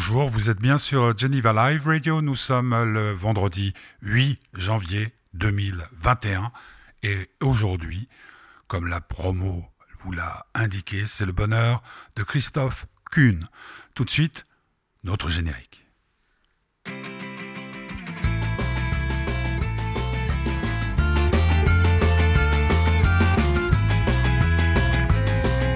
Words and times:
bonjour, 0.00 0.30
vous 0.30 0.48
êtes 0.48 0.62
bien 0.62 0.78
sur 0.78 1.18
Geneva 1.18 1.52
Live 1.52 1.86
Radio. 1.86 2.22
Nous 2.22 2.34
sommes 2.34 2.90
le 2.90 3.12
vendredi 3.12 3.74
8 4.00 4.40
janvier 4.54 5.12
2021 5.34 6.52
et 7.02 7.28
aujourd'hui, 7.42 8.08
comme 8.66 8.86
la 8.86 9.02
promo 9.02 9.62
vous 10.02 10.12
l'a 10.12 10.46
indiqué, 10.54 11.04
c'est 11.04 11.26
le 11.26 11.32
bonheur 11.32 11.82
de 12.16 12.22
Christophe 12.22 12.86
Kuhn. 13.10 13.44
Tout 13.92 14.06
de 14.06 14.10
suite, 14.10 14.46
notre 15.04 15.28
générique. 15.28 15.84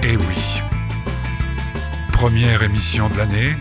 Et 0.01 0.17
oui, 0.17 0.61
première 2.11 2.63
émission 2.63 3.07
de 3.09 3.17
l'année, 3.17 3.55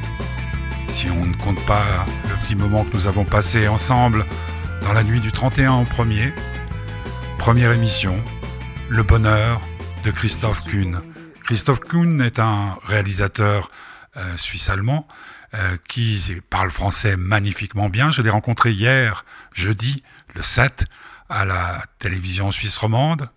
si 0.95 1.11
on 1.11 1.27
ne 1.27 1.35
compte 1.35 1.61
pas 1.67 2.07
le 2.29 2.37
petit 2.37 2.55
moment 2.55 2.85
que 2.85 2.95
nous 2.95 3.09
avons 3.09 3.25
passé 3.25 3.67
ensemble 3.67 4.25
dans 4.83 4.93
la 4.93 5.03
nuit 5.03 5.21
du 5.21 5.33
31 5.33 5.81
au 5.81 5.85
premier. 5.85 6.33
Première 7.37 7.73
émission, 7.73 8.23
Le 8.89 9.03
bonheur 9.03 9.61
de 10.05 10.13
Christophe 10.13 10.63
Kuhn. 10.63 11.01
Christophe 11.43 11.81
Kuhn 11.81 12.21
est 12.21 12.39
un 12.39 12.79
réalisateur 12.87 13.73
euh, 14.17 14.37
suisse-allemand 14.37 15.09
euh, 15.55 15.77
qui 15.89 16.41
parle 16.49 16.71
français 16.71 17.17
magnifiquement 17.17 17.89
bien. 17.89 18.13
Je 18.13 18.23
l'ai 18.23 18.31
rencontré 18.31 18.71
hier, 18.71 19.25
jeudi, 19.53 20.05
le 20.37 20.43
7, 20.45 20.85
à 21.29 21.45
la 21.45 21.83
télévision 21.99 22.53
suisse 22.53 22.77
romande, 22.77 23.29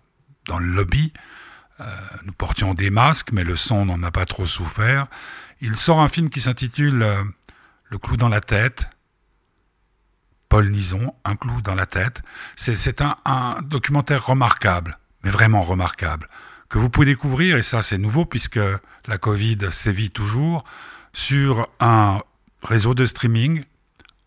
dans 0.46 0.60
le 0.60 0.66
lobby. 0.66 1.12
Euh, 1.80 1.84
nous 2.24 2.32
portions 2.32 2.74
des 2.74 2.90
masques, 2.90 3.32
mais 3.32 3.42
le 3.42 3.56
son 3.56 3.84
n'en 3.84 4.00
a 4.04 4.12
pas 4.12 4.26
trop 4.26 4.46
souffert. 4.46 5.08
Il 5.60 5.74
sort 5.74 5.98
un 5.98 6.08
film 6.08 6.30
qui 6.30 6.40
s'intitule 6.40 7.04
Le 7.90 7.98
clou 7.98 8.16
dans 8.16 8.28
la 8.28 8.40
tête. 8.40 8.88
Paul 10.48 10.70
Nison, 10.70 11.14
Un 11.24 11.36
clou 11.36 11.60
dans 11.60 11.74
la 11.74 11.86
tête. 11.86 12.22
C'est 12.56 13.02
un, 13.02 13.60
documentaire 13.62 14.26
remarquable, 14.26 14.98
mais 15.22 15.30
vraiment 15.30 15.62
remarquable, 15.62 16.28
que 16.68 16.78
vous 16.78 16.88
pouvez 16.88 17.06
découvrir, 17.06 17.56
et 17.56 17.62
ça 17.62 17.82
c'est 17.82 17.98
nouveau 17.98 18.24
puisque 18.24 18.60
la 19.06 19.18
Covid 19.18 19.58
sévit 19.70 20.10
toujours, 20.10 20.62
sur 21.12 21.68
un 21.80 22.20
réseau 22.62 22.94
de 22.94 23.04
streaming, 23.04 23.64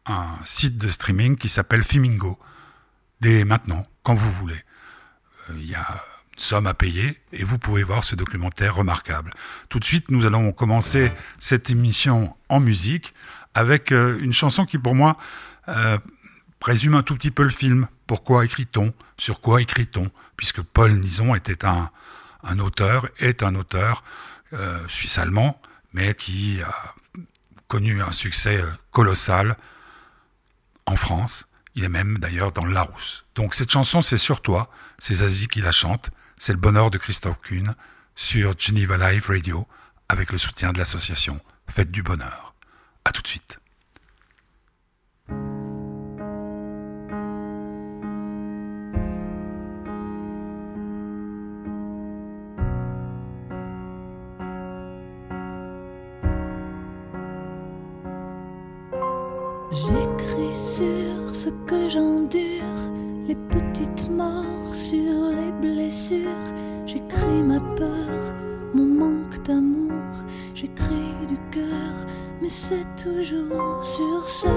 un 0.05 0.35
site 0.45 0.77
de 0.77 0.89
streaming 0.89 1.37
qui 1.37 1.49
s'appelle 1.49 1.83
Fimingo. 1.83 2.37
Dès 3.19 3.43
maintenant, 3.45 3.85
quand 4.03 4.15
vous 4.15 4.31
voulez. 4.31 4.63
Euh, 5.49 5.53
il 5.57 5.69
y 5.69 5.75
a 5.75 6.03
somme 6.37 6.67
à 6.67 6.73
payer 6.73 7.19
et 7.33 7.43
vous 7.43 7.59
pouvez 7.59 7.83
voir 7.83 8.03
ce 8.03 8.15
documentaire 8.15 8.75
remarquable. 8.75 9.31
Tout 9.69 9.79
de 9.79 9.85
suite, 9.85 10.09
nous 10.09 10.25
allons 10.25 10.51
commencer 10.51 11.11
cette 11.37 11.69
émission 11.69 12.35
en 12.49 12.59
musique 12.59 13.13
avec 13.53 13.91
euh, 13.91 14.19
une 14.21 14.33
chanson 14.33 14.65
qui 14.65 14.77
pour 14.77 14.95
moi 14.95 15.17
euh, 15.67 15.97
présume 16.59 16.95
un 16.95 17.03
tout 17.03 17.15
petit 17.15 17.31
peu 17.31 17.43
le 17.43 17.49
film. 17.49 17.87
Pourquoi 18.07 18.45
écrit-on? 18.45 18.93
Sur 19.17 19.41
quoi 19.41 19.61
écrit-on? 19.61 20.11
Puisque 20.37 20.61
Paul 20.61 20.91
Nison 20.93 21.35
était 21.35 21.65
un, 21.65 21.89
un 22.43 22.59
auteur, 22.59 23.07
est 23.19 23.43
un 23.43 23.55
auteur 23.55 24.03
euh, 24.53 24.79
suisse-allemand, 24.87 25.61
mais 25.93 26.13
qui 26.13 26.61
a 26.61 26.95
connu 27.67 28.01
un 28.01 28.11
succès 28.11 28.63
colossal 28.91 29.55
en 30.85 30.95
France. 30.95 31.47
Il 31.75 31.83
est 31.83 31.89
même 31.89 32.17
d'ailleurs 32.17 32.51
dans 32.51 32.65
Larousse. 32.65 33.25
Donc 33.35 33.55
cette 33.55 33.71
chanson, 33.71 34.01
c'est 34.01 34.17
sur 34.17 34.41
toi, 34.41 34.69
c'est 34.97 35.15
Zazie 35.15 35.47
qui 35.47 35.61
la 35.61 35.71
chante, 35.71 36.09
c'est 36.37 36.51
le 36.51 36.59
bonheur 36.59 36.89
de 36.89 36.97
Christophe 36.97 37.39
Kuhn 37.41 37.75
sur 38.15 38.53
Geneva 38.57 38.97
Live 38.97 39.27
Radio 39.27 39.67
avec 40.09 40.31
le 40.31 40.37
soutien 40.37 40.73
de 40.73 40.77
l'association 40.77 41.39
Fête 41.67 41.91
du 41.91 42.03
Bonheur. 42.03 42.50
À 43.05 43.11
tout 43.11 43.21
de 43.21 43.27
suite. 43.27 43.60
Mais 72.41 72.49
c'est 72.49 72.87
toujours 72.95 73.83
sur 73.83 74.27
ce 74.27 74.47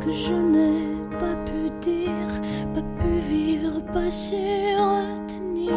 que 0.00 0.10
je 0.10 0.32
n'ai 0.32 1.18
pas 1.18 1.36
pu 1.44 1.70
dire, 1.80 2.40
pas 2.74 2.80
pu 2.80 3.18
vivre, 3.28 3.80
pas 3.92 4.10
su 4.10 4.36
retenir. 4.36 5.72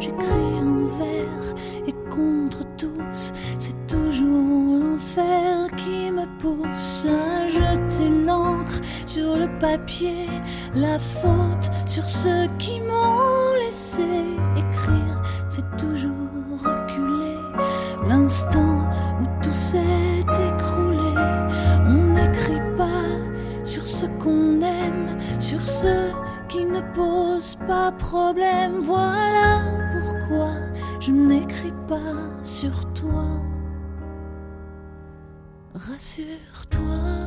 J'écris 0.00 0.58
envers 0.60 1.54
et 1.86 1.94
contre 2.10 2.64
tous, 2.76 3.32
c'est 3.58 3.86
toujours 3.86 4.78
l'enfer 4.80 5.68
qui 5.76 6.10
me 6.10 6.26
pousse 6.38 7.06
à 7.06 7.46
jeter 7.48 8.08
l'encre 8.26 8.80
sur 9.06 9.38
le 9.38 9.48
papier, 9.58 10.28
la 10.74 10.98
faute 10.98 11.70
sur 11.88 12.08
ceux 12.08 12.48
qui 12.58 12.80
m'ont 12.80 13.54
laissé 13.64 14.04
écrire, 14.56 15.22
c'est 15.48 15.76
toujours 15.78 16.12
reculer 16.62 17.38
l'instant 18.06 18.71
qu'on 24.22 24.60
aime, 24.60 25.18
sur 25.40 25.60
ceux 25.68 26.12
qui 26.48 26.64
ne 26.64 26.80
posent 26.94 27.58
pas 27.66 27.90
problème. 27.92 28.78
Voilà 28.80 29.60
pourquoi 29.92 30.50
je 31.00 31.10
n'écris 31.10 31.74
pas 31.88 32.16
sur 32.42 32.92
toi. 32.92 33.26
Rassure-toi. 35.74 37.21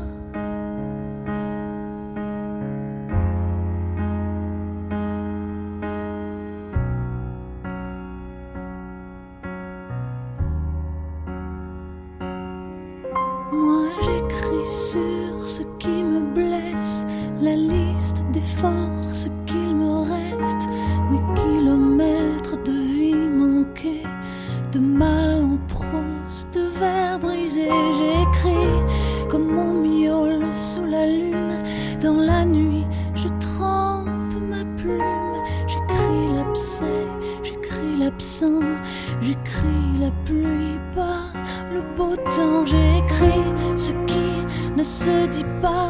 Pluie 40.25 40.79
par 40.95 41.31
le 41.73 41.81
beau 41.95 42.15
temps, 42.15 42.65
j'écris 42.65 43.45
ce 43.77 43.91
qui 44.07 44.31
ne 44.75 44.83
se 44.83 45.27
dit 45.27 45.45
pas 45.61 45.89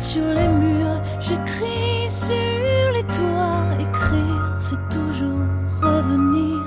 sur 0.00 0.26
les 0.26 0.48
murs, 0.48 1.00
j'écris 1.20 2.08
sur 2.08 2.92
les 2.92 3.04
toits. 3.04 3.64
Écrire, 3.78 4.56
c'est 4.58 4.88
toujours 4.90 5.46
revenir 5.80 6.58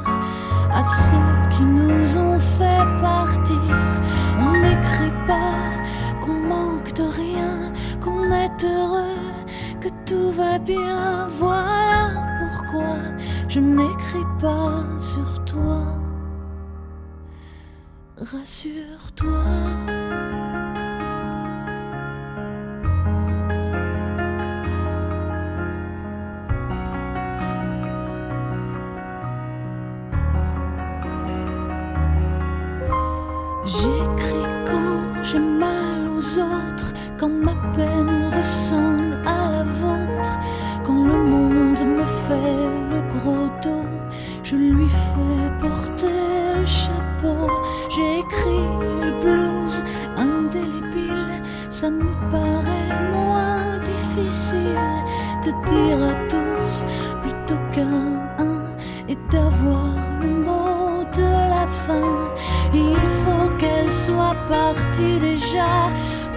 à 0.74 0.84
ceux 0.84 1.50
qui 1.54 1.64
nous 1.64 2.18
ont 2.18 2.40
fait 2.40 2.86
partir. 3.02 3.78
On 4.40 4.52
n'écrit 4.64 5.16
pas 5.28 5.60
qu'on 6.22 6.34
manque 6.34 6.94
de 6.94 7.04
rien, 7.04 7.72
qu'on 8.00 8.32
est 8.32 8.64
heureux, 8.64 9.20
que 9.82 9.90
tout 10.06 10.32
va 10.32 10.58
bien. 10.60 11.28
Voilà 11.40 12.10
pourquoi 12.40 12.96
je 13.50 13.60
n'écris 13.60 14.28
pas 14.40 14.84
Rassure-toi. 18.32 20.01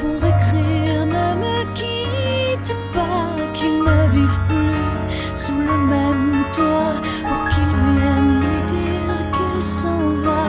Pour 0.05 0.23
écrire 0.35 1.07
ne 1.17 1.27
me 1.45 1.57
quitte 1.81 2.77
pas, 2.93 3.27
qu'il 3.55 3.77
ne 3.91 4.01
vive 4.15 4.41
plus 4.51 5.39
sous 5.43 5.61
le 5.71 5.79
même 5.95 6.45
toit 6.53 6.97
pour 7.29 7.43
qu'il 7.49 7.71
vienne 7.85 8.33
lui 8.45 8.63
dire 8.77 9.19
qu'il 9.35 9.63
s'en 9.63 10.03
va. 10.27 10.45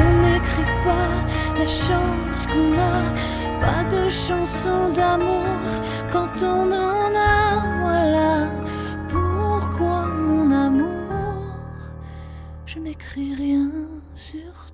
On 0.00 0.08
n'écrit 0.24 0.72
pas 0.86 1.12
la 1.58 1.66
chance 1.66 2.46
qu'on 2.50 2.72
a, 2.94 3.00
pas 3.64 3.84
de 3.94 4.08
chanson 4.08 4.88
d'amour 4.96 5.68
quand 6.10 6.34
on 6.42 6.72
en 6.72 7.10
a, 7.14 7.40
voilà 7.82 8.32
pourquoi 9.12 10.06
mon 10.28 10.50
amour, 10.50 11.42
je 12.64 12.78
n'écris 12.78 13.34
rien 13.34 13.70
sur 14.14 14.67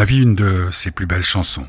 avis, 0.00 0.22
une 0.22 0.34
de 0.34 0.68
ses 0.72 0.90
plus 0.90 1.06
belles 1.06 1.22
chansons. 1.22 1.66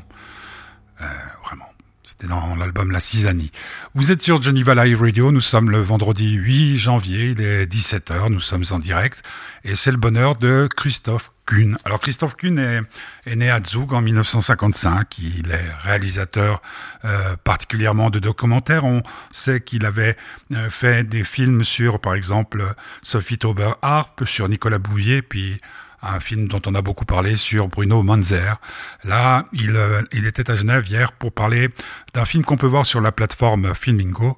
Euh, 1.00 1.04
vraiment. 1.44 1.66
C'était 2.02 2.26
dans 2.26 2.56
l'album 2.56 2.90
La 2.90 2.98
Cisanie. 2.98 3.52
Vous 3.94 4.10
êtes 4.10 4.22
sur 4.22 4.40
Geneva 4.40 4.74
Live 4.74 5.02
Radio. 5.02 5.30
Nous 5.30 5.40
sommes 5.40 5.70
le 5.70 5.80
vendredi 5.80 6.32
8 6.32 6.78
janvier. 6.78 7.34
Il 7.36 7.42
est 7.42 7.66
17h. 7.66 8.28
Nous 8.30 8.40
sommes 8.40 8.64
en 8.70 8.78
direct. 8.78 9.22
Et 9.64 9.74
c'est 9.74 9.90
le 9.90 9.98
bonheur 9.98 10.36
de 10.36 10.68
Christophe 10.74 11.30
Kuhn. 11.46 11.76
Alors, 11.84 12.00
Christophe 12.00 12.36
Kuhn 12.36 12.58
est, 12.58 13.36
né 13.36 13.50
à 13.50 13.62
Zug 13.62 13.92
en 13.92 14.00
1955. 14.00 15.18
Il 15.18 15.50
est 15.50 15.70
réalisateur 15.82 16.62
euh, 17.04 17.36
particulièrement 17.44 18.08
de 18.08 18.18
documentaires. 18.18 18.84
On 18.84 19.02
sait 19.30 19.60
qu'il 19.60 19.84
avait 19.84 20.16
euh, 20.52 20.70
fait 20.70 21.04
des 21.06 21.22
films 21.22 21.64
sur, 21.64 22.00
par 22.00 22.14
exemple, 22.14 22.74
Sophie 23.02 23.38
Tauber-Harp, 23.38 24.24
sur 24.24 24.48
Nicolas 24.48 24.78
Bouvier, 24.78 25.20
puis 25.20 25.60
un 26.02 26.20
film 26.20 26.48
dont 26.48 26.60
on 26.66 26.74
a 26.74 26.82
beaucoup 26.82 27.04
parlé 27.04 27.36
sur 27.36 27.68
Bruno 27.68 28.02
Manzer. 28.02 28.60
Là, 29.04 29.44
il, 29.52 29.76
euh, 29.76 30.02
il 30.12 30.26
était 30.26 30.50
à 30.50 30.56
Genève 30.56 30.86
hier 30.88 31.12
pour 31.12 31.32
parler 31.32 31.68
d'un 32.14 32.24
film 32.24 32.44
qu'on 32.44 32.56
peut 32.56 32.66
voir 32.66 32.84
sur 32.84 33.00
la 33.00 33.12
plateforme 33.12 33.74
Filmingo 33.74 34.36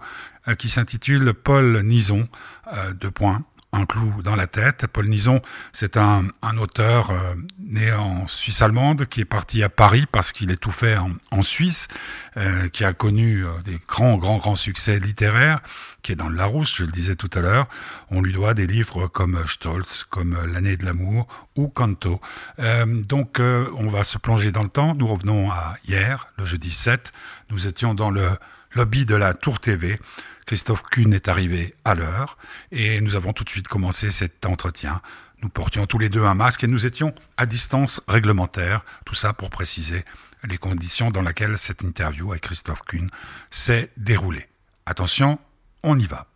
euh, 0.49 0.55
qui 0.55 0.69
s'intitule 0.69 1.33
Paul 1.33 1.83
Nison, 1.83 2.29
euh, 2.73 2.93
deux 2.93 3.11
points, 3.11 3.43
un 3.75 3.85
clou 3.85 4.23
dans 4.23 4.37
la 4.37 4.47
tête. 4.47 4.87
Paul 4.87 5.09
Nison, 5.09 5.43
c'est 5.73 5.97
un, 5.97 6.25
un 6.43 6.57
auteur 6.59 7.11
euh, 7.11 7.35
né 7.59 7.93
en 7.93 8.27
Suisse 8.29 8.63
allemande 8.63 9.07
qui 9.07 9.21
est 9.21 9.27
parti 9.27 9.63
à 9.63 9.69
Paris 9.69 10.07
parce 10.11 10.33
qu'il 10.33 10.51
est 10.51 10.57
tout 10.57 10.73
fait 10.73 10.97
en, 10.97 11.11
en 11.31 11.43
Suisse, 11.43 11.89
euh, 12.37 12.69
qui 12.69 12.85
a 12.85 12.93
connu 12.93 13.45
euh, 13.45 13.51
des 13.65 13.79
grands, 13.87 14.17
grands, 14.17 14.39
grands 14.39 14.57
succès 14.57 14.99
littéraires, 14.99 15.61
qui 16.03 16.13
est 16.13 16.17
dans 16.17 16.29
le 16.29 16.37
Larousse, 16.37 16.75
je 16.77 16.85
le 16.85 16.93
disais 16.93 17.17
tout 17.17 17.31
à 17.35 17.41
l'heure. 17.41 17.67
On 18.11 18.23
lui 18.23 18.33
doit 18.33 18.55
des 18.55 18.67
livres 18.67 19.09
comme 19.09 19.45
Stolz, 19.47 20.05
comme 20.09 20.37
L'année 20.53 20.77
de 20.77 20.85
l'amour 20.85 21.27
ou 21.57 21.69
Canto. 21.69 22.21
Euh, 22.59 22.85
donc, 22.87 23.41
euh, 23.41 23.69
on 23.77 23.89
va 23.89 24.05
se 24.05 24.19
plonger 24.19 24.53
dans 24.53 24.63
le 24.63 24.69
temps. 24.69 24.95
Nous 24.95 25.07
revenons 25.07 25.51
à 25.51 25.77
hier, 25.87 26.29
le 26.39 26.45
jeudi 26.45 26.71
7. 26.71 27.13
Nous 27.51 27.67
étions 27.67 27.95
dans 27.95 28.11
le 28.11 28.29
lobby 28.75 29.07
de 29.07 29.15
la 29.15 29.35
Tour 29.35 29.61
TV. 29.61 29.99
Christophe 30.47 30.83
Kuhn 30.83 31.13
est 31.15 31.29
arrivé 31.29 31.75
à 31.85 31.95
l'heure 31.95 32.37
et 32.71 33.01
nous 33.01 33.17
avons 33.17 33.33
tout 33.33 33.45
de 33.45 33.49
suite 33.51 33.69
commencé 33.69 34.11
cet 34.11 34.45
entretien. 34.47 35.01
Nous 35.43 35.49
portions 35.49 35.87
tous 35.87 35.99
les 35.99 36.09
deux 36.09 36.25
un 36.25 36.35
masque 36.35 36.65
et 36.65 36.67
nous 36.67 36.87
étions 36.87 37.15
à 37.37 37.47
distance 37.47 38.01
réglementaire. 38.09 38.85
Tout 39.05 39.15
ça 39.15 39.33
pour 39.33 39.51
préciser 39.51 40.05
les 40.45 40.59
conditions 40.59 41.11
dans 41.11 41.23
lesquelles 41.23 41.57
cette 41.57 41.83
interview 41.83 42.31
avec 42.33 42.43
Christophe 42.43 42.83
Kuhn 42.83 43.09
s'est 43.51 43.91
déroulée. 43.97 44.47
Attention, 44.87 45.39
on 45.83 45.99
y 45.99 46.05
va. 46.07 46.27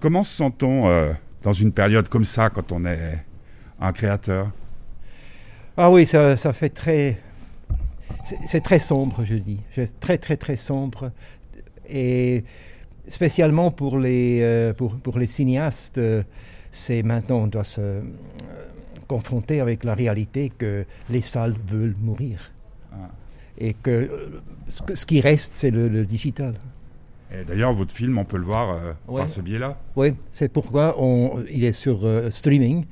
Comment 0.00 0.24
se 0.24 0.36
sent-on 0.36 0.88
euh, 0.88 1.12
dans 1.42 1.52
une 1.52 1.72
période 1.72 2.08
comme 2.08 2.24
ça 2.24 2.50
quand 2.50 2.72
on 2.72 2.84
est 2.84 3.24
un 3.80 3.92
créateur? 3.92 4.50
Ah 5.76 5.90
oui, 5.90 6.06
ça, 6.06 6.36
ça 6.36 6.52
fait 6.52 6.70
très. 6.70 7.20
c'est- 8.24 8.38
C'est 8.46 8.60
très 8.60 8.78
sombre, 8.78 9.24
je 9.24 9.34
dis. 9.34 9.60
C'est 9.74 10.00
très, 10.00 10.18
très, 10.18 10.36
très 10.36 10.56
sombre. 10.56 11.12
Et 11.88 12.44
spécialement 13.08 13.70
pour 13.70 13.98
les, 13.98 14.40
euh, 14.42 14.72
pour, 14.72 14.96
pour 14.96 15.18
les 15.18 15.26
cinéastes, 15.26 15.98
euh, 15.98 16.22
c'est 16.72 17.02
maintenant, 17.02 17.38
on 17.38 17.46
doit 17.46 17.64
se 17.64 17.80
euh, 17.80 18.00
confronter 19.06 19.60
avec 19.60 19.84
la 19.84 19.94
réalité 19.94 20.50
que 20.56 20.84
les 21.10 21.22
salles 21.22 21.54
veulent 21.66 21.96
mourir. 22.00 22.52
Ah. 22.92 23.10
Et 23.58 23.74
que 23.74 24.10
ce, 24.68 25.06
qui 25.06 25.20
reste, 25.20 25.54
c'est 25.54 25.70
le, 25.70 25.88
le 25.88 26.04
digital. 26.04 26.54
Et 27.32 27.44
d'ailleurs, 27.44 27.72
votre 27.72 27.92
film, 27.94 28.18
on 28.18 28.24
peut 28.24 28.36
le 28.36 28.44
voir 28.44 28.70
euh, 28.76 28.92
Ouais. 29.08 29.20
par 29.20 29.28
ce 29.28 29.40
biais-là. 29.40 29.78
Oui, 29.96 30.14
c'est 30.32 30.48
pourquoi 30.52 30.94
on, 31.02 31.42
il 31.50 31.64
est 31.64 31.72
sur 31.72 32.04
euh, 32.04 32.30
streaming 32.30 32.84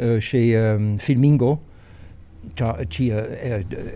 euh, 0.00 0.20
chez 0.20 0.56
Filmingo. 0.98 1.60
Chi- 2.90 3.10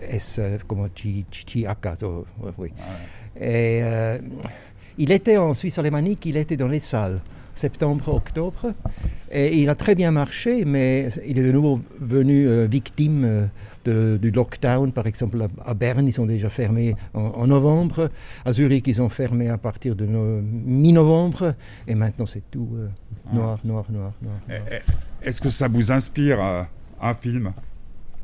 S, 0.09 0.39
comment, 0.67 0.87
chi- 0.93 1.25
chi- 1.31 1.45
Chiaka, 1.45 1.95
so, 1.95 2.25
ouais, 2.41 2.51
oui. 2.57 2.71
Et 3.39 3.79
euh, 3.83 4.17
il 4.97 5.11
était 5.11 5.37
en 5.37 5.53
Suisse 5.53 5.77
alémanique, 5.79 6.25
il 6.25 6.37
était 6.37 6.57
dans 6.57 6.67
les 6.67 6.79
salles, 6.81 7.19
septembre, 7.55 8.09
octobre, 8.13 8.73
et 9.31 9.57
il 9.57 9.69
a 9.69 9.75
très 9.75 9.95
bien 9.95 10.11
marché, 10.11 10.65
mais 10.65 11.09
il 11.25 11.39
est 11.39 11.43
de 11.43 11.51
nouveau 11.51 11.81
venu 11.99 12.47
euh, 12.47 12.65
victime 12.69 13.23
euh, 13.25 13.45
de- 13.85 14.17
du 14.21 14.31
lockdown. 14.31 14.91
Par 14.91 15.07
exemple, 15.07 15.41
à, 15.41 15.69
à 15.69 15.73
Berne, 15.73 16.05
ils 16.07 16.13
sont 16.13 16.25
déjà 16.25 16.49
fermés 16.49 16.95
en, 17.13 17.21
en 17.21 17.47
novembre, 17.47 18.09
à 18.45 18.51
Zurich, 18.53 18.87
ils 18.87 19.01
ont 19.01 19.09
fermé 19.09 19.49
à 19.49 19.57
partir 19.57 19.95
de 19.95 20.05
no- 20.05 20.41
mi-novembre, 20.41 21.55
et 21.87 21.95
maintenant 21.95 22.25
c'est 22.25 22.43
tout 22.51 22.69
euh, 22.75 22.87
noir, 23.33 23.59
noir, 23.63 23.85
noir, 23.89 24.11
noir. 24.21 24.35
Eh, 24.49 24.51
noir. 24.51 24.61
eh, 25.23 25.27
Est-ce 25.27 25.41
que 25.41 25.49
ça 25.49 25.67
vous 25.67 25.91
inspire 25.91 26.39
un 27.01 27.13
film, 27.13 27.53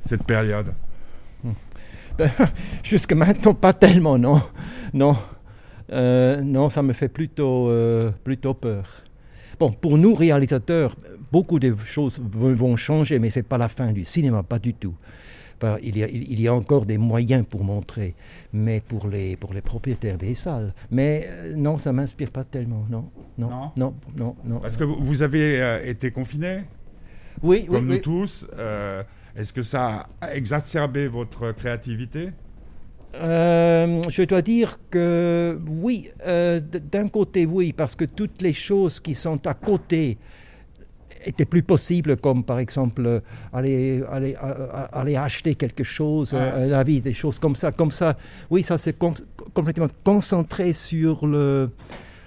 cette 0.02 0.24
période? 0.24 0.68
Jusque 2.84 3.14
maintenant, 3.14 3.54
pas 3.54 3.74
tellement, 3.74 4.18
non. 4.18 4.42
Non, 4.94 5.16
Euh, 5.92 6.42
non 6.42 6.70
ça 6.70 6.82
me 6.84 6.92
fait 6.94 7.08
plutôt, 7.08 7.70
euh, 7.70 8.12
plutôt 8.24 8.54
peur. 8.54 8.86
Bon, 9.60 9.72
pour 9.72 9.98
nous, 9.98 10.14
réalisateurs, 10.14 10.96
beaucoup 11.32 11.60
de 11.60 11.74
choses 11.86 12.20
vont 12.32 12.76
changer, 12.76 13.20
mais 13.20 13.30
ce 13.30 13.40
n'est 13.40 13.44
pas 13.44 13.58
la 13.58 13.70
fin 13.70 13.92
du 13.92 14.04
cinéma, 14.06 14.44
pas 14.44 14.60
du 14.60 14.74
tout. 14.74 14.94
Il, 15.82 15.98
y 15.98 16.04
a, 16.04 16.08
il, 16.08 16.32
il 16.32 16.40
y 16.42 16.48
a 16.48 16.54
encore 16.54 16.86
des 16.86 17.00
moyens 17.00 17.44
pour 17.50 17.64
montrer, 17.64 18.14
mais 18.54 18.80
pour 18.80 19.08
les, 19.08 19.36
pour 19.36 19.54
les 19.56 19.62
propriétaires 19.62 20.20
des 20.20 20.36
salles. 20.36 20.72
Mais 20.92 21.26
euh, 21.28 21.56
non, 21.56 21.80
ça 21.80 21.92
ne 21.92 21.96
m'inspire 21.96 22.30
pas 22.32 22.44
tellement, 22.44 22.86
non. 22.92 23.10
Non, 23.40 23.50
Non? 23.50 23.72
Non, 23.76 23.94
non. 24.16 24.36
non, 24.46 24.60
Parce 24.60 24.78
que 24.78 24.84
vous 24.84 25.24
avez 25.24 25.82
été 25.90 26.12
confiné, 26.12 26.60
oui, 27.42 27.66
oui, 27.68 27.76
comme 27.76 27.86
nous 27.88 27.94
oui. 27.94 28.02
tous. 28.02 28.46
euh, 28.60 29.02
Est-ce 29.38 29.53
que 29.53 29.62
ça 29.62 30.08
a 30.20 30.34
exacerbé 30.36 31.08
votre 31.08 31.51
créativité? 31.51 32.32
Euh, 33.15 34.01
je 34.10 34.24
dois 34.24 34.41
dire 34.41 34.79
que 34.89 35.58
oui, 35.67 36.10
euh, 36.25 36.60
d'un 36.60 37.08
côté 37.08 37.46
oui, 37.46 37.72
parce 37.72 37.96
que 37.96 38.06
toutes 38.06 38.41
les 38.41 38.53
choses 38.53 39.00
qui 39.00 39.15
sont 39.15 39.46
à 39.48 39.53
côté 39.53 40.17
étaient 41.25 41.46
plus 41.46 41.63
possibles, 41.63 42.17
comme 42.17 42.44
par 42.44 42.60
exemple 42.60 43.06
euh, 43.06 43.20
aller, 43.53 44.03
aller, 44.12 44.36
a- 44.36 45.00
aller 45.00 45.15
acheter 45.15 45.56
quelque 45.56 45.84
chose, 45.84 46.32
euh, 46.34 46.67
la 46.67 46.84
vie, 46.84 47.00
des 47.01 47.13
choses 47.13 47.39
comme 47.39 47.56
ça. 47.56 47.72
Comme 47.72 47.91
ça, 47.91 48.17
oui, 48.50 48.63
ça 48.63 48.77
s'est 48.77 48.94
com- 48.94 49.13
complètement 49.53 49.88
concentré 50.03 50.74
sur 50.74 51.25
le 51.27 51.70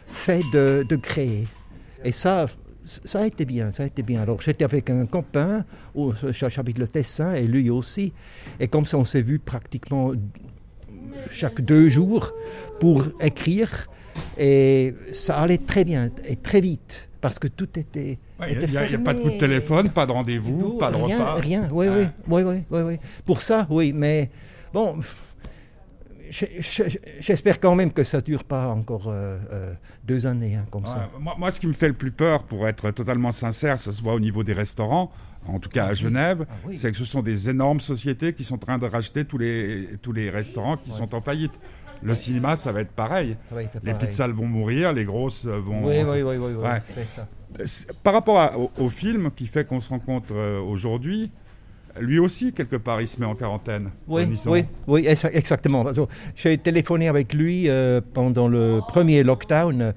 fait 0.07 0.43
de, 0.52 0.85
de 0.88 0.97
créer. 0.97 1.47
Et 2.05 2.12
ça, 2.12 2.47
ça 3.05 3.21
a 3.21 3.27
été 3.27 3.45
bien, 3.45 3.71
ça 3.71 3.85
a 3.85 3.87
été 3.87 4.03
bien. 4.03 4.23
Alors 4.23 4.41
j'étais 4.41 4.65
avec 4.65 4.91
un 4.91 5.07
copain, 5.07 5.65
où 5.95 6.13
j'habite 6.33 6.79
le 6.79 6.89
Tessin, 6.89 7.35
et 7.35 7.43
lui 7.43 7.71
aussi. 7.71 8.13
Et 8.59 8.69
comme 8.69 8.87
ça, 8.87 8.99
on 8.99 9.05
s'est 9.05 9.23
vu 9.23 9.39
pratiquement 9.39 10.13
chaque 11.31 11.61
deux 11.61 11.89
jours 11.89 12.33
pour 12.81 13.05
écrire. 13.21 13.87
Et 14.37 14.95
ça 15.13 15.39
allait 15.39 15.59
très 15.59 15.85
bien 15.85 16.11
et 16.27 16.37
très 16.37 16.61
vite 16.61 17.09
parce 17.21 17.39
que 17.39 17.49
tout 17.49 17.79
était. 17.79 18.19
Il 18.49 18.57
était 18.57 18.67
n'y 18.67 18.95
a, 18.95 18.99
pas 18.99 19.15
de 19.15 19.21
coup 19.21 19.31
de 19.31 19.39
téléphone, 19.39 19.91
pas 19.91 20.07
de 20.07 20.13
rendez-vous, 20.13 20.79
pas 20.79 20.91
de 20.91 20.97
rien, 20.97 21.19
repas. 21.19 21.35
Rien, 21.37 21.69
oui, 21.71 21.87
Ah. 21.89 21.95
oui, 21.97 22.07
oui, 22.29 22.43
oui, 22.43 22.63
oui, 22.71 22.81
oui. 22.83 22.99
Pour 23.25 23.41
ça, 23.41 23.67
oui, 23.71 23.93
mais 23.95 24.31
bon, 24.73 24.99
j'espère 26.31 27.61
quand 27.61 27.75
même 27.75 27.93
que 27.93 28.05
ça 28.05 28.19
ne 28.19 28.23
dure 28.23 28.45
pas 28.45 28.69
encore 28.69 29.09
euh, 29.09 29.39
euh, 29.53 29.73
deux 30.05 30.27
années 30.27 30.55
hein, 30.57 30.67
comme 30.71 30.87
ça. 30.87 31.11
Moi, 31.19 31.35
moi, 31.39 31.51
ce 31.51 31.61
qui 31.61 31.67
me 31.67 31.73
fait 31.73 31.89
le 31.89 31.95
plus 31.95 32.13
peur, 32.13 32.45
pour 32.45 32.67
être 32.69 32.91
totalement 32.93 33.33
sincère, 33.33 33.79
ça 33.79 33.93
se 33.93 34.01
voit 34.03 34.15
au 34.15 34.21
niveau 34.21 34.45
des 34.45 34.53
restaurants. 34.53 35.11
en 35.47 35.59
tout 35.59 35.69
cas 35.71 35.87
à 35.87 35.95
Genève, 35.95 36.47
Ah 36.51 36.55
oui. 36.67 36.77
c'est 36.79 36.91
que 36.93 36.97
ce 36.97 37.05
sont 37.05 37.23
des 37.23 37.49
énormes 37.51 37.81
sociétés 37.81 38.33
qui 38.35 38.45
sont 38.45 38.55
en 38.55 38.59
train 38.59 38.79
de 38.79 38.87
racheter 38.87 39.25
tous 39.25 39.39
les, 39.39 39.89
tous 40.03 40.13
les 40.13 40.31
restaurants 40.31 40.77
qui 40.77 40.91
sont 40.91 41.15
en 41.15 41.21
faillite. 41.21 41.53
Le 42.03 42.15
cinéma, 42.15 42.57
ça 42.57 42.73
va 42.73 42.81
être 42.81 42.93
pareil. 42.93 43.37
Ça 43.51 43.55
va 43.57 43.63
être 43.63 43.75
Les 43.75 43.81
pareil. 43.81 43.95
petites 43.99 44.13
salles 44.15 44.33
vont 44.33 44.47
mourir, 44.47 44.93
les 44.95 45.05
grosses 45.05 45.45
euh, 45.47 45.59
vont... 45.61 45.87
Oui, 45.87 45.97
oui, 46.03 46.23
oui, 46.23 46.37
oui, 46.37 46.37
oui, 46.39 46.55
Ouais. 46.55 46.81
c'est 46.95 47.09
ça. 47.09 47.27
Par 48.03 48.15
rapport 48.15 48.39
à- 48.41 48.57
au, 48.59 48.71
au 48.79 48.89
film 48.89 49.31
qui 49.37 49.47
fait 49.47 49.67
qu'on 49.67 49.81
se 49.81 49.89
rencontre 49.91 50.33
aujourd'hui, 50.61 51.31
lui 51.99 52.19
aussi, 52.19 52.53
quelque 52.53 52.77
part, 52.77 53.01
il 53.01 53.09
se 53.09 53.19
met 53.19 53.27
en 53.27 53.35
quarantaine. 53.35 53.91
Oui, 54.07 54.23
oui, 54.47 54.65
oui, 54.87 55.03
exa- 55.03 55.31
exactement. 55.33 55.85
J'ai 56.37 56.59
téléphoné 56.59 57.09
avec 57.09 57.35
lui 57.35 57.69
euh, 57.69 58.01
pendant 58.15 58.49
le 58.49 58.81
premier 58.87 59.23
lockdown 59.23 59.81
euh, 59.83 59.93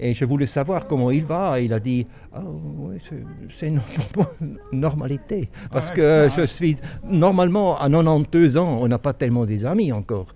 et 0.00 0.14
je 0.14 0.24
voulais 0.24 0.46
savoir 0.46 0.86
comment 0.86 1.10
il 1.10 1.24
va. 1.24 1.60
Il 1.60 1.72
a 1.72 1.80
dit 1.80 2.06
ah, 2.32 2.42
oui, 2.44 2.96
c'est- 3.48 3.70
no- 3.70 3.80
normalité. 4.72 5.48
Parce 5.70 5.90
que 5.90 6.28
je 6.36 6.46
suis. 6.46 6.76
Normalement, 7.04 7.76
à 7.78 7.88
92 7.88 8.56
ans, 8.56 8.78
on 8.80 8.88
n'a 8.88 8.98
pas 8.98 9.12
tellement 9.12 9.44
des 9.46 9.64
amis 9.64 9.92
encore. 9.92 10.34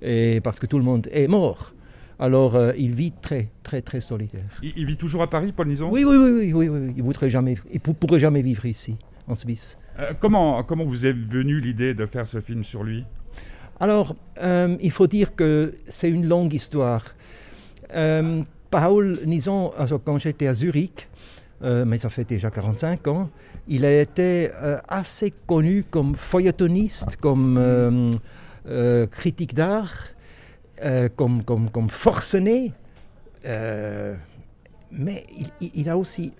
Et 0.00 0.40
parce 0.42 0.58
que 0.58 0.66
tout 0.66 0.78
le 0.78 0.84
monde 0.84 1.08
est 1.12 1.28
mort. 1.28 1.74
Alors, 2.18 2.54
euh, 2.54 2.72
il 2.78 2.94
vit 2.94 3.12
très, 3.20 3.48
très, 3.64 3.82
très 3.82 4.00
solitaire. 4.00 4.44
Il, 4.62 4.72
il 4.76 4.86
vit 4.86 4.96
toujours 4.96 5.22
à 5.22 5.26
Paris, 5.30 5.52
Paul 5.52 5.66
Nison 5.66 5.88
Oui, 5.90 6.04
oui, 6.04 6.16
oui, 6.16 6.52
oui, 6.52 6.68
oui, 6.68 6.92
oui. 6.96 7.14
Il 7.22 7.28
jamais, 7.28 7.56
il 7.72 7.80
pour- 7.80 7.96
pourrait 7.96 8.20
jamais 8.20 8.42
vivre 8.42 8.64
ici, 8.66 8.96
en 9.26 9.34
Suisse. 9.34 9.76
Euh, 9.98 10.12
comment, 10.18 10.62
comment 10.62 10.84
vous 10.84 11.06
est 11.06 11.12
venue 11.12 11.60
l'idée 11.60 11.94
de 11.94 12.06
faire 12.06 12.26
ce 12.26 12.40
film 12.40 12.64
sur 12.64 12.82
lui? 12.82 13.04
Alors, 13.80 14.14
euh, 14.40 14.76
il 14.80 14.90
faut 14.90 15.06
dire 15.06 15.34
que 15.34 15.74
c'est 15.88 16.08
une 16.08 16.26
longue 16.26 16.54
histoire. 16.54 17.04
Euh, 17.94 18.42
Paul 18.70 19.18
Nison, 19.26 19.72
quand 20.04 20.18
j'étais 20.18 20.46
à 20.46 20.54
Zurich, 20.54 21.08
mais 21.62 21.98
ça 21.98 22.08
fait 22.08 22.24
déjà 22.24 22.50
45 22.50 23.06
ans, 23.08 23.30
il 23.68 23.84
a 23.84 24.00
été 24.00 24.50
assez 24.88 25.32
connu 25.46 25.84
comme 25.88 26.16
feuilletoniste, 26.16 27.16
comme 27.16 28.10
critique 29.10 29.54
d'art, 29.54 29.92
comme, 31.16 31.44
comme, 31.44 31.68
comme 31.70 31.90
forcené. 31.90 32.72
Mais 33.44 35.24
il- 35.60 35.70
il 35.74 35.88
a 35.90 35.96
aussi 35.98 36.32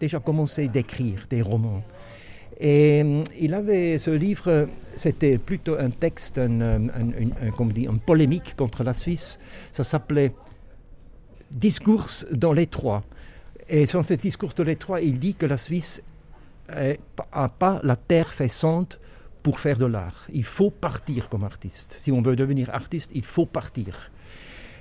déjà 0.00 0.18
commencé 0.20 0.68
d'écrire 0.68 1.26
des 1.28 1.42
romans. 1.42 1.82
Et 2.60 3.02
euh, 3.04 3.22
il 3.40 3.52
avait 3.54 3.98
ce 3.98 4.10
livre, 4.10 4.68
c'était 4.96 5.38
plutôt 5.38 5.76
un 5.78 5.90
texte, 5.90 6.38
un, 6.38 6.60
euh, 6.60 6.78
un- 7.42 7.50
comme 7.50 7.72
dit, 7.72 7.84
une 7.86 7.98
polémique 7.98 8.54
contre 8.56 8.84
la 8.84 8.92
Suisse. 8.92 9.38
Ça 9.72 9.84
s'appelait 9.84 10.32
Discours 11.50 12.08
dans 12.32 12.52
les 12.52 12.66
trois. 12.66 13.02
Et 13.68 13.86
dans 13.86 14.02
ce 14.02 14.14
discours 14.14 14.52
dans 14.54 14.64
les 14.64 14.76
trois, 14.76 15.00
il 15.00 15.18
dit 15.18 15.34
que 15.34 15.46
la 15.46 15.56
Suisse 15.56 16.02
n'a 16.68 17.48
pas 17.48 17.80
la 17.82 17.96
terre 17.96 18.32
faisante 18.32 18.98
pour 19.42 19.60
faire 19.60 19.78
de 19.78 19.86
l'art. 19.86 20.26
Il 20.32 20.44
faut 20.44 20.70
partir 20.70 21.28
comme 21.28 21.44
artiste. 21.44 21.98
Si 22.00 22.10
on 22.10 22.22
veut 22.22 22.36
devenir 22.36 22.70
artiste, 22.74 23.10
il 23.14 23.24
faut 23.24 23.46
partir. 23.46 24.10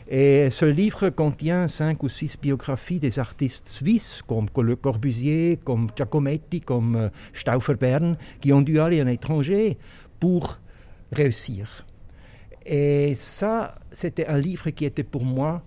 Et 0.07 0.49
ce 0.51 0.65
livre 0.65 1.09
contient 1.09 1.67
cinq 1.67 2.03
ou 2.03 2.09
six 2.09 2.37
biographies 2.39 2.99
des 2.99 3.19
artistes 3.19 3.69
suisses, 3.69 4.21
comme 4.27 4.47
Le 4.61 4.75
Corbusier, 4.75 5.59
comme 5.63 5.89
Giacometti, 5.95 6.59
comme 6.59 6.95
euh, 6.95 7.09
Stauffer 7.33 7.75
Bern, 7.75 8.17
qui 8.41 8.51
ont 8.51 8.61
dû 8.61 8.79
aller 8.79 8.99
à 9.01 9.03
l'étranger 9.05 9.77
pour 10.19 10.59
réussir. 11.11 11.85
Et 12.65 13.15
ça, 13.15 13.75
c'était 13.91 14.27
un 14.27 14.37
livre 14.37 14.69
qui 14.69 14.85
était 14.85 15.03
pour 15.03 15.23
moi, 15.23 15.61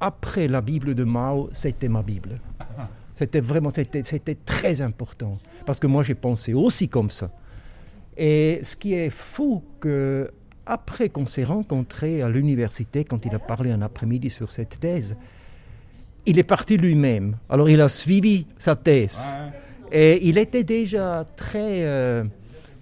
après 0.00 0.48
la 0.48 0.60
Bible 0.60 0.94
de 0.94 1.04
Mao, 1.04 1.48
c'était 1.52 1.88
ma 1.88 2.02
Bible. 2.02 2.40
C'était 3.14 3.40
vraiment, 3.40 3.70
c'était 3.70 4.34
très 4.34 4.80
important. 4.80 5.38
Parce 5.66 5.78
que 5.78 5.86
moi, 5.86 6.02
j'ai 6.02 6.14
pensé 6.14 6.54
aussi 6.54 6.88
comme 6.88 7.10
ça. 7.10 7.30
Et 8.16 8.60
ce 8.62 8.76
qui 8.76 8.94
est 8.94 9.10
fou, 9.10 9.62
que 9.78 10.30
après 10.66 11.08
qu'on 11.08 11.26
s'est 11.26 11.44
rencontrés 11.44 12.22
à 12.22 12.28
l'université, 12.28 13.04
quand 13.04 13.24
il 13.26 13.34
a 13.34 13.38
parlé 13.38 13.70
un 13.70 13.82
après-midi 13.82 14.30
sur 14.30 14.50
cette 14.50 14.78
thèse, 14.80 15.16
il 16.26 16.38
est 16.38 16.44
parti 16.44 16.76
lui-même. 16.76 17.36
Alors 17.48 17.68
il 17.70 17.80
a 17.80 17.88
suivi 17.88 18.46
sa 18.58 18.76
thèse. 18.76 19.36
Et 19.92 20.28
il 20.28 20.38
était 20.38 20.62
déjà 20.62 21.26
très, 21.36 21.82
euh, 21.82 22.22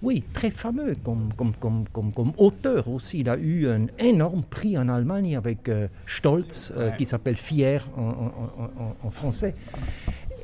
oui, 0.03 0.23
très 0.33 0.51
fameux 0.51 0.95
comme, 1.03 1.29
comme, 1.35 1.53
comme, 1.59 1.85
comme, 1.91 2.11
comme 2.11 2.31
auteur 2.37 2.87
aussi. 2.87 3.19
Il 3.21 3.29
a 3.29 3.37
eu 3.37 3.67
un 3.67 3.87
énorme 3.97 4.43
prix 4.43 4.77
en 4.77 4.87
Allemagne 4.89 5.35
avec 5.35 5.67
euh, 5.69 5.87
Stolz, 6.05 6.71
euh, 6.77 6.91
qui 6.91 7.05
s'appelle 7.07 7.37
Fier 7.37 7.79
en, 7.97 8.01
en- 8.01 8.33
en- 8.59 8.83
en- 8.83 8.95
en 9.07 9.09
français. 9.09 9.55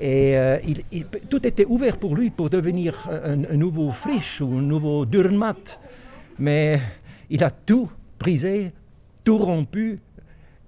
Et 0.01 0.35
euh, 0.37 0.57
il- 0.67 0.81
il- 0.91 1.05
tout 1.29 1.45
était 1.45 1.65
ouvert 1.65 1.97
pour 1.97 2.15
lui 2.15 2.31
pour 2.31 2.49
devenir 2.49 3.07
un, 3.11 3.43
un 3.43 3.57
nouveau 3.57 3.91
Frisch 3.91 4.41
ou 4.41 4.57
un 4.57 4.61
nouveau 4.61 5.05
Dürrenmatt. 5.05 5.79
Mais 6.39 6.81
il 7.29 7.43
a 7.43 7.49
tout 7.51 7.89
brisé, 8.19 8.71
tout 9.23 9.37
rompu, 9.37 9.99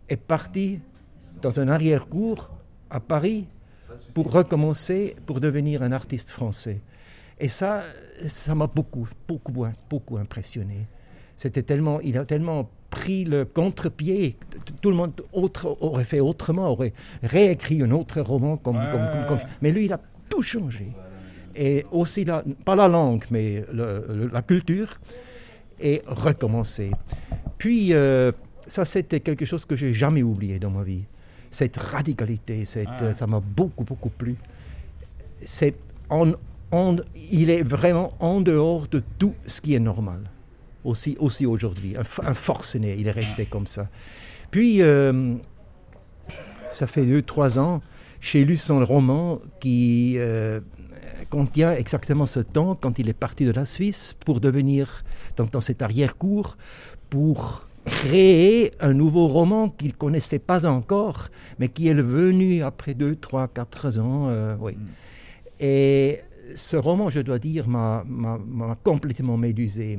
et 0.10 0.16
parti 0.18 0.80
dans 1.42 1.60
un 1.60 1.68
arrière-cour 1.68 2.50
à 2.90 3.00
Paris 3.00 3.46
pour 4.14 4.32
recommencer, 4.32 5.16
pour 5.26 5.40
devenir 5.42 5.82
un 5.84 5.92
artiste 5.92 6.30
français. 6.30 6.80
Et 7.40 7.48
ça, 7.50 7.84
ça 8.28 8.56
m'a 8.56 8.68
beaucoup, 8.68 9.08
beaucoup, 9.28 9.66
beaucoup 9.90 10.18
impressionné. 10.18 10.88
C'était 11.36 11.62
tellement, 11.62 12.00
il 12.02 12.18
a 12.18 12.26
tellement 12.26 12.70
pris 12.90 13.26
le 13.26 13.46
contre-pied. 13.46 14.38
Tout 14.82 14.90
le 14.90 14.96
monde 14.96 15.22
autre, 15.34 15.78
aurait 15.82 16.06
fait 16.06 16.20
autrement, 16.20 16.70
aurait 16.72 16.94
réécrit 17.22 17.84
un 17.84 17.92
autre 17.92 18.22
roman, 18.22 18.58
comme, 18.58 18.78
Ouais, 18.78 18.90
comme- 18.92 19.02
ouais, 19.02 19.12
comme- 19.12 19.26
comme- 19.28 19.38
ouais. 19.38 19.44
mais 19.62 19.72
lui, 19.72 19.86
il 19.86 19.94
a 19.94 20.00
tout 20.30 20.42
changé. 20.42 20.88
Et 21.56 21.86
aussi, 21.92 22.24
la, 22.26 22.44
pas 22.66 22.76
la 22.76 22.88
langue, 22.88 23.26
mais 23.30 23.64
le- 23.72 24.06
le- 24.10 24.28
la 24.34 24.42
culture, 24.42 25.00
et 25.80 26.02
recommencer. 26.08 26.92
Puis, 27.58 27.94
euh, 27.94 28.32
ça, 28.68 28.86
c'était 28.86 29.20
quelque 29.20 29.46
chose 29.46 29.66
que 29.66 29.76
j'ai 29.76 29.94
jamais 29.94 30.24
oublié 30.24 30.60
dans 30.60 30.70
ma 30.72 30.84
vie. 30.84 31.04
Cette 31.52 31.78
radicalité, 31.78 32.66
cette, 32.66 32.88
Ah. 33.00 33.14
ça 33.14 33.26
m'a 33.28 33.40
beaucoup, 33.40 33.84
beaucoup 33.84 34.10
plu. 34.10 34.36
C'est 35.42 35.76
en- 36.10 36.34
en- 36.72 36.98
il 37.32 37.50
est 37.50 37.62
vraiment 37.64 38.14
en 38.20 38.42
dehors 38.42 38.88
de 38.88 39.02
tout 39.18 39.34
ce 39.46 39.62
qui 39.62 39.74
est 39.76 39.80
normal. 39.80 40.20
Aussi, 40.84 41.16
aussi 41.20 41.46
aujourd'hui. 41.46 41.96
Un, 41.98 42.34
forcené, 42.34 42.96
il 42.98 43.08
est 43.08 43.12
resté 43.12 43.46
comme 43.46 43.68
ça. 43.68 43.88
Puis, 44.52 44.82
euh, 44.82 45.36
ça 46.72 46.88
fait 46.88 47.06
deux, 47.06 47.22
trois 47.22 47.60
ans, 47.60 47.82
j'ai 48.22 48.46
lu 48.46 48.58
son 48.58 48.84
roman 48.86 49.40
qui 49.60 50.16
euh, 50.18 50.60
contient 51.30 51.74
exactement 51.74 52.26
ce 52.26 52.40
temps 52.40 52.76
quand 52.76 53.00
il 53.00 53.10
est 53.10 53.14
parti 53.14 53.46
de 53.46 53.52
la 53.52 53.66
Suisse 53.66 54.16
pour 54.26 54.40
devenir 54.40 55.04
dans, 55.36 55.46
dans 55.46 55.62
cet 55.62 55.82
arrière-cour, 55.82 56.58
pour 57.10 57.68
créer 57.86 58.72
un 58.82 58.94
nouveau 58.94 59.28
roman 59.28 59.70
qu'il 59.70 59.90
ne 59.90 59.94
connaissait 59.94 60.40
pas 60.40 60.66
encore, 60.66 61.30
mais 61.60 61.70
qui 61.70 61.88
est 61.88 61.94
venu 61.94 62.64
après 62.64 62.94
deux, 62.94 63.16
trois, 63.16 63.48
quatre 63.48 64.00
ans. 64.00 64.28
euh, 64.30 64.56
oui. 64.60 64.78
Et 65.60 66.20
ce 66.56 66.78
roman, 66.78 67.10
je 67.10 67.20
dois 67.22 67.40
dire, 67.40 67.68
m'a 67.68 68.04
m'a- 68.08 68.38
m'a 68.38 68.76
complètement 68.84 69.38
médusé. 69.38 69.98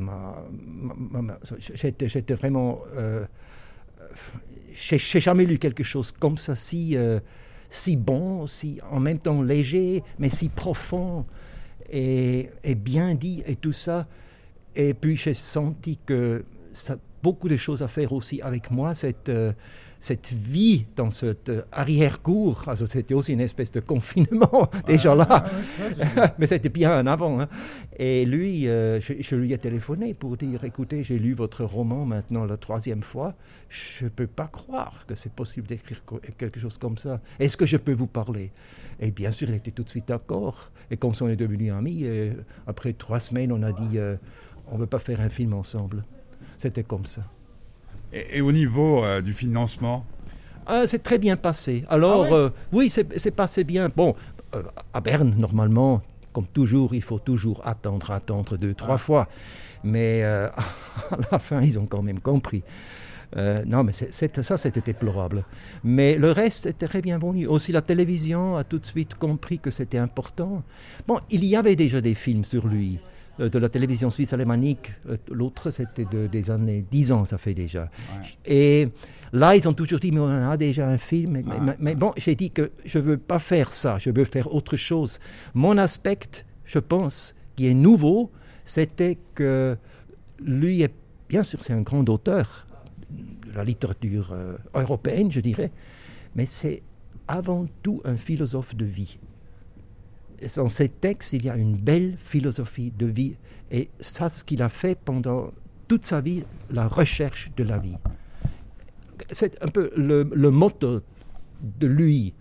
J'étais 1.74 2.08
j'étais 2.08 2.34
vraiment... 2.34 2.80
euh, 2.96 3.24
j'ai 4.74 4.98
j'ai 4.98 5.20
jamais 5.20 5.44
lu 5.44 5.58
quelque 5.58 5.82
chose 5.82 6.12
comme 6.12 6.38
ça, 6.38 6.54
si, 6.54 6.96
euh, 6.96 7.20
si 7.70 7.96
bon, 7.96 8.46
si 8.46 8.80
en 8.90 9.00
même 9.00 9.18
temps 9.18 9.42
léger, 9.42 10.02
mais 10.18 10.30
si 10.30 10.48
profond 10.48 11.24
et, 11.90 12.50
bien 12.76 13.14
dit 13.14 13.42
et 13.46 13.56
tout 13.56 13.72
ça. 13.72 14.06
Et 14.74 14.94
puis 14.94 15.16
j'ai 15.16 15.34
senti 15.34 15.98
que 16.04 16.44
ça 16.72 16.96
beaucoup 17.22 17.48
de 17.48 17.56
choses 17.56 17.82
à 17.82 17.88
faire 17.88 18.12
aussi 18.12 18.40
avec 18.42 18.70
moi, 18.70 18.94
cette, 18.94 19.28
euh, 19.28 19.52
cette 20.00 20.32
vie 20.32 20.86
dans 20.96 21.10
cette 21.10 21.48
euh, 21.48 21.62
arrière-cour. 21.72 22.64
Also, 22.68 22.86
C'était 22.86 23.14
aussi 23.14 23.32
une 23.32 23.40
espèce 23.40 23.72
de 23.72 23.80
confinement 23.80 24.68
déjà 24.86 25.14
là, 25.14 25.44
mais 26.38 26.46
c'était 26.46 26.68
bien 26.68 27.00
en 27.00 27.06
avant. 27.06 27.40
hein. 27.40 27.48
Et 27.98 28.24
lui, 28.24 28.68
euh, 28.68 29.00
je, 29.00 29.14
je 29.20 29.34
lui 29.36 29.52
ai 29.52 29.58
téléphoné 29.58 30.14
pour 30.14 30.36
dire, 30.36 30.62
écoutez, 30.64 31.02
j'ai 31.02 31.18
lu 31.18 31.34
votre 31.34 31.64
roman 31.64 32.04
maintenant 32.04 32.44
la 32.44 32.56
troisième 32.56 33.02
fois, 33.02 33.34
je 33.68 34.04
ne 34.04 34.08
peux 34.10 34.26
pas 34.28 34.46
croire 34.46 35.04
que 35.06 35.14
c'est 35.14 35.32
possible 35.32 35.66
d'écrire 35.66 36.02
quelque 36.36 36.60
chose 36.60 36.78
comme 36.78 36.96
ça. 36.98 37.20
Est-ce 37.40 37.56
que 37.56 37.66
je 37.66 37.76
peux 37.76 37.92
vous 37.94 38.06
parler? 38.06 38.52
Et 39.00 39.10
bien 39.10 39.30
sûr, 39.30 39.48
il 39.48 39.54
était 39.56 39.70
tout 39.72 39.82
de 39.82 39.88
suite 39.88 40.08
d'accord. 40.08 40.70
Et 40.90 40.96
comme 40.96 41.14
ça, 41.14 41.24
on 41.24 41.28
est 41.28 41.36
devenus 41.36 41.72
amis, 41.72 42.04
et 42.04 42.32
après 42.66 42.92
trois 42.92 43.20
semaines, 43.20 43.52
on 43.52 43.62
a 43.62 43.72
dit, 43.72 43.98
euh, 43.98 44.16
on 44.68 44.74
ne 44.76 44.80
veut 44.80 44.86
pas 44.86 44.98
faire 44.98 45.20
un 45.20 45.28
film 45.28 45.52
ensemble. 45.54 46.04
C'était 46.56 46.84
comme 46.84 47.04
ça. 47.06 47.22
Et, 48.12 48.38
et 48.38 48.40
au 48.40 48.52
niveau 48.52 49.04
euh, 49.04 49.20
du 49.20 49.32
financement? 49.32 50.04
Ah, 50.66 50.86
c'est 50.86 51.02
très 51.02 51.18
bien 51.18 51.36
passé. 51.36 51.84
Alors, 51.88 52.24
Ah 52.26 52.30
ouais? 52.30 52.36
euh, 52.36 52.50
oui, 52.72 52.90
c'est 52.90 53.30
passé 53.30 53.64
bien. 53.64 53.88
Bon, 53.94 54.14
euh, 54.54 54.62
à 54.92 55.00
Berne, 55.00 55.34
normalement, 55.38 56.02
comme 56.32 56.46
toujours, 56.46 56.94
il 56.94 57.02
faut 57.02 57.18
toujours 57.18 57.66
attendre, 57.66 58.10
attendre 58.10 58.56
deux, 58.56 58.74
trois 58.74 58.94
Ah. 58.96 58.98
fois. 58.98 59.28
Mais 59.84 60.22
à 60.24 60.52
la 61.32 61.38
fin, 61.38 61.62
ils 61.62 61.78
ont 61.78 61.86
quand 61.86 62.02
même 62.02 62.20
compris. 62.20 62.62
Euh, 63.36 63.62
non, 63.66 63.84
mais 63.84 63.92
ça, 63.92 64.56
c'était 64.56 64.80
déplorable. 64.80 65.44
Mais 65.84 66.16
le 66.16 66.32
reste 66.32 66.66
était 66.66 66.86
très 66.86 67.02
bien 67.02 67.18
venu. 67.18 67.46
Aussi, 67.46 67.72
la 67.72 67.82
télévision 67.82 68.56
a 68.56 68.64
tout 68.64 68.78
de 68.78 68.86
suite 68.86 69.14
compris 69.14 69.58
que 69.58 69.70
c'était 69.70 69.98
important. 69.98 70.62
Bon, 71.06 71.18
il 71.30 71.44
y 71.44 71.54
avait 71.56 71.76
déjà 71.76 72.00
des 72.00 72.14
films 72.14 72.44
sur 72.44 72.66
lui, 72.66 72.98
de 73.38 73.58
la 73.58 73.68
télévision 73.68 74.10
suisse 74.10 74.32
alémanique. 74.32 74.92
Euh, 75.08 75.16
L'autre, 75.30 75.70
c'était 75.70 76.04
de- 76.04 76.26
des 76.26 76.50
années 76.50 76.84
10 76.90 77.12
ans, 77.12 77.24
ça 77.24 77.38
fait 77.38 77.54
déjà. 77.54 77.90
Et 78.44 78.88
là, 79.32 79.54
ils 79.56 79.68
ont 79.68 79.72
toujours 79.74 80.00
dit, 80.00 80.10
mais 80.10 80.20
on 80.20 80.26
a 80.50 80.56
déjà 80.56 80.88
un 80.88 80.98
film. 80.98 81.32
Mais, 81.32 81.44
mais- 81.60 81.76
mais 81.78 81.94
bon, 81.94 82.12
j'ai 82.16 82.34
dit 82.34 82.50
que 82.50 82.70
je 82.84 82.98
ne 82.98 83.04
veux 83.04 83.18
pas 83.18 83.38
faire 83.38 83.72
ça, 83.74 83.98
je 83.98 84.10
veux 84.10 84.24
faire 84.24 84.52
autre 84.54 84.76
chose. 84.76 85.18
Mon 85.54 85.78
aspect, 85.78 86.18
je 86.64 86.78
pense, 86.78 87.34
qui 87.56 87.66
est 87.68 87.74
nouveau, 87.74 88.30
c'était 88.64 89.18
que 89.34 89.76
lui 90.40 90.82
est, 90.82 90.92
bien 91.28 91.42
sûr, 91.42 91.62
c'est 91.64 91.72
un 91.72 91.82
grand 91.82 92.08
auteur 92.08 92.66
de 93.10 93.52
la 93.54 93.64
littérature 93.64 94.30
euh, 94.32 94.56
européenne, 94.74 95.30
je 95.32 95.40
dirais, 95.40 95.70
mais 96.34 96.46
c'est 96.46 96.82
avant 97.26 97.66
tout 97.82 98.00
un 98.04 98.16
philosophe 98.16 98.74
de 98.76 98.84
vie. 98.84 99.18
Dans 100.56 100.68
ses 100.68 100.88
textes, 100.88 101.32
il 101.32 101.44
y 101.44 101.50
a 101.50 101.56
une 101.56 101.76
belle 101.76 102.16
philosophie 102.16 102.90
de 102.90 103.06
vie. 103.06 103.36
Et 103.70 103.90
ça, 104.00 104.28
ce 104.28 104.44
qu'il 104.44 104.62
a 104.62 104.68
fait 104.68 104.98
pendant 104.98 105.52
toute 105.88 106.06
sa 106.06 106.20
vie, 106.20 106.44
la 106.70 106.86
recherche 106.86 107.50
de 107.56 107.64
la 107.64 107.78
vie. 107.78 107.96
C'est 109.32 109.62
un 109.62 109.68
peu 109.68 109.90
le, 109.96 110.30
le 110.32 110.50
motto 110.50 111.02
de 111.60 111.86
lui 111.86 112.34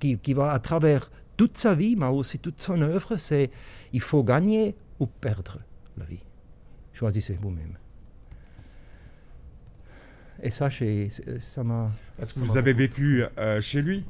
qui, 0.00 0.18
qui 0.18 0.32
va 0.32 0.52
à 0.52 0.58
travers 0.58 1.10
toute 1.36 1.58
sa 1.58 1.74
vie, 1.74 1.96
mais 1.96 2.06
aussi 2.06 2.38
toute 2.38 2.60
son 2.60 2.80
œuvre, 2.82 3.16
c'est 3.16 3.50
il 3.92 4.00
faut 4.00 4.22
gagner 4.24 4.74
ou 4.98 5.06
perdre 5.06 5.58
la 5.98 6.04
vie. 6.04 6.24
Choisissez 6.92 7.38
vous-même. 7.40 7.76
Et 10.42 10.50
ça, 10.50 10.68
ça 11.38 11.62
m'a... 11.62 11.90
Est-ce 12.18 12.34
que 12.34 12.40
vous 12.40 12.56
avez 12.56 12.72
vécu 12.72 13.24
euh, 13.38 13.60
chez 13.60 13.82
lui? 13.82 14.04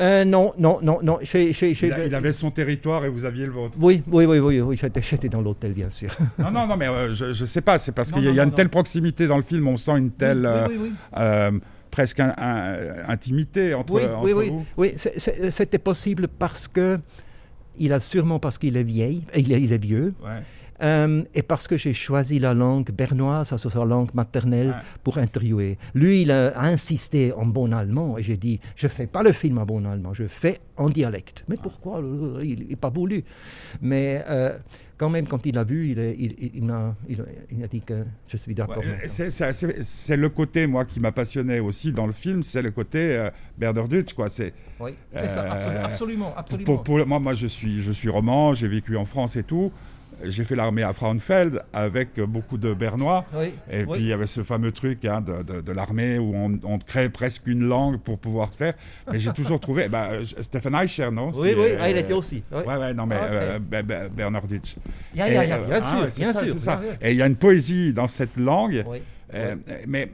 Euh, 0.00 0.24
non, 0.24 0.52
non, 0.58 0.78
non, 0.82 1.00
non. 1.02 1.18
il, 1.20 1.92
a- 1.92 2.06
il 2.06 2.14
avait 2.14 2.32
son 2.32 2.50
territoire 2.50 3.04
et 3.04 3.10
vous 3.10 3.24
aviez 3.26 3.44
le 3.44 3.52
vôtre. 3.52 3.76
Oui, 3.78 4.02
oui, 4.06 4.24
oui, 4.24 4.38
oui, 4.38 4.60
oui 4.60 4.78
j'étais, 4.80 5.28
dans 5.28 5.42
l'hôtel, 5.42 5.74
bien 5.74 5.90
sûr. 5.90 6.08
Non, 6.38 6.50
non, 6.50 6.66
non, 6.66 6.76
mais 6.78 6.88
euh, 6.88 7.14
je, 7.14 7.32
je 7.32 7.44
sais 7.44 7.60
pas. 7.60 7.78
C'est 7.78 7.92
parce 7.92 8.10
qu'il 8.10 8.22
y 8.22 8.26
a, 8.26 8.28
non, 8.30 8.34
il 8.34 8.36
y 8.36 8.40
a 8.40 8.44
non, 8.44 8.50
une 8.50 8.54
telle 8.54 8.70
proximité 8.70 9.26
dans 9.26 9.36
le 9.36 9.42
film. 9.42 9.68
On 9.68 9.76
sent 9.76 9.98
une 9.98 10.10
telle 10.10 10.46
euh, 10.46 10.66
oui, 10.68 10.76
oui, 10.80 10.88
oui. 10.88 10.92
euh, 11.18 11.50
presque 11.90 12.20
un- 12.20 12.34
un- 12.38 13.08
intimité 13.08 13.74
entre, 13.74 13.92
Oui, 13.92 14.02
entre 14.04 14.24
oui, 14.24 14.32
oui, 14.32 14.48
vous. 14.48 14.64
oui, 14.78 14.92
c'est- 14.96 15.50
c'était 15.50 15.78
possible 15.78 16.26
parce 16.26 16.66
que 16.68 16.98
il 17.78 17.92
a 17.92 18.00
sûrement 18.00 18.38
parce 18.38 18.56
qu'il 18.58 18.76
est 18.78 18.82
vieil, 18.84 19.24
il 19.36 19.52
est, 19.52 19.60
il 19.62 19.72
est 19.74 19.82
vieux, 19.82 20.14
Ouais. 20.24 20.40
Euh, 20.82 21.22
et 21.34 21.42
parce 21.42 21.68
que 21.68 21.76
j'ai 21.76 21.94
choisi 21.94 22.38
la 22.38 22.54
langue 22.54 22.90
bernoise, 22.90 23.48
ça 23.48 23.58
sa 23.58 23.84
langue 23.84 24.12
maternelle, 24.14 24.68
Ouais. 24.68 24.74
pour 25.04 25.18
interviewer. 25.18 25.78
Lui, 25.94 26.22
il 26.22 26.30
a 26.30 26.58
insisté 26.60 27.32
en 27.32 27.46
bon 27.46 27.72
allemand, 27.72 28.18
et 28.18 28.22
j'ai 28.22 28.36
dit, 28.36 28.60
je 28.76 28.88
fais 28.88 29.06
pas 29.06 29.22
le 29.22 29.32
film 29.32 29.58
en 29.58 29.64
bon 29.66 29.84
allemand, 29.84 30.12
je 30.14 30.26
fais 30.26 30.58
en 30.76 30.88
dialecte. 30.90 31.44
Mais 31.48 31.56
pourquoi? 31.56 32.00
Euh, 32.00 32.40
Il 32.42 32.68
n'a 32.70 32.76
pas 32.76 32.90
voulu. 32.90 33.24
Mais 33.80 34.22
euh, 34.28 34.56
quand 34.96 35.10
même, 35.10 35.26
quand 35.26 35.44
il 35.46 35.56
a 35.58 35.64
vu, 35.64 35.88
il, 35.90 36.64
m'a 36.64 36.94
il, 37.08 37.64
a 37.64 37.66
dit 37.68 37.80
que 37.80 38.04
je 38.28 38.36
suis 38.36 38.54
d'accord. 38.54 38.78
Ouais, 38.78 39.06
c'est- 39.08 39.30
c'est 39.30 39.52
c'est- 39.52 39.82
c'est 39.82 40.16
le 40.16 40.28
côté, 40.28 40.66
moi, 40.66 40.84
qui 40.84 41.00
m'a 41.00 41.12
passionné 41.12 41.60
aussi 41.60 41.92
dans 41.92 42.06
le 42.06 42.12
film, 42.12 42.42
c'est 42.42 42.62
le 42.62 42.70
côté 42.70 42.98
euh, 43.16 43.30
Bernardutsch, 43.58 44.14
quoi. 44.14 44.28
C'est 44.28 44.52
Oui, 44.80 44.92
c'est 45.14 45.28
ça, 45.28 45.42
Euh, 45.44 45.50
absolument, 45.52 45.84
absolument. 45.86 46.34
absolument. 46.36 46.64
pour, 46.64 46.82
pour- 46.82 47.06
moi, 47.06 47.18
moi, 47.20 47.34
je 47.34 47.46
suis, 47.46 47.82
je 47.82 47.92
suis 47.92 48.08
roman, 48.08 48.54
j'ai 48.54 48.68
vécu 48.68 48.96
en 48.96 49.04
France 49.04 49.36
et 49.36 49.42
tout. 49.44 49.70
J'ai 50.24 50.44
fait 50.44 50.54
l'armée 50.56 50.82
à 50.82 50.92
Frauenfeld 50.92 51.62
avec 51.72 52.20
beaucoup 52.20 52.56
de 52.58 52.74
Bernois. 52.74 53.24
Oui, 53.34 53.52
Et 53.70 53.84
oui. 53.84 53.86
puis 53.92 54.00
il 54.02 54.06
y 54.08 54.12
avait 54.12 54.26
ce 54.26 54.42
fameux 54.42 54.72
truc 54.72 55.04
hein, 55.04 55.20
de, 55.20 55.42
de- 55.42 55.60
de 55.60 55.72
l'armée 55.72 56.18
où 56.18 56.32
on, 56.34 56.58
on 56.64 56.78
crée 56.78 57.08
presque 57.08 57.46
une 57.46 57.64
langue 57.66 57.98
pour 57.98 58.18
pouvoir 58.18 58.52
faire. 58.52 58.74
Mais 59.10 59.18
j'ai 59.18 59.32
toujours 59.32 59.58
trouvé. 59.66 59.88
Bah, 59.88 60.10
Stephen 60.40 60.74
Eicher, 60.74 61.10
non? 61.12 61.30
Oui, 61.34 61.54
oui, 61.56 61.64
euh, 61.70 61.78
ah, 61.80 61.90
il 61.90 61.96
était 61.98 62.12
aussi. 62.12 62.42
oui. 62.52 62.62
Ouais, 62.66 62.76
ouais, 62.76 62.94
non, 62.94 63.06
mais 63.06 63.16
Ah, 63.20 63.24
ok. 63.24 63.30
euh, 63.32 63.58
Be- 63.58 63.82
Be- 63.84 64.08
Bernarditsch. 64.10 64.76
Ya, 65.14 65.28
Et, 65.28 65.34
ya, 65.34 65.44
ya, 65.44 65.56
euh, 65.56 65.66
bien 65.66 65.80
ah, 65.80 65.82
sûr, 65.82 66.10
ça, 66.10 66.16
bien 66.20 66.32
sûr. 66.32 66.72
Et 67.00 67.10
il 67.12 67.16
y 67.16 67.22
a 67.22 67.26
une 67.26 67.36
poésie 67.36 67.92
dans 67.92 68.08
cette 68.08 68.36
langue. 68.36 68.84
Oui. 68.86 69.02
Euh, 69.34 69.56
mais, 69.86 70.10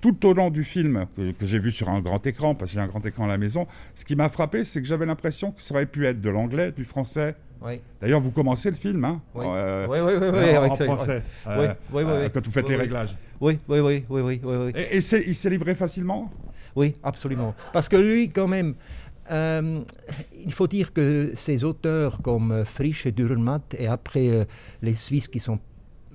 tout 0.00 0.26
au 0.26 0.32
long 0.34 0.50
du 0.50 0.64
film, 0.64 1.06
que, 1.16 1.32
que 1.32 1.46
j'ai 1.46 1.58
vu 1.58 1.70
sur 1.72 1.88
un 1.88 2.00
grand 2.00 2.24
écran, 2.26 2.54
parce 2.54 2.70
que 2.70 2.74
j'ai 2.76 2.80
un 2.80 2.86
grand 2.86 3.04
écran 3.04 3.24
à 3.24 3.28
la 3.28 3.38
maison, 3.38 3.66
ce 3.94 4.04
qui 4.04 4.14
m'a 4.16 4.28
frappé, 4.28 4.64
c'est 4.64 4.80
que 4.80 4.86
j'avais 4.86 5.06
l'impression 5.06 5.50
que 5.50 5.62
ça 5.62 5.74
aurait 5.74 5.86
pu 5.86 6.06
être 6.06 6.20
de 6.20 6.30
l'anglais, 6.30 6.72
du 6.72 6.84
français. 6.84 7.34
Oui. 7.62 7.80
D'ailleurs, 8.00 8.20
vous 8.20 8.30
commencez 8.30 8.68
le 8.70 8.76
film, 8.76 9.04
hein 9.04 9.22
Oui. 9.34 9.44
euh, 9.48 9.86
Oui, 9.88 9.98
oui, 10.00 10.12
oui, 10.20 10.28
oui, 10.32 10.56
en, 10.56 10.60
avec 10.60 10.72
en 10.72 10.74
ça, 10.76 10.84
français, 10.84 11.22
oui. 11.46 11.52
euh, 11.52 11.74
Oui, 11.92 12.02
euh, 12.06 12.28
quand 12.28 12.44
vous 12.44 12.52
faites 12.52 12.68
les 12.68 12.76
réglages. 12.76 13.16
Oui, 13.40 13.58
oui, 13.68 13.80
oui, 13.80 14.04
oui, 14.08 14.40
oui. 14.44 14.72
Et, 14.76 14.96
il 14.96 15.02
s'est 15.34 15.50
livré 15.50 15.74
facilement? 15.74 16.30
Oui, 16.76 16.94
absolument. 17.02 17.54
Parce 17.72 17.88
que 17.88 17.96
lui, 17.96 18.28
quand 18.30 18.48
même, 18.48 18.74
euh, 19.30 19.80
il 20.44 20.52
faut 20.52 20.66
dire 20.66 20.92
que 20.92 21.32
ces 21.34 21.64
auteurs 21.64 22.20
comme 22.20 22.52
euh, 22.52 22.64
Frisch 22.64 23.06
et 23.06 23.12
Dürrenmatt, 23.12 23.74
et 23.78 23.86
après 23.86 24.28
euh, 24.28 24.44
les 24.82 24.94
Suisses 24.94 25.28
qui 25.28 25.40
sont 25.40 25.58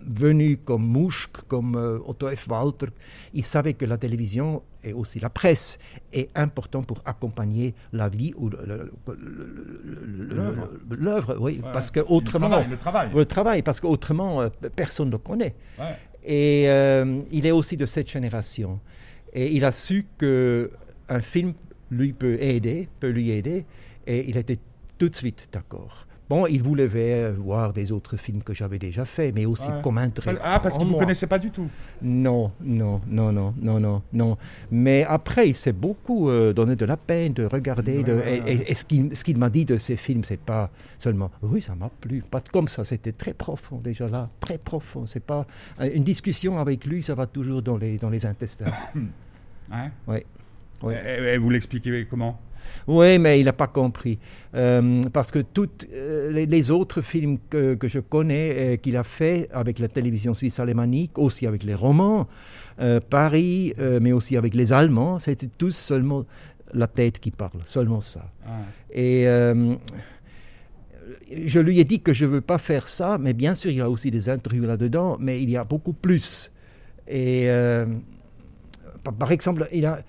venus 0.07 0.57
comme 0.65 0.83
Mouchk, 0.85 1.29
comme 1.47 1.75
euh, 1.75 1.99
Otto 2.05 2.27
F. 2.29 2.47
Walter, 2.47 2.87
ils 3.33 3.45
savaient 3.45 3.73
que 3.73 3.85
la 3.85 3.97
télévision 3.97 4.63
et 4.83 4.93
aussi 4.93 5.19
la 5.19 5.29
presse 5.29 5.77
est 6.13 6.29
important 6.37 6.83
pour 6.83 7.01
accompagner 7.05 7.73
la 7.91 8.07
vie 8.09 8.33
ou 8.37 8.49
L'œuvre. 10.89 11.37
oui, 11.39 11.59
Ouais. 11.63 11.71
parce 11.73 11.91
que 11.91 11.99
Le 11.99 12.05
autrement, 12.11 12.49
travail, 12.49 12.67
le 12.69 12.77
travail. 12.77 13.09
le 13.13 13.25
travail, 13.25 13.61
parce 13.61 13.79
qu'autrement, 13.79 14.41
euh, 14.41 14.49
personne 14.75 15.07
ne 15.07 15.13
le 15.13 15.17
connaît. 15.17 15.55
Ouais. 15.77 15.95
Et 16.23 16.69
euh, 16.69 17.21
il 17.31 17.45
est 17.45 17.51
aussi 17.51 17.77
de 17.77 17.85
cette 17.85 18.09
génération. 18.09 18.79
Et 19.33 19.51
il 19.55 19.63
a 19.65 19.71
su 19.71 20.05
que 20.17 20.69
un 21.07 21.21
film 21.21 21.53
lui 21.91 22.13
peut 22.13 22.37
aider, 22.41 22.87
peut 22.99 23.09
lui 23.09 23.31
aider, 23.31 23.65
et 24.07 24.29
il 24.29 24.37
était 24.37 24.59
tout 24.97 25.09
de 25.09 25.15
suite 25.15 25.49
d'accord. 25.51 26.05
Bon, 26.29 26.45
il 26.45 26.61
voulait 26.61 26.85
ver- 26.85 27.33
voir 27.33 27.73
des 27.73 27.91
autres 27.91 28.15
films 28.15 28.43
que 28.43 28.53
j'avais 28.53 28.77
déjà 28.77 29.03
faits, 29.03 29.33
mais 29.33 29.45
aussi 29.47 29.67
Ouais. 29.67 29.81
comme 29.81 29.97
intérêt. 29.97 30.37
Ah, 30.43 30.59
parce 30.61 30.77
vous 30.77 30.85
ne 30.85 30.91
moi. 30.91 30.99
connaissez 30.99 31.25
pas 31.25 31.39
du 31.39 31.49
tout. 31.49 31.67
Non, 32.03 32.51
non, 32.61 33.01
non, 33.07 33.31
non, 33.31 33.51
non, 33.59 33.79
non, 33.79 34.01
non. 34.13 34.37
Mais 34.69 35.03
après, 35.05 35.49
il 35.49 35.55
s'est 35.55 35.73
beaucoup 35.73 36.29
euh, 36.29 36.53
donné 36.53 36.75
de 36.75 36.85
la 36.85 36.97
peine 36.97 37.33
de 37.33 37.45
regarder. 37.45 38.03
de- 38.03 38.13
Ouais, 38.13 38.19
ouais, 38.19 38.41
et- 38.45 38.51
et- 38.53 38.71
et 38.71 38.75
ce 38.75 38.85
qu'il 38.85 39.09
qu'il 39.09 39.37
m'a 39.39 39.49
dit 39.49 39.65
de 39.65 39.77
ces 39.79 39.95
films, 39.97 40.23
c'est 40.23 40.39
pas 40.39 40.69
seulement 40.99 41.31
oui, 41.41 41.61
ça 41.63 41.73
m'a 41.73 41.89
plu, 41.89 42.21
pas 42.29 42.41
comme 42.41 42.67
ça. 42.67 42.83
C'était 42.83 43.11
très 43.13 43.33
profond 43.33 43.77
déjà 43.77 44.07
là, 44.07 44.29
très 44.39 44.59
profond. 44.59 45.05
C'est 45.07 45.25
pas 45.25 45.47
euh, 45.81 45.89
une 45.95 46.03
discussion 46.03 46.59
avec 46.59 46.85
lui, 46.85 47.01
ça 47.01 47.15
va 47.15 47.25
toujours 47.25 47.63
dans 47.63 47.77
les 47.77 47.97
dans 47.97 48.09
les 48.11 48.25
intestins. 48.27 48.71
Et, 50.91 51.33
et 51.33 51.37
vous 51.37 51.49
l'expliquez 51.49 52.07
comment? 52.09 52.39
Oui, 52.87 53.19
mais 53.19 53.39
il 53.39 53.45
n'a 53.45 53.53
pas 53.53 53.67
compris. 53.67 54.19
Euh, 54.55 55.01
parce 55.13 55.31
que 55.31 55.39
tous 55.39 55.69
les, 55.91 56.45
les 56.45 56.71
autres 56.71 57.01
films 57.01 57.37
que, 57.49 57.75
que 57.75 57.87
je 57.87 57.99
connais, 57.99 58.55
euh, 58.57 58.75
qu'il 58.77 58.97
a 58.97 59.03
fait 59.03 59.49
avec 59.53 59.79
la 59.79 59.87
télévision 59.87 60.33
suisse 60.33 60.59
alémanique, 60.59 61.17
aussi 61.17 61.45
avec 61.45 61.63
les 61.63 61.75
romans, 61.75 62.27
euh, 62.79 62.99
Paris, 62.99 63.73
euh, 63.79 63.99
mais 64.01 64.11
aussi 64.11 64.37
avec 64.37 64.53
les 64.53 64.73
Allemands, 64.73 65.19
c'était 65.19 65.49
tous 65.57 65.75
seulement 65.75 66.25
la 66.73 66.87
tête 66.87 67.19
qui 67.19 67.31
parle, 67.31 67.61
seulement 67.65 68.01
ça. 68.01 68.31
Ah. 68.45 68.51
Et 68.91 69.27
euh, 69.27 69.75
je 71.45 71.59
lui 71.59 71.79
ai 71.79 71.83
dit 71.83 72.01
que 72.01 72.13
je 72.13 72.25
ne 72.25 72.31
veux 72.31 72.41
pas 72.41 72.57
faire 72.57 72.87
ça, 72.87 73.17
mais 73.19 73.33
bien 73.33 73.55
sûr, 73.55 73.71
il 73.71 73.77
y 73.77 73.81
a 73.81 73.89
aussi 73.89 74.11
des 74.11 74.29
interviews 74.29 74.65
là-dedans, 74.65 75.17
mais 75.19 75.41
il 75.41 75.49
y 75.49 75.57
a 75.57 75.63
beaucoup 75.63 75.93
plus. 75.93 76.51
Et 77.07 77.49
euh, 77.49 77.85
par, 79.03 79.13
par 79.13 79.31
exemple, 79.31 79.67
il 79.73 79.85
a 79.85 79.99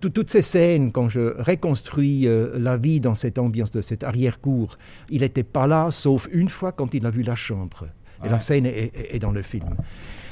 toutes 0.00 0.30
ces 0.30 0.42
scènes, 0.42 0.92
quand 0.92 1.08
je 1.08 1.40
reconstruis 1.42 2.26
euh, 2.26 2.58
la 2.58 2.76
vie 2.76 3.00
dans 3.00 3.14
cette 3.14 3.38
ambiance 3.38 3.70
de 3.70 3.82
cette 3.82 4.04
arrière-cour, 4.04 4.78
il 5.10 5.20
n'était 5.22 5.42
pas 5.42 5.66
là, 5.66 5.90
sauf 5.90 6.28
une 6.32 6.48
fois 6.48 6.72
quand 6.72 6.94
il 6.94 7.04
a 7.06 7.10
vu 7.10 7.22
la 7.22 7.34
chambre. 7.34 7.86
Et 8.24 8.28
la 8.28 8.38
scène 8.38 8.66
est, 8.66 8.92
est- 8.94 9.14
est 9.14 9.18
dans 9.18 9.32
le 9.32 9.42
film. 9.42 9.74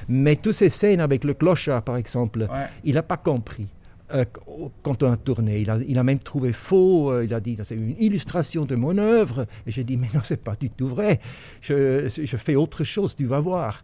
Mais 0.09 0.37
toutes 0.37 0.53
ces 0.55 0.69
scènes 0.71 1.01
avec 1.01 1.25
le 1.25 1.33
clochard, 1.35 1.83
par 1.83 1.97
exemple, 1.97 2.41
Ouais. 2.41 2.67
il 2.85 2.95
n'a 2.95 3.03
pas 3.03 3.17
compris. 3.17 3.67
euh, 4.15 4.25
qu- 4.25 4.41
quand 4.83 5.03
on 5.03 5.13
a 5.13 5.17
tourné, 5.19 5.61
il 5.61 5.69
a, 5.71 5.79
il 5.87 5.99
a 5.99 6.03
même 6.03 6.19
trouvé 6.19 6.55
faux. 6.55 7.11
euh, 7.13 7.25
il 7.27 7.35
a 7.35 7.41
dit 7.41 7.59
c'est 7.65 7.75
une 7.75 7.95
illustration 7.99 8.65
de 8.65 8.75
mon 8.75 8.97
œuvre. 8.99 9.47
Et 9.67 9.71
j'ai 9.71 9.85
dit 9.85 9.97
mais 9.99 10.09
non, 10.15 10.21
c'est 10.25 10.43
pas 10.43 10.55
du 10.55 10.71
tout 10.71 10.89
vrai. 10.89 11.21
Je, 11.61 12.09
je 12.09 12.37
fais 12.39 12.55
autre 12.55 12.85
chose, 12.85 13.15
tu 13.17 13.27
vas 13.27 13.41
voir. 13.41 13.83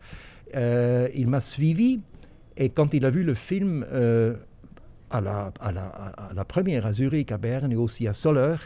Il 0.55 1.27
m'a 1.29 1.41
suivi 1.41 2.01
et 2.57 2.69
quand 2.71 2.95
il 2.95 3.05
a 3.05 3.11
vu 3.11 3.23
le 3.25 3.35
film 3.35 3.85
à, 5.15 5.21
la, 5.21 5.53
à, 5.61 5.73
la, 5.73 5.87
à 5.87 6.33
la 6.35 6.45
première 6.45 6.87
à 6.87 6.93
Zurich, 6.93 7.31
à 7.33 7.39
Berne 7.39 7.73
et 7.73 7.77
aussi 7.77 8.07
à 8.09 8.13
Soler, 8.13 8.57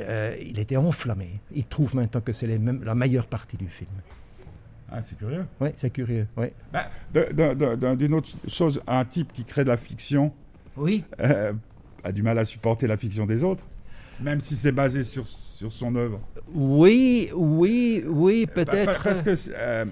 euh, 0.00 0.34
il 0.40 0.58
était 0.58 0.76
enflammé. 0.76 1.40
Il 1.54 1.64
trouve 1.64 1.94
maintenant 1.96 2.20
que 2.20 2.32
c'est 2.32 2.46
les 2.46 2.58
mêmes- 2.58 2.82
la 2.84 2.94
meilleure 2.94 3.26
partie 3.26 3.56
du 3.56 3.68
film. 3.68 3.90
Ah, 4.90 5.00
c'est 5.02 5.16
curieux. 5.16 5.46
Oui, 5.60 5.70
c'est 5.76 5.90
curieux. 5.90 6.26
Oui. 6.36 6.46
Bah, 6.72 6.86
D'une 7.96 8.14
autre 8.14 8.28
chose, 8.48 8.80
un 8.86 9.04
type 9.04 9.32
qui 9.32 9.44
crée 9.44 9.64
de 9.64 9.68
la 9.68 9.76
fiction 9.76 10.32
Oui. 10.76 11.02
euh, 11.20 11.52
a 12.04 12.12
du 12.12 12.22
mal 12.22 12.38
à 12.38 12.44
supporter 12.44 12.86
la 12.86 12.96
fiction 12.96 13.24
des 13.26 13.42
autres, 13.42 13.64
même 14.20 14.40
si 14.40 14.54
c'est 14.54 14.72
basé 14.72 15.02
sur, 15.04 15.26
sur 15.26 15.72
son 15.72 15.94
œuvre. 15.96 16.20
Oui, 16.54 17.30
oui, 17.34 18.04
oui, 18.06 18.46
Bah, 18.46 18.64
peut-être. 18.64 18.98
pa- 19.02 19.10
Parce 19.10 19.22
que 19.22 19.30
euh, 19.54 19.84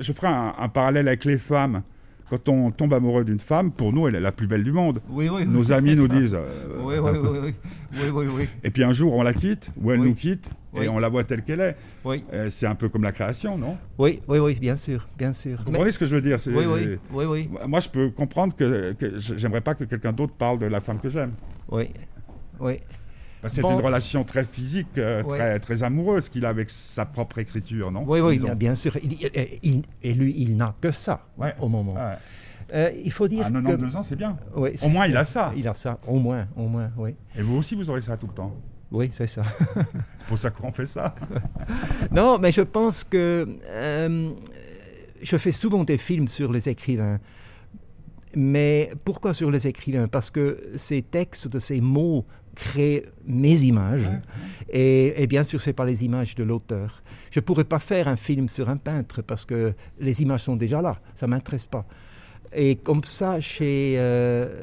je 0.00 0.12
ferai 0.12 0.26
un, 0.26 0.54
un 0.58 0.68
parallèle 0.68 1.06
avec 1.08 1.24
les 1.24 1.38
femmes. 1.38 1.82
Quand 2.30 2.48
on 2.48 2.70
tombe 2.70 2.94
amoureux 2.94 3.24
d'une 3.24 3.40
femme, 3.40 3.72
pour 3.72 3.92
nous, 3.92 4.06
elle 4.08 4.14
est 4.14 4.20
la 4.20 4.30
plus 4.32 4.46
belle 4.46 4.62
du 4.64 4.72
monde. 4.72 5.00
Oui, 5.10 5.28
oui, 5.28 5.44
Nos 5.46 5.64
oui, 5.66 5.72
amis 5.72 5.96
nous 5.96 6.06
ça. 6.06 6.14
disent. 6.14 6.34
euh, 6.34 6.78
Oui, 6.80 6.94
oui, 6.98 7.10
oui, 7.12 7.28
oui, 7.42 7.54
oui, 7.92 8.10
oui, 8.12 8.26
oui, 8.36 8.48
Et 8.62 8.70
puis 8.70 8.84
un 8.84 8.92
jour, 8.92 9.12
on 9.14 9.22
la 9.22 9.34
quitte, 9.34 9.70
ou 9.82 9.90
elle 9.90 10.00
nous 10.00 10.14
quitte, 10.14 10.48
et 10.80 10.88
on 10.88 10.98
la 11.00 11.08
voit 11.08 11.24
telle 11.24 11.42
qu'elle 11.42 11.60
est. 11.60 11.76
oui, 12.04 12.24
Euh, 12.32 12.48
c'est 12.48 12.66
un 12.66 12.76
peu 12.76 12.88
comme 12.88 13.02
la 13.02 13.12
création, 13.12 13.58
non? 13.58 13.76
Oui, 13.98 14.20
oui, 14.28 14.38
oui, 14.38 14.56
bien 14.60 14.76
sûr, 14.76 15.08
bien 15.18 15.32
sûr. 15.32 15.58
Vous 15.58 15.64
Mais- 15.66 15.72
comprenez 15.72 15.90
ce 15.90 15.98
que 15.98 16.06
je 16.06 16.14
veux 16.14 16.22
dire? 16.22 16.36
Oui, 16.46 16.64
oui, 16.66 16.98
oui, 17.12 17.24
oui, 17.24 17.50
Moi, 17.66 17.80
je 17.80 17.88
peux 17.88 18.10
comprendre 18.10 18.54
que, 18.54 18.92
que 18.92 19.18
j'aimerais 19.18 19.60
pas 19.60 19.74
que 19.74 19.84
quelqu'un 19.84 20.12
d'autre 20.12 20.32
parle 20.34 20.58
de 20.60 20.66
la 20.66 20.80
femme 20.80 21.00
que 21.00 21.08
j'aime. 21.08 21.32
oui, 21.70 21.88
oui. 22.60 22.78
Que 23.42 23.48
C'est 23.48 23.62
Bon. 23.62 23.78
une 23.78 23.84
relation 23.84 24.22
très 24.24 24.44
physique, 24.44 24.88
euh, 24.98 25.22
Ouais. 25.22 25.38
très, 25.38 25.60
très 25.60 25.82
amoureuse 25.82 26.28
qu'il 26.28 26.44
a 26.44 26.50
avec 26.50 26.68
sa 26.68 27.06
propre 27.06 27.38
écriture, 27.38 27.90
non? 27.90 28.04
Oui, 28.06 28.20
oui, 28.20 28.38
bien, 28.38 28.54
bien 28.54 28.74
sûr. 28.74 28.96
Il- 29.02 29.12
il- 29.14 29.30
il- 29.62 29.82
et 30.02 30.12
lui, 30.12 30.34
il 30.36 30.56
n'a 30.56 30.74
que 30.80 30.92
ça 30.92 31.24
Ouais. 31.38 31.54
au 31.58 31.68
moment. 31.68 31.94
Ouais. 31.94 32.16
Euh, 32.74 32.90
il 33.02 33.10
faut 33.10 33.26
dire 33.28 33.46
À 33.46 33.48
que... 33.48 33.54
92 33.54 33.96
ans, 33.96 34.02
c'est 34.02 34.14
bien. 34.16 34.36
Oui, 34.54 34.70
Au 34.82 34.88
moins, 34.88 35.06
il 35.06 35.16
a 35.16 35.24
ça. 35.24 35.52
Il 35.56 35.66
a 35.66 35.74
ça, 35.74 35.98
au 36.06 36.18
moins, 36.18 36.46
au 36.56 36.66
moins, 36.68 36.90
oui. 36.98 37.14
Et 37.36 37.42
vous 37.42 37.56
aussi, 37.56 37.74
vous 37.74 37.88
aurez 37.90 38.02
ça 38.02 38.16
tout 38.16 38.26
le 38.26 38.34
temps. 38.34 38.54
Oui, 38.92 39.08
c'est 39.12 39.26
ça. 39.26 39.42
C'est 39.58 39.86
pour 40.28 40.38
ça 40.38 40.50
qu'on 40.50 40.70
fait 40.72 40.86
ça. 40.86 41.14
non, 42.12 42.38
mais 42.38 42.52
je 42.52 42.60
pense 42.60 43.04
que 43.04 43.48
euh, 43.70 44.30
je 45.22 45.36
fais 45.36 45.52
souvent 45.52 45.82
des 45.84 45.96
films 45.98 46.28
sur 46.28 46.52
les 46.52 46.68
écrivains. 46.68 47.18
Mais 48.36 48.92
pourquoi 49.04 49.34
sur 49.34 49.50
les 49.50 49.66
écrivains? 49.66 50.06
Parce 50.06 50.30
que 50.30 50.70
ces 50.76 51.02
textes 51.02 51.48
de 51.48 51.58
ces 51.58 51.80
mots 51.80 52.24
créent 52.64 53.04
mes 53.24 53.58
images. 53.62 54.08
Et, 54.68 55.22
et 55.22 55.26
bien 55.26 55.44
sûr, 55.44 55.58
ce 55.60 55.70
n'est 55.70 55.78
pas 55.80 55.86
les 55.92 56.04
images 56.04 56.34
de 56.34 56.44
l'auteur. 56.44 57.02
Je 57.30 57.40
ne 57.40 57.44
pourrais 57.44 57.68
pas 57.74 57.78
faire 57.78 58.06
un 58.08 58.16
film 58.16 58.48
sur 58.48 58.68
un 58.68 58.76
peintre 58.76 59.22
parce 59.22 59.44
que 59.44 59.72
les 59.98 60.22
images 60.22 60.42
sont 60.48 60.56
déjà 60.56 60.80
là. 60.82 60.94
Ça 61.14 61.26
ne 61.26 61.30
m'intéresse 61.30 61.66
pas. 61.66 61.84
Et 62.52 62.76
comme 62.76 63.04
ça, 63.04 63.40
chez... 63.40 63.94
euh, 63.96 64.62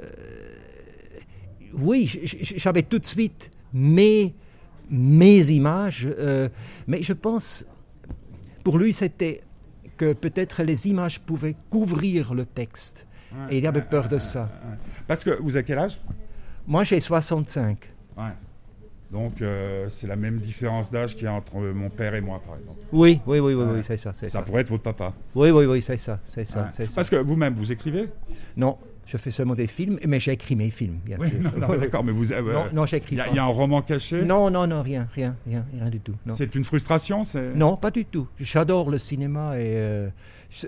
oui, 1.73 2.01
j'avais 2.63 2.83
tout 2.83 2.99
de 2.99 3.05
suite 3.05 3.51
mes, 3.73 4.33
mes 4.89 5.51
images, 5.51 6.07
euh, 6.07 6.49
mais 6.87 7.03
je 7.03 7.13
pense, 7.13 7.65
pour 8.63 8.77
lui, 8.77 8.93
c'était 8.93 9.41
que 9.97 10.13
peut-être 10.13 10.63
les 10.63 10.87
images 10.87 11.19
pouvaient 11.19 11.55
couvrir 11.69 12.33
le 12.33 12.45
texte. 12.45 13.07
Et 13.49 13.57
il 13.57 13.67
avait 13.67 13.81
peur 13.81 14.07
de 14.07 14.19
ça. 14.19 14.49
Parce 15.07 15.23
que 15.23 15.31
vous 15.41 15.55
avez 15.57 15.65
quel 15.65 15.79
âge? 15.79 15.99
Moi, 16.67 16.83
j'ai 16.83 16.99
65. 16.99 17.77
Ouais. 18.17 18.23
Donc, 19.11 19.41
euh, 19.41 19.87
c'est 19.89 20.07
la 20.07 20.17
même 20.17 20.39
différence 20.39 20.91
d'âge 20.91 21.15
qu'il 21.15 21.23
y 21.23 21.27
a 21.27 21.33
entre 21.33 21.55
mon 21.59 21.89
père 21.89 22.13
et 22.13 22.19
moi, 22.21 22.41
par 22.45 22.57
exemple. 22.57 22.79
Oui, 22.91 23.21
oui, 23.25 23.39
oui, 23.39 23.53
oui, 23.53 23.79
c'est 23.83 23.95
ça, 23.97 24.11
c'est 24.13 24.27
Ça 24.27 24.39
ça. 24.39 24.41
pourrait 24.41 24.61
être 24.61 24.69
votre 24.69 24.83
papa. 24.83 25.13
Oui, 25.33 25.49
oui, 25.51 25.65
oui, 25.65 25.81
c'est 25.81 25.97
ça, 25.97 26.19
c'est 26.25 26.45
ça, 26.45 26.63
Ouais. 26.63 26.67
c'est 26.73 26.89
ça. 26.89 26.95
Parce 26.95 27.09
que 27.09 27.15
vous-même, 27.15 27.53
vous 27.53 27.71
écrivez? 27.71 28.09
Non, 28.57 28.77
je 29.05 29.15
fais 29.15 29.31
seulement 29.31 29.55
des 29.55 29.67
films, 29.67 29.97
mais 30.05 30.19
j'écris 30.19 30.57
mes 30.57 30.69
films, 30.69 30.99
bien 31.05 31.15
Oui, 31.21 31.29
sûr. 31.29 31.39
non, 31.41 31.67
non, 31.69 31.77
d'accord, 31.77 32.03
mais 32.03 32.11
vous. 32.11 32.25
Non, 32.25 32.65
non, 32.73 32.85
j'écris 32.85 33.15
Il 33.15 33.19
y, 33.19 33.21
a- 33.21 33.23
pas. 33.25 33.29
il 33.31 33.35
y 33.37 33.39
a 33.39 33.43
un 33.45 33.47
roman 33.47 33.81
caché? 33.81 34.25
Non, 34.25 34.49
non, 34.49 34.67
non, 34.67 34.81
rien, 34.83 35.07
rien, 35.15 35.37
rien, 35.47 35.65
rien 35.73 35.89
du 35.89 36.01
tout. 36.01 36.15
C'est 36.35 36.53
une 36.55 36.65
frustration 36.65 37.23
c'est... 37.23 37.55
Non, 37.55 37.77
pas 37.77 37.91
du 37.91 38.03
tout. 38.03 38.27
J'adore 38.41 38.89
le 38.89 38.97
cinéma 38.97 39.57
et 39.57 39.63
euh, 39.77 40.09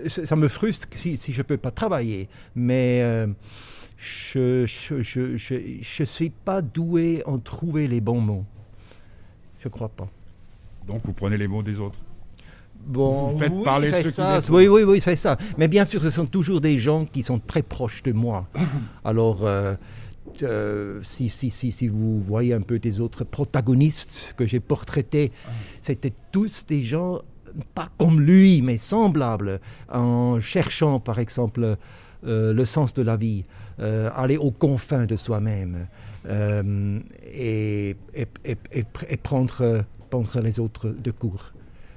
ça 0.06 0.34
me 0.36 0.48
frustre 0.48 0.88
si, 0.94 1.18
si 1.18 1.34
je 1.34 1.38
ne 1.40 1.42
peux 1.42 1.58
pas 1.58 1.70
travailler. 1.72 2.30
Mais 2.54 3.02
je 4.00 4.62
ne 4.62 4.66
je, 4.66 5.36
je, 5.36 5.54
je 5.82 6.04
suis 6.04 6.30
pas 6.30 6.62
doué 6.62 7.22
en 7.26 7.38
trouver 7.38 7.86
les 7.86 8.00
bons 8.00 8.20
mots. 8.20 8.44
Je 9.62 9.68
crois 9.68 9.90
pas. 9.90 10.08
Donc, 10.86 11.02
vous 11.04 11.12
prenez 11.12 11.36
les 11.36 11.46
mots 11.46 11.62
des 11.62 11.78
autres. 11.78 11.98
Bon, 12.82 13.26
Vous 13.28 13.38
faites 13.38 13.52
oui, 13.52 13.62
parler 13.62 13.92
ceux 13.92 14.02
qui 14.04 14.10
ça. 14.10 14.38
les- 14.40 14.48
Oui, 14.50 14.66
oui, 14.68 14.82
oui, 14.84 15.00
c'est 15.02 15.16
ça. 15.16 15.36
Mais 15.58 15.68
bien 15.68 15.84
sûr, 15.84 16.00
ce 16.00 16.08
sont 16.08 16.24
toujours 16.24 16.62
des 16.62 16.78
gens 16.78 17.04
qui 17.04 17.22
sont 17.22 17.38
très 17.38 17.62
proches 17.62 18.02
de 18.02 18.12
moi. 18.12 18.48
Alors, 19.04 19.44
euh, 19.44 19.74
euh, 20.42 21.00
si, 21.02 21.28
si, 21.28 21.50
si, 21.50 21.70
si 21.70 21.88
vous 21.88 22.20
voyez 22.20 22.54
un 22.54 22.62
peu 22.62 22.78
des 22.78 23.02
autres 23.02 23.24
protagonistes 23.24 24.32
que 24.38 24.46
j'ai 24.46 24.60
portraités, 24.60 25.30
c'était 25.82 26.14
tous 26.32 26.64
des 26.66 26.82
gens 26.82 27.20
pas 27.74 27.90
comme 27.98 28.18
lui, 28.22 28.62
mais 28.62 28.78
semblables, 28.78 29.60
en 29.92 30.40
cherchant, 30.40 31.00
par 31.00 31.18
exemple, 31.18 31.76
le 32.22 32.64
sens 32.64 32.92
de 32.94 33.02
la 33.02 33.16
vie, 33.16 33.44
euh, 33.80 34.10
aller 34.14 34.36
aux 34.36 34.50
confins 34.50 35.06
de 35.06 35.16
soi-même 35.16 35.86
euh, 36.26 36.98
et, 37.32 37.90
et, 38.14 38.26
et- 38.44 38.56
et 38.72 38.82
pr- 38.82 39.06
et 39.08 39.16
prendre, 39.16 39.84
prendre 40.10 40.40
les 40.40 40.60
autres 40.60 40.88
de 40.90 41.10
court. 41.10 41.52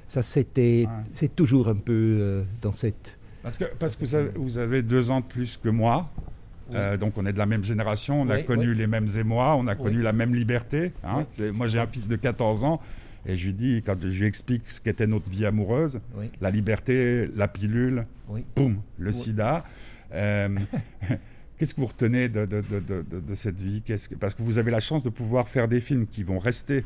Ça, 0.07 0.21
c'était, 0.21 0.86
Ouais. 0.88 0.93
c'est 1.12 1.36
toujours 1.36 1.67
un 1.67 1.75
peu 1.75 1.91
euh, 2.21 2.43
dans 2.62 2.71
cette. 2.71 3.17
Parce 3.41 3.57
que, 3.57 3.65
parce 3.77 3.95
que 3.95 4.05
vous 4.05 4.15
avez, 4.15 4.29
vous 4.36 4.57
avez 4.57 4.81
deux 4.81 5.12
ans 5.12 5.19
de 5.19 5.25
plus 5.25 5.57
que 5.57 5.69
moi. 5.69 6.09
Euh, 6.73 6.95
donc 6.95 7.17
on 7.17 7.25
est 7.25 7.33
de 7.33 7.38
la 7.38 7.45
même 7.45 7.63
génération, 7.65 8.21
on 8.21 8.29
a 8.29 8.41
connu 8.41 8.69
oui. 8.69 8.75
les 8.77 8.88
mêmes 8.88 9.09
émois, 9.17 9.55
on 9.57 9.67
a 9.67 9.75
connu 9.75 10.01
la 10.01 10.13
même 10.13 10.33
liberté. 10.33 10.93
hein. 11.03 11.25
Moi 11.53 11.67
j'ai 11.67 11.77
un 11.79 11.86
fils 11.88 12.07
de 12.07 12.15
14 12.15 12.63
ans 12.63 12.79
et 13.25 13.36
je 13.36 13.45
lui 13.47 13.53
dis, 13.53 13.83
quand 13.86 13.97
je 14.01 14.07
lui 14.07 14.25
explique 14.25 14.65
ce 14.67 14.79
qu'était 14.79 15.05
notre 15.05 15.29
vie 15.29 15.45
amoureuse, 15.45 15.99
la 16.39 16.49
liberté, 16.51 17.27
la 17.36 17.49
pilule, 17.49 18.05
boum, 18.55 18.77
le 18.97 19.12
sida. 19.12 19.65
Euh, 20.13 20.49
Qu'est-ce 21.58 21.73
que 21.76 21.82
vous 21.82 21.88
retenez 21.88 22.30
de, 22.30 22.45
de- 22.45 22.62
de- 22.62 23.19
de- 23.19 23.36
cette 23.36 23.62
vie 23.62 23.82
que- 23.82 24.15
Parce 24.15 24.34
que 24.34 24.41
vous 24.41 24.58
avez 24.58 24.71
la 24.71 24.80
chance 24.80 25.04
de 25.04 25.10
pouvoir 25.10 25.47
faire 25.47 25.67
des 25.67 25.80
films 25.80 26.08
qui 26.08 26.23
vont 26.23 26.39
rester, 26.39 26.84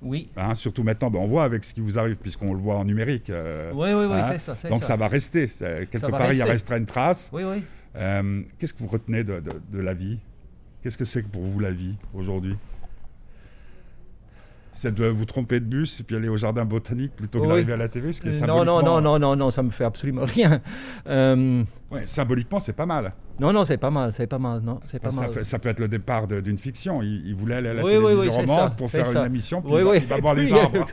Oui. 0.00 0.28
hein, 0.36 0.54
surtout 0.54 0.82
maintenant, 0.82 1.10
ben, 1.10 1.18
on 1.18 1.26
voit 1.26 1.44
avec 1.44 1.64
ce 1.64 1.74
qui 1.74 1.80
vous 1.80 1.98
arrive, 1.98 2.16
puisqu'on 2.16 2.52
le 2.54 2.58
voit 2.60 2.76
en 2.76 2.84
numérique. 2.84 3.28
euh, 3.30 3.72
Oui, 3.74 3.88
oui, 3.92 4.04
oui, 4.06 4.18
hein. 4.18 4.36
c'est 4.38 4.54
ça. 4.56 4.68
donc 4.68 4.84
ça. 4.84 4.96
va 4.96 5.08
rester. 5.08 5.46
Quelque 5.48 6.06
part, 6.10 6.32
il 6.32 6.42
restera 6.42 6.76
une 6.78 6.86
trace. 6.86 7.28
Oui, 7.32 7.42
oui. 7.44 7.62
Euh, 7.96 8.42
Qu'est-ce 8.58 8.72
que 8.72 8.78
vous 8.82 8.88
retenez 8.88 9.24
de, 9.24 9.40
de- 9.40 9.60
de 9.72 9.80
la 9.80 9.94
vie? 9.94 10.18
Qu'est-ce 10.82 10.96
que 10.98 11.04
c'est 11.04 11.22
pour 11.22 11.42
vous 11.42 11.58
la 11.60 11.72
vie 11.72 11.94
aujourd'hui? 12.14 12.56
C'est 14.76 14.92
de 14.92 15.06
vous 15.06 15.24
tromper 15.24 15.60
de 15.60 15.66
bus 15.66 16.00
et 16.00 16.02
puis 16.02 16.16
aller 16.16 16.28
au 16.28 16.36
jardin 16.36 16.64
botanique 16.64 17.14
plutôt 17.14 17.38
que 17.38 17.44
Oui. 17.44 17.48
d'arriver 17.50 17.74
à 17.74 17.76
la 17.76 17.88
TV, 17.88 18.12
ce 18.12 18.20
qui 18.20 18.26
est 18.28 18.42
Euh, 18.42 18.46
non, 18.46 18.64
non, 18.64 18.80
symboliquement- 18.80 18.82
non, 18.82 19.00
non, 19.00 19.18
non, 19.20 19.36
non, 19.36 19.50
ça 19.52 19.62
me 19.62 19.70
fait 19.70 19.84
absolument 19.84 20.24
rien. 20.34 20.60
Euh, 21.08 21.62
Ouais, 21.92 22.02
symboliquement, 22.06 22.58
c'est 22.58 22.72
pas 22.72 22.86
mal. 22.86 23.12
non, 23.38 23.52
non, 23.52 23.64
c'est 23.64 23.76
pas 23.76 23.90
mal, 23.90 24.10
c'est 24.14 24.26
pas 24.26 24.38
mal, 24.40 24.60
non, 24.62 24.80
c'est 24.84 24.98
pas 24.98 25.10
ça, 25.10 25.20
mal. 25.20 25.30
peut, 25.30 25.42
ça 25.44 25.60
peut 25.60 25.68
être 25.68 25.78
le 25.78 25.86
départ 25.86 26.26
d'une 26.26 26.58
fiction. 26.58 27.02
Il, 27.02 27.22
il 27.24 27.36
voulait 27.36 27.54
aller 27.54 27.68
à 27.68 27.74
la 27.74 27.84
Oui, 27.84 27.92
télévision 27.92 28.20
oui, 28.20 28.28
romande 28.28 28.48
ça, 28.48 28.70
pour 28.76 28.90
faire 28.90 29.06
ça. 29.06 29.20
une 29.20 29.26
émission, 29.26 29.62
puis 29.62 29.72
il, 29.78 29.84
va, 29.84 29.96
il 29.96 30.06
va 30.06 30.18
voir 30.20 30.34
les 30.40 30.52
arbres. 30.52 30.84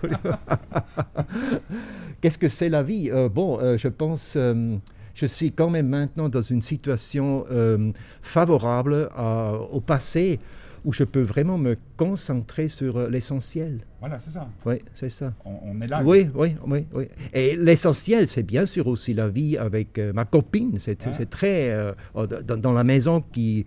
Qu'est-ce 2.21 2.37
que 2.37 2.49
c'est 2.49 2.69
la 2.69 2.83
vie? 2.83 3.09
Euh, 3.11 3.29
Bon, 3.29 3.59
euh, 3.59 3.77
je 3.77 3.87
pense, 3.87 4.37
je 4.37 5.25
suis 5.25 5.51
quand 5.51 5.69
même 5.69 5.87
maintenant 5.87 6.29
dans 6.29 6.41
une 6.41 6.61
situation 6.61 7.45
euh, 7.51 7.91
favorable 8.21 9.09
à- 9.15 9.53
au 9.71 9.81
passé 9.81 10.39
où 10.83 10.91
je 10.93 11.03
peux 11.03 11.21
vraiment 11.21 11.57
me 11.57 11.75
concentrer 11.97 12.67
sur 12.67 12.97
euh, 12.97 13.09
l'essentiel. 13.09 13.81
Voilà, 13.99 14.17
c'est 14.19 14.31
ça. 14.31 14.49
Oui, 14.65 14.75
c'est 14.95 15.09
ça. 15.09 15.33
On, 15.45 15.51
on 15.63 15.81
est 15.81 15.87
là. 15.87 16.01
Oui, 16.03 16.27
oui, 16.33 16.55
oui, 16.65 16.85
oui. 16.93 17.05
Et 17.33 17.55
l'essentiel, 17.55 18.27
c'est 18.27 18.43
bien 18.43 18.65
sûr 18.65 18.87
aussi 18.87 19.13
la 19.13 19.27
vie 19.27 19.57
avec 19.57 19.97
euh, 19.99 20.11
ma 20.13 20.25
copine. 20.25 20.79
C'est 20.79 21.05
Ouais. 21.05 21.25
très 21.25 21.69
euh, 21.71 21.93
oh, 22.15 22.25
dans, 22.25 22.57
dans 22.57 22.73
la 22.73 22.83
maison 22.83 23.21
qui, 23.31 23.65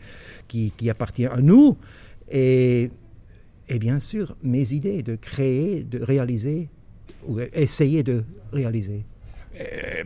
qui, 0.49 0.73
qui 0.77 0.91
appartient 0.91 1.27
à 1.27 1.37
nous. 1.41 1.77
Et, 2.31 2.91
et 3.69 3.79
bien 3.79 4.01
sûr, 4.01 4.37
mes 4.43 4.73
idées 4.73 5.03
de 5.03 5.15
créer, 5.17 5.85
de 5.85 6.03
réaliser, 6.03 6.69
ou 7.29 7.39
essayer 7.53 8.03
de 8.03 8.25
réaliser. 8.53 9.05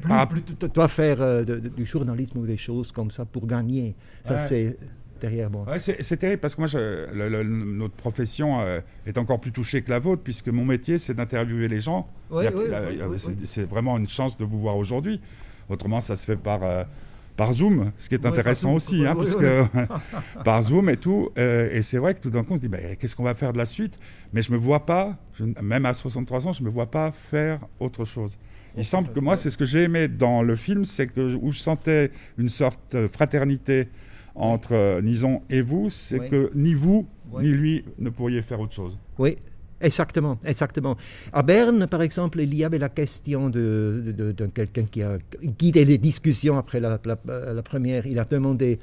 Plus, 0.02 0.26
plus 0.28 0.42
tu 0.42 0.68
dois 0.68 0.88
faire 0.88 1.22
euh, 1.22 1.42
de- 1.42 1.58
de- 1.58 1.68
du 1.70 1.86
journalisme 1.86 2.38
ou 2.38 2.46
des 2.46 2.58
choses 2.58 2.92
comme 2.92 3.10
ça 3.10 3.24
pour 3.24 3.46
gagner. 3.46 3.96
Ça, 4.22 4.34
Ouais. 4.34 4.38
c'est 4.38 4.76
derrière 5.20 5.50
moi. 5.50 5.64
Ouais, 5.68 5.78
c'est 5.78 6.16
terrible 6.16 6.40
parce 6.40 6.54
que 6.54 6.60
moi, 6.60 6.68
je- 6.68 7.12
le- 7.12 7.28
le- 7.28 7.42
notre 7.44 7.94
profession 7.94 8.60
euh, 8.60 8.80
est 9.06 9.18
encore 9.18 9.40
plus 9.40 9.52
touchée 9.52 9.82
que 9.82 9.90
la 9.90 9.98
vôtre 9.98 10.22
puisque 10.22 10.48
mon 10.48 10.64
métier, 10.64 10.98
c'est 10.98 11.14
d'interviewer 11.14 11.68
les 11.68 11.80
gens. 11.80 12.08
Oui, 12.30 12.44
oui, 12.54 12.64
oui, 13.28 13.36
c'est 13.44 13.68
vraiment 13.68 13.96
une 13.98 14.08
chance 14.08 14.36
de 14.38 14.44
vous 14.44 14.58
voir 14.58 14.76
aujourd'hui. 14.76 15.20
Autrement, 15.68 16.00
ça 16.00 16.16
se 16.16 16.24
fait 16.24 16.36
par, 16.36 16.62
euh, 16.62 16.84
par 17.36 17.52
Zoom, 17.52 17.92
ce 17.98 18.08
qui 18.08 18.14
est 18.14 18.26
intéressant 18.26 18.68
Zoom, 18.68 18.76
aussi, 18.76 19.06
hein, 19.06 19.14
oui, 19.16 19.22
puisque 19.24 19.38
par 20.44 20.62
Zoom 20.62 20.88
et 20.88 20.96
tout. 20.96 21.30
euh, 21.38 21.68
et 21.72 21.82
c'est 21.82 21.98
vrai 21.98 22.14
que 22.14 22.20
tout 22.20 22.30
d'un 22.30 22.42
coup, 22.42 22.54
on 22.54 22.56
se 22.56 22.60
dit, 22.62 22.68
bah, 22.68 22.78
qu'est-ce 22.98 23.14
qu'on 23.14 23.22
va 23.24 23.34
faire 23.34 23.52
de 23.52 23.58
la 23.58 23.64
suite? 23.66 23.98
Mais 24.32 24.42
je 24.42 24.50
me 24.52 24.56
vois 24.56 24.84
pas, 24.86 25.16
je- 25.34 25.44
même 25.62 25.86
à 25.86 25.94
63 25.94 26.46
ans, 26.48 26.52
je 26.52 26.62
me 26.62 26.70
vois 26.70 26.90
pas 26.90 27.12
faire 27.30 27.60
autre 27.80 28.04
chose. 28.04 28.38
Il 28.76 28.84
semble 28.84 29.10
que 29.12 29.18
moi, 29.20 29.36
c'est 29.36 29.50
ce 29.50 29.56
que 29.58 29.64
j'ai 29.64 29.84
aimé 29.84 30.06
dans 30.08 30.42
le 30.42 30.54
film, 30.54 30.84
c'est 30.84 31.06
que 31.08 31.34
où 31.34 31.50
je 31.50 31.58
sentais 31.58 32.10
une 32.36 32.48
sorte 32.48 32.78
de 32.96 33.08
fraternité 33.08 33.88
entre 34.38 34.72
euh, 34.74 35.02
Nison 35.02 35.42
et 35.50 35.60
vous, 35.60 35.90
c'est 35.90 36.20
Oui. 36.20 36.28
que 36.30 36.50
ni 36.54 36.74
vous 36.74 37.06
Oui. 37.32 37.44
ni 37.44 37.50
lui 37.50 37.84
ne 37.98 38.10
pourriez 38.10 38.40
faire 38.42 38.60
autre 38.60 38.74
chose. 38.74 38.96
Oui, 39.18 39.36
exactement, 39.80 40.38
exactement. 40.44 40.96
À 41.32 41.42
Berne, 41.42 41.86
par 41.86 42.02
exemple, 42.02 42.40
il 42.40 42.54
y 42.54 42.64
avait 42.64 42.78
la 42.78 42.88
question 42.88 43.50
de, 43.50 44.02
de- 44.06 44.12
de- 44.12 44.32
de 44.32 44.46
quelqu'un 44.46 44.84
qui 44.84 45.02
a 45.02 45.18
guidé 45.42 45.84
les 45.84 45.98
discussions 45.98 46.56
après 46.56 46.80
la, 46.80 46.98
la- 47.04 47.52
la 47.52 47.62
première. 47.62 48.06
Il 48.06 48.18
a 48.18 48.24
demandé 48.24 48.78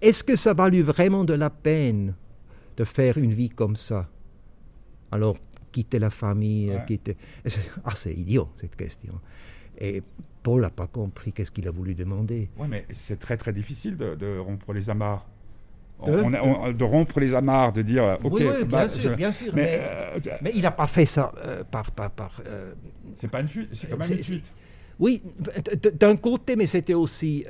est-ce 0.00 0.22
que 0.22 0.36
ça 0.36 0.52
valut 0.54 0.82
vraiment 0.82 1.24
de 1.24 1.34
la 1.34 1.50
peine 1.50 2.14
de 2.76 2.84
faire 2.84 3.16
une 3.18 3.32
vie 3.32 3.50
comme 3.50 3.76
ça? 3.76 4.08
Alors, 5.10 5.36
quitter 5.72 5.98
la 5.98 6.10
famille, 6.10 6.70
Ouais. 6.70 6.84
quitter... 6.86 7.16
Ah, 7.84 7.94
c'est 7.94 8.12
idiot, 8.14 8.48
cette 8.56 8.76
question. 8.76 9.14
Et 9.80 10.02
Paul 10.48 10.62
n'a 10.62 10.70
pas 10.70 10.86
compris 10.86 11.30
qu'est-ce 11.30 11.50
qu'il 11.50 11.68
a 11.68 11.70
voulu 11.70 11.94
demander. 11.94 12.48
Oui, 12.56 12.68
mais 12.70 12.86
c'est 12.88 13.18
très 13.18 13.36
très 13.36 13.52
difficile 13.52 13.98
de, 13.98 14.14
de 14.14 14.38
rompre 14.38 14.72
les 14.72 14.88
amarres. 14.88 15.26
On- 16.00 16.10
De- 16.10 16.22
on 16.22 16.32
a- 16.32 16.40
on- 16.42 16.72
de 16.72 16.84
rompre 16.84 17.20
les 17.20 17.34
amarres, 17.34 17.74
de 17.74 17.82
dire, 17.82 18.16
ok, 18.24 18.32
oui, 18.32 18.44
oui, 18.44 18.54
bien 18.56 18.64
bah, 18.64 18.88
sûr, 18.88 19.10
je- 19.10 19.14
bien 19.14 19.30
sûr. 19.30 19.52
Mais, 19.54 19.62
Mais, 19.62 20.30
euh, 20.32 20.36
mais 20.40 20.52
il 20.54 20.62
n'a 20.62 20.70
pas 20.70 20.86
fait 20.86 21.04
ça 21.04 21.32
euh, 21.44 21.64
par... 21.70 21.90
par, 21.90 22.10
par 22.12 22.40
euh, 22.46 22.72
c'est 23.14 23.30
pas 23.30 23.42
une 23.42 23.48
fuite, 23.48 23.68
c'est 23.74 23.90
quand 23.90 23.98
même 23.98 24.10
une 24.10 24.24
fuite. 24.24 24.50
Oui, 24.98 25.22
d'un 26.00 26.16
côté, 26.16 26.56
mais 26.56 26.66
c'était 26.66 26.94
aussi 26.94 27.44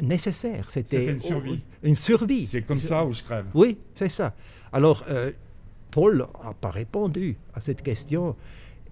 nécessaire. 0.00 0.70
C'était 0.70 1.12
une 1.12 1.18
survie. 1.18 1.60
Une 1.82 1.96
survie. 1.96 2.46
C'est 2.46 2.62
comme 2.62 2.78
ça 2.78 3.04
où 3.04 3.12
je 3.12 3.24
crève. 3.24 3.46
Oui, 3.54 3.76
c'est 3.94 4.08
ça. 4.08 4.34
Alors, 4.72 5.04
Paul 5.90 6.18
n'a 6.44 6.54
pas 6.54 6.70
répondu 6.70 7.36
à 7.54 7.60
cette 7.60 7.82
question. 7.82 8.36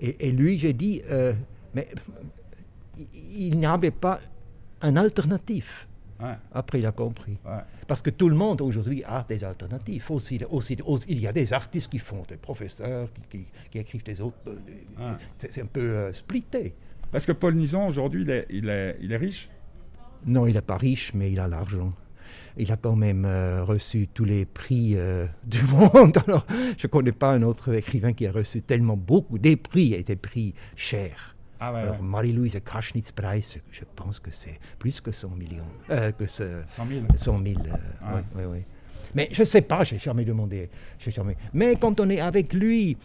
Et, 0.01 0.27
et 0.27 0.33
lui, 0.33 0.59
j'ai 0.59 0.73
dit, 0.73 1.03
mais 1.75 1.87
il- 3.13 3.59
n'y 3.59 3.67
avait 3.67 3.91
pas 3.91 4.19
un 4.83 4.97
alternatif. 4.97 5.87
Ouais, 6.21 6.35
Après, 6.53 6.81
il 6.81 6.87
a 6.87 6.91
compris. 6.93 7.39
ouais. 7.45 7.61
Parce 7.87 8.03
que 8.03 8.11
tout 8.11 8.29
le 8.29 8.35
monde 8.35 8.61
aujourd'hui 8.61 9.05
a 9.05 9.25
des 9.29 9.45
alternatives. 9.45 10.05
Aussi, 10.11 10.41
aussi, 10.51 10.77
aussi- 10.85 11.07
il 11.09 11.21
y 11.21 11.29
a 11.29 11.33
des 11.33 11.53
artistes 11.53 11.89
qui 11.91 11.99
font 12.01 12.25
des 12.29 12.37
professeurs, 12.37 13.09
qui, 13.13 13.23
qui- 13.39 13.47
qui 13.71 13.79
écrivent 13.79 14.03
des 14.03 14.21
autres. 14.21 14.37
euh, 14.49 14.57
Ouais. 14.99 15.17
C'est 15.37 15.63
un 15.63 15.67
peu 15.67 15.81
euh, 15.81 16.13
splitté. 16.13 16.75
Parce 17.13 17.25
que 17.25 17.33
Paul 17.33 17.55
Nison, 17.55 17.87
aujourd'hui, 17.87 18.23
il 18.23 18.31
est, 18.31 18.47
il, 18.51 18.69
est, 18.69 18.97
il 19.01 19.13
est 19.13 19.17
riche? 19.17 19.49
Non, 20.27 20.47
il 20.47 20.55
n'est 20.55 20.61
pas 20.61 20.77
riche, 20.77 21.15
mais 21.15 21.31
il 21.31 21.39
a 21.39 21.47
l'argent. 21.47 21.93
Il 22.57 22.71
a 22.73 22.77
quand 22.77 22.97
même 22.97 23.25
euh, 23.25 23.63
reçu 23.65 24.09
tous 24.13 24.25
les 24.25 24.45
prix 24.45 24.95
euh, 24.97 25.27
du 25.47 25.63
monde. 25.63 26.19
Alors, 26.27 26.45
je 26.77 26.87
ne 26.87 26.91
connais 26.91 27.13
pas 27.13 27.31
un 27.33 27.43
autre 27.43 27.73
écrivain 27.73 28.13
qui 28.13 28.27
a 28.27 28.33
reçu 28.33 28.61
tellement 28.63 28.97
beaucoup. 28.97 29.39
Des 29.39 29.57
prix 29.57 29.95
et 29.95 30.03
des 30.03 30.17
prix 30.17 30.53
chers. 30.75 31.37
Ah 31.61 31.73
ouais, 31.73 31.81
Alors, 31.81 31.95
ouais. 31.95 32.01
Marie-Louise 32.03 32.59
Kraschnitz-Preis, 32.65 33.59
je 33.71 33.83
pense 33.97 34.21
que 34.21 34.31
c'est 34.31 34.59
plus 34.79 35.01
que 35.01 35.11
100 35.13 35.31
millions. 35.31 35.65
Euh, 35.91 36.13
que 36.13 36.27
ce- 36.27 36.63
100 36.67 36.87
000. 36.87 37.01
100 37.15 37.43
000. 37.43 37.61
euh, 37.61 38.15
Ouais. 38.15 38.23
oui, 38.37 38.43
oui, 38.43 38.45
oui. 38.53 38.59
Mais 39.15 39.29
je 39.33 39.41
ne 39.41 39.45
sais 39.47 39.63
pas, 39.63 39.85
j'ai 39.85 39.99
jamais 39.99 40.25
demandé. 40.25 40.69
jamais. 41.11 41.37
Mais 41.55 41.77
quand 41.77 41.99
on 42.01 42.11
est 42.11 42.21
avec 42.21 42.53
lui, 42.53 42.97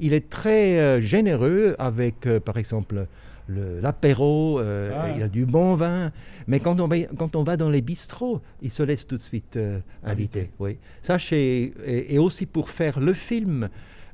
il 0.00 0.12
est 0.14 0.28
très 0.30 0.78
euh, 0.78 1.00
généreux 1.00 1.76
avec, 1.78 2.26
euh, 2.26 2.40
par 2.40 2.56
exemple, 2.56 3.06
le- 3.46 3.80
l'apéro, 3.80 4.58
euh, 4.60 4.92
Ah. 4.96 5.08
il 5.14 5.22
a 5.22 5.28
du 5.28 5.44
bon 5.44 5.74
vin. 5.74 6.12
Mais 6.46 6.60
quand 6.60 6.80
on, 6.80 6.88
va, 6.88 6.96
quand 7.18 7.36
on 7.36 7.42
va 7.42 7.56
dans 7.56 7.68
les 7.68 7.82
bistrots, 7.82 8.40
il 8.62 8.70
se 8.70 8.82
laisse 8.82 9.06
tout 9.06 9.16
de 9.18 9.22
suite 9.22 9.58
inviter. 10.02 10.50
Oui. 10.58 10.78
Ça, 11.02 11.16
et, 11.32 12.14
et 12.14 12.18
aussi 12.18 12.46
pour 12.46 12.70
faire 12.70 12.98
le 13.00 13.12
film, 13.12 13.68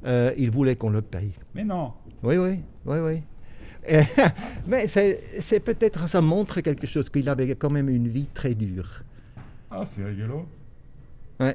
il 0.05 0.51
voulait 0.51 0.77
qu'on 0.77 0.91
le 0.91 1.03
paye. 1.03 1.33
Mais 1.55 1.65
non. 1.65 1.93
Oui, 2.23 2.37
oui, 2.39 2.61
oui, 2.87 2.99
oui. 2.99 3.23
Mais 4.67 4.87
c'est 4.89 5.61
peut-être, 5.61 6.09
ça 6.09 6.21
montre 6.21 6.61
quelque 6.61 6.87
chose, 6.87 7.09
qu'il 7.11 7.29
avait 7.29 7.55
quand 7.55 7.71
même 7.71 7.89
une 7.89 8.09
vie 8.09 8.27
très 8.35 8.55
dure. 8.55 9.03
Ah, 9.71 9.85
c'est 9.87 10.05
rigolo. 10.05 10.47
Ouais. 11.41 11.55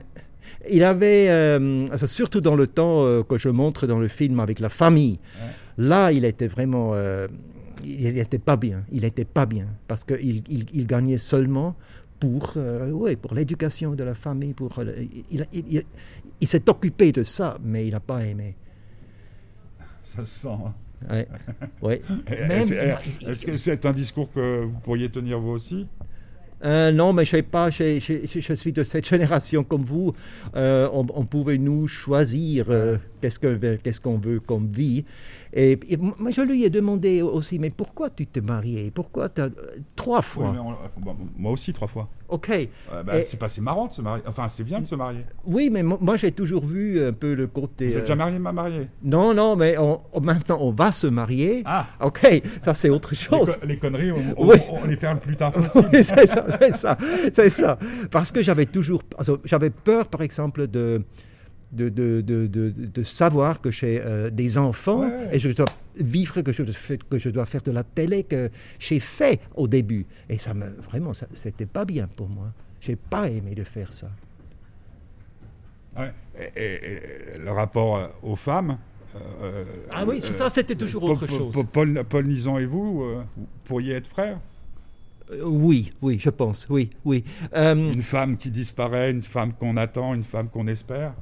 Il 0.70 0.84
avait, 0.84 1.30
euh, 1.30 1.86
surtout 2.08 2.41
dans 2.41 2.56
le 2.56 2.67
temps 2.67 3.04
euh, 3.06 3.24
que 3.24 3.38
je 3.38 3.50
montre 3.50 3.86
dans 3.88 4.00
le 4.00 4.08
film 4.08 4.39
avec 4.39 4.60
la 4.60 4.70
famille, 4.70 5.20
Ouais. 5.39 5.52
là 5.78 6.12
il 6.12 6.26
était 6.26 6.48
vraiment, 6.48 6.91
euh, 6.94 7.28
il 7.84 8.13
n'était 8.13 8.39
pas 8.39 8.58
bien, 8.58 8.84
il 8.91 9.02
n'était 9.04 9.26
pas 9.26 9.46
bien, 9.46 9.67
parce 9.88 10.04
qu'il 10.04 10.44
il, 10.50 10.65
il 10.74 10.88
gagnait 10.88 11.17
seulement 11.20 11.76
pour, 12.20 12.54
ouais, 12.58 13.15
pour 13.15 13.34
l'éducation 13.34 13.94
de 13.94 14.04
la 14.04 14.13
famille, 14.15 14.54
pour, 14.54 14.72
il, 15.32 15.46
il- 15.54 15.65
il- 15.70 15.84
il 16.41 16.48
s'est 16.48 16.67
occupé 16.70 17.12
de 17.12 17.24
ça, 17.24 17.58
mais 17.63 17.88
il 17.88 17.91
n'a 17.91 18.00
pas 18.00 18.24
aimé. 18.26 18.56
Ça 20.04 20.24
se 20.26 20.39
sent. 20.41 20.48
hein. 20.50 20.74
Ouais. 21.10 21.28
Ouais. 21.82 22.02
Et 22.28 22.48
Même, 22.48 22.68
Est-ce 23.28 23.46
que 23.46 23.58
c'est 23.58 23.86
un 23.86 23.92
discours 23.92 24.32
que 24.32 24.64
vous 24.66 24.80
pourriez 24.84 25.10
tenir 25.10 25.40
vous 25.40 25.52
aussi? 25.52 25.88
Euh, 26.64 26.92
non, 26.92 27.12
mais 27.12 27.26
je 27.26 27.32
sais 27.32 27.42
pas, 27.42 27.72
je, 27.72 28.00
je- 28.00 28.28
je- 28.28 28.40
je 28.40 28.54
suis 28.54 28.72
de 28.72 28.84
cette 28.84 29.08
génération 29.10 29.64
comme 29.64 29.84
vous. 29.84 30.14
Euh, 30.56 30.88
on, 30.94 31.08
on 31.16 31.26
pouvait 31.26 31.58
nous 31.58 31.88
choisir 31.88 32.68
euh, 32.70 32.98
qu'est-ce 33.20 33.40
que- 33.40 33.78
qu'est-ce 33.78 34.00
qu'on 34.00 34.20
veut 34.20 34.40
comme 34.40 34.68
vie. 34.68 35.04
Et, 35.54 35.78
et 35.90 35.98
moi, 35.98 36.32
je 36.32 36.42
lui 36.42 36.64
ai 36.64 36.70
demandé 36.70 37.22
aussi, 37.22 37.60
mais 37.60 37.70
pourquoi 37.70 38.10
tu 38.10 38.26
t'es 38.26 38.40
marié? 38.42 38.90
Pourquoi 38.90 39.28
t'as 39.28 39.50
trois 39.98 40.20
Oui, 40.20 40.24
fois? 40.26 40.56
on- 40.58 41.02
bon, 41.02 41.16
Moi 41.38 41.52
aussi, 41.52 41.74
trois 41.74 41.88
fois. 41.90 42.08
Ok. 42.30 42.50
Euh, 42.50 43.04
bah, 43.04 43.20
c'est 43.22 43.38
pas 43.38 43.50
c'est 43.50 43.60
marrant 43.60 43.88
de 43.88 43.92
se 43.92 44.02
marier. 44.02 44.24
Enfin, 44.26 44.48
c'est 44.48 44.64
bien 44.64 44.80
de 44.80 44.86
se 44.88 44.96
marier. 44.96 45.26
Oui, 45.46 45.70
mais 45.70 45.84
mo- 45.84 45.98
moi 46.00 46.16
j'ai 46.16 46.32
toujours 46.32 46.66
vu 46.66 47.04
un 47.04 47.12
peu 47.12 47.34
le 47.34 47.48
côté. 47.48 47.88
Vous 47.90 47.94
êtes 47.94 47.98
euh, 47.98 48.02
déjà 48.04 48.16
marié, 48.16 48.40
ma 48.40 48.54
mariée 48.54 48.88
Non, 49.04 49.34
non, 49.34 49.58
mais 49.58 49.78
on- 49.78 50.00
maintenant 50.22 50.58
on 50.62 50.72
va 50.72 50.94
se 50.94 51.08
marier. 51.08 51.64
Ah 51.66 51.88
Ok, 52.00 52.26
ça 52.64 52.74
c'est 52.74 52.90
autre 52.90 53.10
les, 53.12 53.18
chose. 53.18 53.58
co- 53.58 53.66
les 53.68 53.78
conneries, 53.78 54.14
on, 54.14 54.22
on- 54.38 54.48
Oui. 54.48 54.56
on 54.72 54.86
les 54.88 54.96
fait 54.96 55.14
le 55.14 55.20
plus 55.20 55.36
tard 55.36 55.52
possible. 55.52 55.90
Oui, 55.94 56.04
c'est 56.06 56.30
ça, 56.30 56.98
c'est 57.34 57.50
ça. 57.50 57.78
Parce 58.10 58.32
que 58.32 58.42
j'avais 58.42 58.66
toujours, 58.66 59.02
j'avais 59.44 59.70
peur, 59.70 60.08
par 60.08 60.22
exemple, 60.22 60.68
de 60.68 61.04
de, 61.72 61.90
de, 61.90 62.22
de, 62.22 62.48
de, 62.48 62.70
de 62.70 63.04
savoir 63.04 63.62
que 63.62 63.72
j'ai 63.72 64.02
euh, 64.04 64.30
des 64.30 64.58
enfants 64.58 65.02
Ouais, 65.02 65.30
et 65.34 65.40
je 65.40 65.50
dois 65.52 65.66
vivre 65.98 66.42
que 66.42 66.52
je, 66.52 66.64
fais- 66.66 66.98
que 66.98 67.18
je 67.18 67.30
dois 67.30 67.46
faire 67.46 67.62
de 67.62 67.72
la 67.72 67.84
télé 67.84 68.24
que 68.24 68.50
j'ai 68.80 69.00
fait 69.00 69.40
au 69.56 69.68
début. 69.68 70.06
Et 70.30 70.38
ça 70.38 70.54
me, 70.54 70.66
vraiment, 70.90 71.14
ça, 71.14 71.28
c'était 71.34 71.66
pas 71.66 71.86
bien 71.86 72.08
pour 72.08 72.28
moi. 72.30 72.52
J'ai 72.80 72.96
pas 72.96 73.30
aimé 73.30 73.56
de 73.56 73.64
faire 73.64 73.92
ça. 73.94 74.10
Ouais. 75.98 76.12
Et, 76.40 76.62
et- 76.62 77.36
et 77.36 77.38
le 77.38 77.52
rapport 77.52 77.98
euh, 77.98 78.08
aux 78.24 78.36
femmes. 78.36 78.78
euh, 79.16 79.64
Ah 79.92 80.06
oui, 80.08 80.18
euh, 80.24 80.34
ça, 80.34 80.50
c'était 80.50 80.76
toujours 80.76 81.02
Paul- 81.02 81.12
autre 81.12 81.28
Paul- 81.28 81.38
chose. 81.38 81.54
Paul, 81.54 81.66
Paul- 81.66 82.04
Paul 82.06 82.26
Nison 82.28 82.58
et 82.58 82.66
vous, 82.66 83.04
euh, 83.04 83.24
vous 83.38 83.48
pourriez 83.66 83.96
être 83.96 84.08
frères? 84.08 84.40
Oui, 85.44 85.94
oui, 86.02 86.18
je 86.20 86.30
pense, 86.30 86.68
oui, 86.70 86.90
oui. 87.06 87.24
Euh, 87.56 87.92
Une 87.94 88.02
femme 88.02 88.36
qui 88.38 88.50
disparaît, 88.50 89.12
une 89.12 89.22
femme 89.22 89.54
qu'on 89.54 89.78
attend, 89.78 90.14
une 90.14 90.24
femme 90.24 90.50
qu'on 90.50 90.68
espère? 90.68 91.14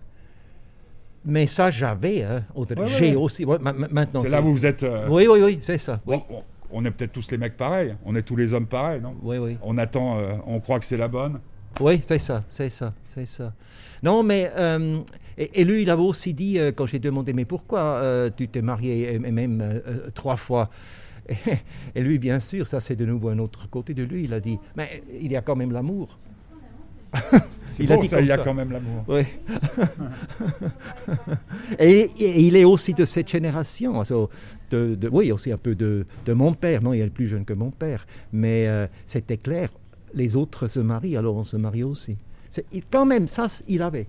Mais 1.26 1.48
ça, 1.48 1.70
j'avais. 1.72 2.24
Hein, 2.24 2.44
Ouais, 2.56 2.66
j'ai 2.88 3.10
ouais. 3.12 3.16
aussi. 3.16 3.46
ouais, 3.46 3.58
ma- 3.60 3.74
ma- 3.74 3.88
maintenant, 3.88 4.22
C'est 4.22 4.30
là 4.30 4.42
où 4.42 4.52
vous 4.52 4.66
êtes. 4.66 4.84
euh, 4.84 5.08
Oui, 5.10 5.28
oui, 5.30 5.40
oui, 5.44 5.60
c'est 5.62 5.78
ça. 5.78 6.00
Bon, 6.06 6.22
on, 6.30 6.44
on 6.72 6.86
est 6.86 6.92
peut-être 6.92 7.12
tous 7.14 7.30
les 7.32 7.38
mecs 7.38 7.58
pareils. 7.58 7.96
On 8.06 8.16
est 8.16 8.22
tous 8.22 8.36
les 8.36 8.54
hommes 8.54 8.68
pareils, 8.68 9.02
non? 9.02 9.16
Oui, 9.22 9.38
oui. 9.38 9.58
On 9.62 9.78
attend, 9.78 10.18
euh, 10.20 10.34
on 10.46 10.60
croit 10.60 10.80
que 10.80 10.86
c'est 10.86 10.98
la 10.98 11.08
bonne. 11.08 11.40
Oui, 11.80 12.02
c'est 12.06 12.20
ça, 12.20 12.44
c'est 12.50 12.70
ça, 12.72 12.94
c'est 13.14 13.28
ça. 13.28 13.54
Non, 14.02 14.24
mais 14.24 14.50
euh, 14.58 15.00
et, 15.38 15.62
et 15.62 15.64
lui, 15.64 15.84
il 15.84 15.90
avait 15.90 16.02
aussi 16.02 16.34
dit 16.34 16.58
quand 16.76 16.86
j'ai 16.88 17.00
demandé 17.00 17.32
mais 17.32 17.46
pourquoi 17.46 18.02
tu 18.36 18.48
t'es 18.48 18.62
marié 18.62 19.14
et, 19.14 19.20
même 19.20 19.82
trois 20.16 20.36
fois? 20.36 20.70
Et, 21.30 21.36
et 21.94 22.02
lui, 22.02 22.18
bien 22.18 22.40
sûr, 22.40 22.66
ça 22.66 22.80
c'est 22.80 22.96
de 22.96 23.06
nouveau 23.06 23.30
un 23.30 23.38
autre 23.38 23.70
côté 23.70 23.94
de 23.94 24.02
lui. 24.04 24.24
Il 24.24 24.34
a 24.34 24.40
dit 24.40 24.58
mais 24.76 25.04
il 25.22 25.32
y 25.32 25.36
a 25.38 25.42
quand 25.42 25.56
même 25.56 25.72
l'amour. 25.72 26.18
Il 27.82 27.90
a 27.94 27.98
dit 27.98 28.10
ça, 28.10 28.18
comme 28.18 28.26
il 28.26 28.28
y 28.28 28.32
a 28.32 28.36
ça. 28.36 28.44
quand 28.44 28.54
même 28.54 28.72
l'amour. 28.72 29.06
Oui. 29.08 29.22
et, 31.80 32.02
et 32.20 32.42
il 32.42 32.56
est 32.56 32.64
aussi 32.66 32.94
de 32.94 33.06
cette 33.06 33.30
génération. 33.30 34.00
also, 34.00 34.30
de, 34.70 34.96
de- 34.96 35.10
oui, 35.10 35.32
aussi 35.32 35.52
un 35.52 35.58
peu 35.58 35.76
de, 35.76 36.06
de 36.26 36.34
mon 36.34 36.54
père. 36.54 36.82
Non, 36.84 36.94
il 36.94 37.02
est 37.02 37.10
plus 37.10 37.28
jeune 37.28 37.46
que 37.46 37.54
mon 37.54 37.72
père. 37.72 38.06
Mais 38.34 38.68
euh, 38.68 38.88
c'était 39.06 39.38
clair, 39.38 39.70
les 40.14 40.36
autres 40.36 40.68
se 40.68 40.80
marient, 40.80 41.18
alors 41.18 41.36
on 41.36 41.44
se 41.44 41.58
marie 41.58 41.84
aussi. 41.84 42.18
Il- 42.72 42.84
quand 42.90 43.06
même, 43.06 43.28
ça, 43.28 43.48
il 43.68 43.82
avait. 43.82 44.08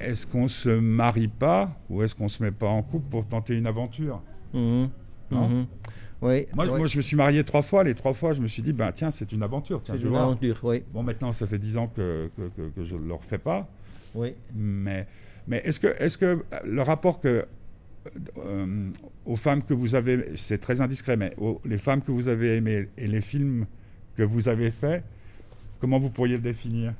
Est-ce 0.00 0.26
qu'on 0.26 0.48
se 0.48 0.68
marie 0.68 1.28
pas 1.28 1.70
ou 1.88 2.02
est-ce 2.02 2.14
qu'on 2.14 2.28
se 2.28 2.42
met 2.42 2.50
pas 2.50 2.68
en 2.68 2.82
couple 2.82 3.06
pour 3.10 3.24
tenter 3.26 3.56
une 3.56 3.66
aventure? 3.66 4.20
Mhm. 4.52 4.90
Non? 5.30 5.48
Mhm. 5.48 5.66
Oui, 6.22 6.46
moi, 6.54 6.66
oui. 6.66 6.78
moi, 6.78 6.86
je 6.86 6.96
me 6.96 7.02
suis 7.02 7.16
marié 7.16 7.42
trois 7.44 7.62
fois. 7.62 7.82
Les 7.84 7.94
trois 7.94 8.14
fois, 8.14 8.32
je 8.32 8.40
me 8.40 8.46
suis 8.46 8.62
dit, 8.62 8.72
bah, 8.72 8.92
tiens, 8.92 9.10
c'est 9.10 9.32
une 9.32 9.42
aventure. 9.42 9.82
C'est 9.84 9.92
une 10.06 10.12
aventure, 10.16 10.60
oui. 10.62 10.82
Bon, 10.92 11.02
maintenant, 11.02 11.32
ça 11.32 11.46
fait 11.46 11.58
dix 11.58 11.76
ans 11.76 11.88
que, 11.88 12.30
que, 12.36 12.42
que- 12.56 12.68
que 12.70 12.84
je 12.84 12.94
ne 12.94 13.06
le 13.08 13.14
refais 13.14 13.38
pas. 13.38 13.68
oui. 14.14 14.34
Mais, 14.54 15.06
mais 15.48 15.60
est-ce 15.64 15.80
que, 15.80 15.88
est 16.00 16.16
que 16.16 16.44
le 16.64 16.82
rapport 16.82 17.18
que, 17.20 17.44
euh, 18.38 18.90
aux 19.26 19.36
femmes 19.36 19.62
que 19.64 19.74
vous 19.74 19.94
avez, 19.96 20.36
c'est 20.36 20.58
très 20.58 20.80
indiscret, 20.80 21.16
mais 21.16 21.34
aux- 21.38 21.60
les 21.64 21.78
femmes 21.78 22.00
que 22.02 22.12
vous 22.12 22.28
avez 22.28 22.56
aimées 22.56 22.88
et 22.96 23.06
les 23.08 23.20
films 23.20 23.66
que 24.16 24.22
vous 24.22 24.48
avez 24.48 24.70
faits, 24.70 25.02
comment 25.80 25.98
vous 25.98 26.10
pourriez 26.10 26.36
le 26.36 26.42
définir? 26.42 26.94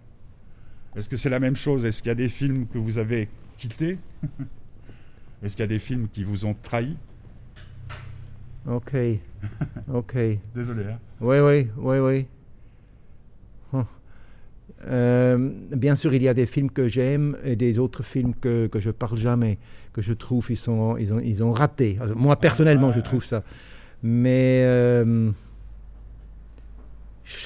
Est-ce 0.96 1.08
que 1.08 1.16
c'est 1.16 1.30
la 1.30 1.38
même 1.40 1.56
chose? 1.56 1.84
Est-ce 1.84 2.02
qu'il 2.02 2.08
y 2.08 2.12
a 2.12 2.16
des 2.16 2.28
films 2.28 2.66
que 2.66 2.78
vous 2.78 2.98
avez 2.98 3.28
quittés? 3.56 3.98
Est-ce 5.42 5.54
qu'il 5.56 5.62
y 5.62 5.64
a 5.64 5.68
des 5.68 5.78
films 5.78 6.08
qui 6.12 6.24
vous 6.24 6.44
ont 6.44 6.54
trahi? 6.54 6.96
Ok. 8.68 8.94
ok. 9.92 10.16
Désolé. 10.54 10.84
Hein 10.84 10.98
Oui, 11.20 11.38
oui, 11.40 11.68
oui, 11.76 11.98
oui. 11.98 12.26
Hum. 13.72 13.84
Euh, 14.86 15.50
bien 15.76 15.94
sûr, 15.94 16.12
il 16.14 16.22
y 16.22 16.28
a 16.28 16.34
des 16.34 16.46
films 16.46 16.70
que 16.70 16.88
j'aime 16.88 17.36
et 17.44 17.56
des 17.56 17.78
autres 17.78 18.02
films 18.02 18.34
que, 18.34 18.66
que 18.66 18.80
je 18.80 18.90
parle 18.90 19.16
jamais, 19.16 19.58
que 19.92 20.02
je 20.02 20.12
trouve 20.12 20.46
ils 20.50 20.56
sont 20.56 20.96
ils 20.96 21.12
ont 21.12 21.20
ils 21.20 21.44
ont 21.44 21.52
raté. 21.52 21.98
Alors, 22.00 22.16
moi 22.16 22.36
personnellement, 22.36 22.92
je 22.92 23.00
trouve 23.00 23.24
ça. 23.24 23.44
Mais 24.02 24.62
euh, 24.64 25.30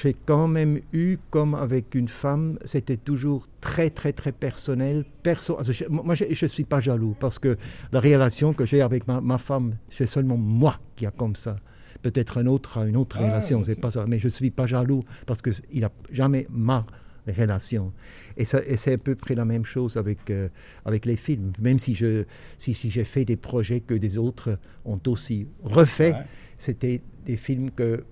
j'ai 0.01 0.13
quand 0.25 0.47
même 0.47 0.79
eu, 0.93 1.17
comme 1.29 1.55
avec 1.55 1.95
une 1.95 2.07
femme, 2.07 2.57
c'était 2.65 2.97
toujours 2.97 3.47
très, 3.61 3.89
très, 3.89 4.13
très 4.13 4.31
personnel. 4.31 5.05
Perso 5.23 5.57
also, 5.57 5.71
je, 5.71 5.85
moi, 5.89 6.15
je 6.15 6.25
ne 6.25 6.49
suis 6.49 6.63
pas 6.63 6.79
jaloux 6.81 7.15
parce 7.19 7.39
que 7.39 7.57
la 7.91 7.99
relation 7.99 8.53
que 8.53 8.65
j'ai 8.65 8.81
avec 8.81 9.07
ma, 9.07 9.21
ma 9.21 9.37
femme, 9.37 9.75
c'est 9.89 10.05
seulement 10.07 10.37
moi 10.37 10.79
qui 10.95 11.05
a 11.05 11.11
comme 11.11 11.35
ça. 11.35 11.55
Peut-être 12.01 12.37
un 12.37 12.45
autre 12.45 12.77
a 12.77 12.85
une 12.85 12.97
autre 12.97 13.17
Ah, 13.19 13.25
relation, 13.27 13.63
c'est 13.63 13.79
pas 13.79 13.91
ça. 13.91 14.05
Mais 14.07 14.19
je 14.19 14.27
ne 14.27 14.31
suis 14.31 14.51
pas 14.51 14.67
jaloux 14.67 15.03
parce 15.25 15.41
qu'il 15.41 15.81
n'a 15.81 15.91
jamais 16.11 16.45
ma 16.49 16.85
relation. 17.27 17.91
Et, 18.37 18.45
c'est 18.45 18.93
à 18.93 18.97
peu 18.97 19.15
près 19.15 19.35
la 19.35 19.45
même 19.45 19.65
chose 19.65 19.97
avec, 19.97 20.29
euh, 20.29 20.47
avec 20.85 21.05
les 21.05 21.17
films. 21.17 21.51
Même 21.59 21.79
si 21.79 21.93
je 21.95 22.23
si, 22.57 22.73
si 22.73 22.89
j'ai 22.89 23.03
fait 23.03 23.25
des 23.25 23.35
projets 23.35 23.79
que 23.81 23.93
des 23.93 24.17
autres 24.17 24.57
ont 24.85 24.99
aussi 25.07 25.47
refait, 25.63 26.11
Ouais. 26.13 26.25
c'était 26.57 27.01
des 27.25 27.35
films 27.37 27.71
que 27.71 28.05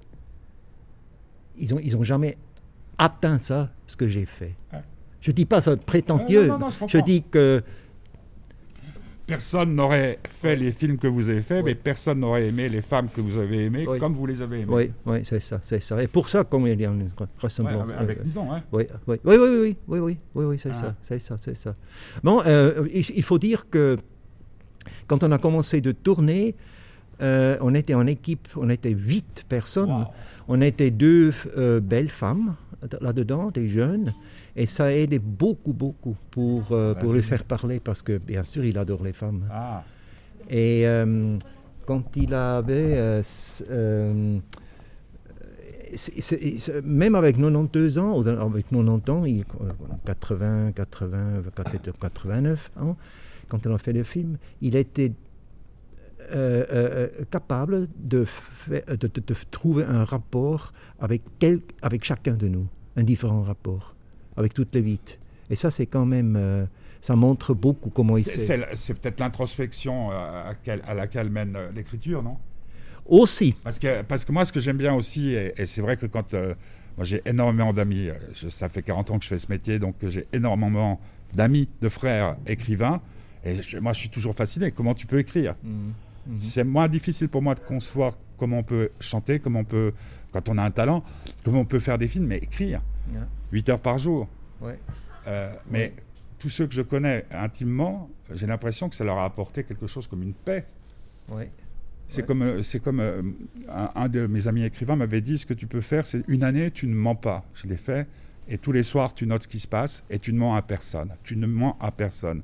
ils 1.58 1.74
n'ont 1.74 1.80
ils 1.84 1.96
ont 1.96 2.04
jamais 2.04 2.38
atteint 2.98 3.38
ça, 3.39 3.70
ce 3.88 3.96
que 3.96 4.08
j'ai 4.08 4.26
fait. 4.26 4.56
Je 5.22 5.32
ne 5.32 5.36
dis 5.36 5.46
pas 5.46 5.62
ça 5.62 5.76
prétentieux, 5.76 6.52
je, 6.88 7.00
dis 7.00 7.24
que 7.24 7.63
personne 9.26 9.76
n'aurait 9.76 10.20
fait 10.30 10.56
les 10.56 10.72
films 10.72 10.98
que 10.98 11.08
vous 11.08 11.30
avez 11.30 11.41
faits, 11.41 11.65
mais 11.65 11.76
personne 11.76 12.20
n'aurait 12.20 12.48
aimé 12.48 12.70
les 12.70 12.82
femmes 12.82 13.10
que 13.10 13.22
vous 13.22 13.39
avez 13.39 13.65
aimées 13.65 13.86
comme 14.00 14.13
vous 14.13 14.26
les 14.26 14.41
avez 14.41 14.62
aimées. 14.62 14.74
Oui, 14.74 14.91
oui 15.06 15.20
c'est 15.24 15.39
ça, 15.41 15.60
c'est 15.63 15.82
ça. 15.82 16.02
Et 16.02 16.08
pour 16.08 16.30
ça, 16.30 16.44
comme 16.44 16.68
il 16.68 16.80
y 16.80 16.86
a 16.86 16.89
une 16.89 17.10
ressemblance. 17.39 17.89
Ouais, 17.89 17.96
avec, 17.96 18.20
euh, 18.20 18.24
disons, 18.24 18.52
hein. 18.52 18.62
Oui, 18.72 18.84
oui, 19.08 19.18
oui, 19.24 19.36
oui, 19.36 19.48
oui, 19.48 19.76
oui, 19.88 20.18
oui, 20.36 20.46
oui 20.46 20.60
c'est 20.62 20.70
ah. 20.70 20.74
ça, 20.74 20.96
c'est 21.02 21.20
ça, 21.20 21.38
c'est 21.39 21.58
ça. 21.58 21.76
Bon, 22.24 22.41
euh, 22.46 22.88
il, 22.94 23.24
faut 23.24 23.39
dire 23.39 23.68
que 23.70 23.98
quand 25.08 25.24
on 25.24 25.32
a 25.32 25.38
commencé 25.38 25.82
de 25.82 25.91
tourner, 25.91 26.56
euh, 27.21 27.58
on 27.62 27.73
était 27.73 27.93
en 27.93 28.08
équipe, 28.08 28.47
on 28.58 28.69
était 28.69 28.91
huit 28.91 29.45
personnes. 29.47 29.89
Wow. 29.89 30.06
On 30.47 30.62
était 30.62 30.91
deux 30.91 31.34
euh, 31.58 31.80
belles 31.80 32.10
femmes 32.10 32.56
là-dedans, 33.01 33.49
des 33.51 33.67
jeunes, 33.67 34.13
et 34.56 34.67
ça 34.67 34.86
a 34.86 34.91
aidé 34.91 35.17
beaucoup, 35.17 35.73
beaucoup 35.73 36.15
pour, 36.30 36.71
euh, 36.71 36.93
pour 36.93 37.13
le 37.13 37.21
faire 37.21 37.43
parler, 37.43 37.80
parce 37.80 38.01
que 38.04 38.17
bien 38.19 38.43
sûr, 38.43 38.63
il 38.63 38.78
adore 38.78 39.04
les 39.04 39.13
femmes. 39.13 39.43
Ah, 39.51 39.84
Et 40.49 40.86
euh, 40.86 41.38
quand 41.88 42.15
il 42.15 42.32
avait... 42.34 42.93
s- 43.19 43.63
c'est- 45.95 46.21
c'est- 46.21 46.58
c'est- 46.60 46.82
même 46.84 47.15
avec 47.15 47.38
92 47.38 47.97
ans, 47.97 48.17
ou 48.19 48.28
avec 48.28 48.65
90 48.69 49.10
ans, 49.10 49.25
il, 49.25 49.41
euh, 49.62 49.71
80, 50.06 50.71
80, 50.73 51.41
89 51.99 52.71
ans, 52.80 52.97
quand 53.47 53.65
on 53.67 53.73
a 53.73 53.78
fait 53.78 53.93
le 53.93 54.04
film, 54.04 54.38
il 54.62 54.75
était 54.75 55.12
euh, 56.31 56.65
euh, 56.71 57.07
euh, 57.21 57.25
capable 57.29 57.88
de, 57.97 58.25
de, 58.67 58.95
de- 58.95 59.07
de 59.27 59.35
trouver 59.51 59.83
un 59.85 60.03
rapport 60.05 60.73
avec, 60.99 61.21
quel, 61.39 61.59
avec 61.81 62.03
chacun 62.03 62.33
de 62.33 62.47
nous, 62.47 62.67
un 62.95 63.03
différent 63.03 63.41
rapport, 63.43 63.95
avec 64.38 64.53
toutes 64.53 64.73
les 64.75 64.81
huit. 64.81 65.19
Et 65.49 65.55
ça, 65.55 65.71
c'est 65.71 65.85
quand 65.85 66.05
même... 66.05 66.35
euh, 66.38 66.65
ça 67.01 67.15
montre 67.15 67.53
beaucoup 67.53 67.89
comment 67.91 68.17
il 68.17 68.23
c'est 68.23 68.38
s'est... 68.39 68.67
c'est 68.73 68.93
peut-être 68.95 69.19
l'introspection 69.19 70.09
à, 70.11 70.53
quel- 70.63 70.81
à 70.88 70.93
laquelle 70.95 71.29
mène 71.29 71.55
l'écriture, 71.75 72.23
non? 72.23 72.38
Aussi, 73.07 73.53
parce 73.63 73.77
que, 73.77 74.01
parce 74.01 74.25
que 74.25 74.31
moi, 74.31 74.45
ce 74.45 74.51
que 74.51 74.59
j'aime 74.59 74.77
bien 74.77 74.93
aussi, 74.95 75.33
et, 75.33 75.53
et 75.57 75.65
c'est 75.65 75.81
vrai 75.81 75.97
que 75.97 76.07
quand. 76.07 76.33
euh, 76.33 76.55
moi, 76.97 77.03
j'ai 77.03 77.21
énormément 77.25 77.73
d'amis, 77.73 78.07
ça 78.49 78.69
fait 78.69 78.81
40 78.81 79.11
ans 79.11 79.17
que 79.19 79.23
je 79.25 79.29
fais 79.29 79.38
ce 79.38 79.51
métier, 79.51 79.79
donc 79.79 79.95
j'ai 80.01 80.25
énormément 80.31 80.99
d'amis, 81.33 81.67
de 81.81 81.89
frères 81.89 82.38
écrivains. 82.47 83.01
Et 83.43 83.61
je- 83.61 83.77
moi, 83.79 83.91
je 83.93 83.99
suis 83.99 84.09
toujours 84.09 84.33
fasciné. 84.33 84.71
Comment 84.71 84.95
tu 84.95 85.05
peux 85.05 85.19
écrire? 85.19 85.55
C'est 86.39 86.63
moins 86.63 86.88
difficile 86.88 87.29
pour 87.29 87.41
moi 87.41 87.55
de 87.55 87.59
concevoir 87.59 88.17
comment 88.38 88.59
on 88.59 88.63
peut 88.63 88.89
chanter, 88.99 89.39
comment 89.39 89.59
on 89.59 89.65
peut, 89.65 89.93
quand 90.31 90.49
on 90.49 90.57
a 90.57 90.63
un 90.63 90.71
talent, 90.71 91.03
comment 91.43 91.59
on 91.59 91.65
peut 91.65 91.79
faire 91.79 91.97
des 91.97 92.07
films, 92.07 92.27
mais 92.27 92.38
écrire. 92.38 92.81
Yeah. 93.11 93.27
8 93.51 93.69
heures 93.69 93.79
par 93.79 93.97
jour. 93.97 94.27
Ouais. 94.61 94.79
Euh, 95.27 95.53
mais 95.69 95.93
tous 96.39 96.49
ceux 96.49 96.67
que 96.67 96.73
je 96.73 96.81
connais 96.81 97.25
intimement, 97.31 98.09
j'ai 98.33 98.47
l'impression 98.47 98.89
que 98.89 98.95
ça 98.95 99.03
leur 99.03 99.17
a 99.17 99.25
apporté 99.25 99.63
quelque 99.63 99.88
chose 99.88 100.07
comme 100.07 100.23
une 100.23 100.33
paix. 100.33 100.65
Ouais. 101.31 101.51
C'est 102.07 102.25
comme, 102.25 102.43
euh, 102.43 102.61
c'est 102.61 102.79
comme 102.79 102.99
euh, 102.99 103.21
un, 103.67 103.89
un 103.95 104.09
de 104.09 104.27
mes 104.27 104.47
amis 104.47 104.63
écrivains 104.63 104.95
m'avait 104.95 105.21
dit 105.21 105.38
ce 105.39 105.45
que 105.45 105.55
tu 105.55 105.65
peux 105.65 105.81
faire, 105.81 106.05
c'est 106.05 106.23
une 106.27 106.43
année, 106.43 106.69
tu 106.69 106.85
ne 106.88 106.93
mens 106.93 107.15
pas. 107.15 107.43
Je 107.55 107.67
l'ai 107.67 107.77
fait. 107.77 108.07
Et 108.47 108.59
tous 108.59 108.71
les 108.71 108.83
soirs, 108.83 109.15
tu 109.15 109.25
notes 109.25 109.43
ce 109.43 109.47
qui 109.47 109.59
se 109.59 109.67
passe 109.67 110.03
et 110.09 110.19
tu 110.19 110.31
ne 110.31 110.38
mens 110.38 110.55
à 110.55 110.61
personne. 110.61 111.09
Tu 111.23 111.35
ne 111.35 111.47
mens 111.47 111.77
à 111.79 111.91
personne. 111.91 112.43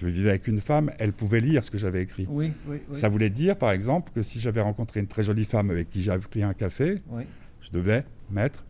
Je 0.00 0.06
vivais 0.06 0.30
avec 0.30 0.48
une 0.48 0.60
femme, 0.62 0.90
elle 0.98 1.12
pouvait 1.12 1.40
lire 1.42 1.62
ce 1.62 1.70
que 1.70 1.76
j'avais 1.76 2.02
écrit. 2.02 2.26
Oui, 2.30 2.52
oui, 2.66 2.78
oui. 2.88 2.96
Ça 2.96 3.10
voulait 3.10 3.28
dire, 3.28 3.54
par 3.56 3.70
exemple, 3.70 4.10
que 4.14 4.22
si 4.22 4.40
j'avais 4.40 4.62
rencontré 4.62 5.00
une 5.00 5.06
très 5.06 5.22
jolie 5.22 5.44
femme 5.44 5.70
avec 5.70 5.90
qui 5.90 6.02
j'avais 6.02 6.26
pris 6.26 6.42
un 6.42 6.54
café, 6.54 7.02
je 7.60 7.70
devais 7.70 8.04
mettre 8.30 8.64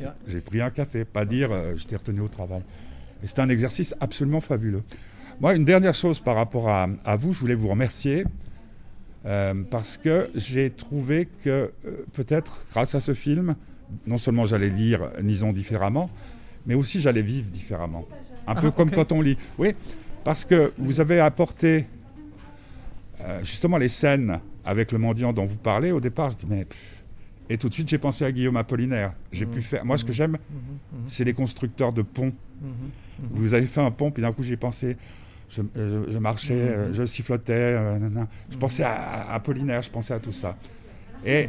Yeah. 0.00 0.14
j'ai 0.26 0.40
pris 0.40 0.62
un 0.62 0.70
café, 0.70 1.04
pas 1.04 1.26
dire 1.26 1.52
euh, 1.52 1.74
je 1.76 1.84
t'ai 1.84 1.94
retenu 1.94 2.20
au 2.20 2.28
travail. 2.28 2.62
Et 3.22 3.26
c'était 3.26 3.42
un 3.42 3.50
exercice 3.50 3.94
absolument 4.00 4.40
fabuleux. 4.40 4.82
Moi, 5.42 5.54
une 5.54 5.66
dernière 5.66 5.92
chose 5.92 6.20
par 6.20 6.36
rapport 6.36 6.70
à, 6.70 6.88
à 7.04 7.16
vous, 7.16 7.34
je 7.34 7.38
voulais 7.38 7.54
vous 7.54 7.68
remercier 7.68 8.24
euh, 9.26 9.52
parce 9.70 9.98
que 9.98 10.30
j'ai 10.34 10.70
trouvé 10.70 11.28
que 11.44 11.70
euh, 11.84 12.06
peut-être 12.14 12.64
grâce 12.70 12.94
à 12.94 13.00
ce 13.00 13.12
film, 13.12 13.56
non 14.06 14.16
seulement 14.16 14.46
j'allais 14.46 14.70
lire 14.70 15.10
Nison 15.22 15.52
différemment, 15.52 16.08
mais 16.64 16.74
aussi 16.74 17.02
j'allais 17.02 17.20
vivre 17.20 17.50
différemment. 17.50 18.06
Un 18.46 18.54
peu 18.54 18.70
comme 18.70 18.90
quand 18.90 19.12
on 19.12 19.20
lit. 19.20 19.36
Oui, 19.58 19.74
parce 20.24 20.44
que 20.44 20.72
vous 20.78 21.00
avez 21.00 21.20
apporté 21.20 21.86
euh, 23.20 23.40
justement 23.42 23.76
les 23.76 23.88
scènes 23.88 24.40
avec 24.64 24.92
le 24.92 24.98
mendiant 24.98 25.32
dont 25.32 25.46
vous 25.46 25.56
parlez. 25.56 25.92
Au 25.92 26.00
départ, 26.00 26.30
je 26.30 26.36
dis 26.36 26.46
mais. 26.48 26.64
pff. 26.64 26.96
Et 27.52 27.58
tout 27.58 27.68
de 27.68 27.74
suite, 27.74 27.88
j'ai 27.88 27.98
pensé 27.98 28.24
à 28.24 28.30
Guillaume 28.30 28.56
Apollinaire. 28.56 29.12
J'ai 29.32 29.44
pu 29.44 29.60
faire. 29.60 29.84
Moi, 29.84 29.98
ce 29.98 30.04
que 30.04 30.12
j'aime, 30.12 30.38
c'est 31.06 31.24
les 31.24 31.32
constructeurs 31.32 31.92
de 31.92 32.02
ponts. 32.02 32.32
Vous 33.32 33.54
avez 33.54 33.66
fait 33.66 33.80
un 33.80 33.90
pont, 33.90 34.10
puis 34.12 34.22
d'un 34.22 34.32
coup, 34.32 34.44
j'ai 34.44 34.56
pensé. 34.56 34.96
Je, 35.50 35.62
je- 35.74 36.12
je 36.12 36.18
marchais, 36.18 36.54
euh, 36.54 36.92
je 36.92 37.04
sifflotais. 37.04 37.52
euh, 37.54 37.98
nanana. 37.98 38.28
Je 38.50 38.56
pensais 38.56 38.84
à, 38.84 38.92
à 38.92 39.34
Apollinaire, 39.34 39.82
je 39.82 39.90
pensais 39.90 40.14
à 40.14 40.20
tout 40.20 40.32
ça. 40.32 40.56
Et 41.26 41.48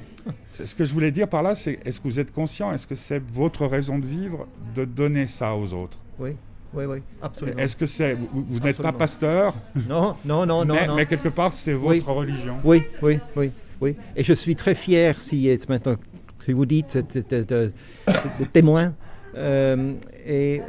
ce 0.64 0.74
que 0.74 0.86
je 0.86 0.92
voulais 0.94 1.12
dire 1.12 1.28
par 1.28 1.44
là, 1.44 1.54
c'est 1.54 1.78
est-ce 1.86 2.00
que 2.02 2.08
vous 2.08 2.20
êtes 2.20 2.34
conscient 2.34 2.74
Est-ce 2.74 2.88
que 2.88 2.96
c'est 2.96 3.22
votre 3.32 3.68
raison 3.68 4.00
de 4.00 4.08
vivre 4.08 4.48
de 4.76 4.86
donner 4.86 5.28
ça 5.28 5.56
aux 5.56 5.72
autres? 5.72 6.00
Oui, 6.18 6.32
oui, 6.74 6.86
oui, 6.86 6.98
absolument. 7.22 7.58
Est-ce 7.60 7.76
que 7.76 7.86
c'est. 7.86 8.14
Vous, 8.14 8.46
vous 8.50 8.60
n'êtes 8.60 8.82
pas 8.82 8.92
pasteur, 8.94 9.56
Non, 9.90 10.16
non, 10.26 10.46
non, 10.46 10.66
non, 10.66 10.76
mais, 10.76 10.88
non. 10.88 10.96
mais 10.96 11.06
quelque 11.06 11.30
part, 11.30 11.54
c'est 11.54 11.74
votre 11.74 11.90
Oui. 11.90 12.04
religion. 12.06 12.56
Oui, 12.64 12.84
oui, 13.02 13.20
oui, 13.36 13.52
oui. 13.82 13.96
Et 14.16 14.24
je 14.24 14.34
suis 14.34 14.56
très 14.56 14.76
fier 14.76 15.22
si 15.22 15.50
maintenant, 15.68 15.96
si 16.40 16.54
vous 16.54 16.66
dites, 16.66 16.98
de, 17.30 17.72
témoin. 18.54 18.94
Euh, 19.36 19.94
et 20.26 20.62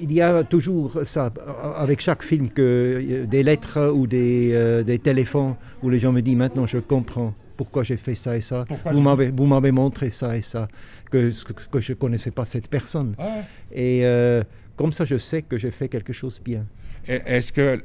il 0.00 0.12
y 0.12 0.20
a 0.20 0.44
toujours 0.44 1.00
ça, 1.04 1.32
avec 1.76 2.00
chaque 2.00 2.22
film, 2.22 2.48
que 2.50 2.62
euh, 3.02 3.26
des 3.26 3.42
lettres 3.42 3.90
ou 3.92 4.06
des, 4.06 4.50
euh, 4.52 4.82
des 4.82 4.98
téléphones 4.98 5.54
où 5.82 5.90
les 5.90 5.98
gens 5.98 6.12
me 6.12 6.20
disent 6.22 6.36
maintenant 6.36 6.66
je 6.66 6.78
comprends 6.78 7.34
pourquoi 7.56 7.82
j'ai 7.82 7.96
fait 7.96 8.14
ça 8.14 8.36
et 8.36 8.40
ça. 8.40 8.64
Pourquoi 8.68 8.92
Vous 8.92 9.00
m'avez, 9.00 9.32
vous 9.32 9.46
m'avez 9.46 9.72
montré 9.72 10.10
ça 10.12 10.36
et 10.36 10.42
ça, 10.42 10.68
que, 11.10 11.30
que, 11.44 11.52
que 11.72 11.80
je 11.80 11.92
ne 11.92 11.96
connaissais 11.96 12.30
pas 12.30 12.46
cette 12.46 12.68
personne. 12.68 13.14
Ouais. 13.18 13.42
Et 13.72 14.06
euh, 14.06 14.44
comme 14.78 14.92
ça, 14.92 15.04
je 15.04 15.18
sais 15.18 15.42
que 15.42 15.58
j'ai 15.58 15.70
fait 15.70 15.88
quelque 15.88 16.12
chose 16.14 16.40
bien. 16.42 16.64
Est-ce 17.06 17.52
que 17.52 17.82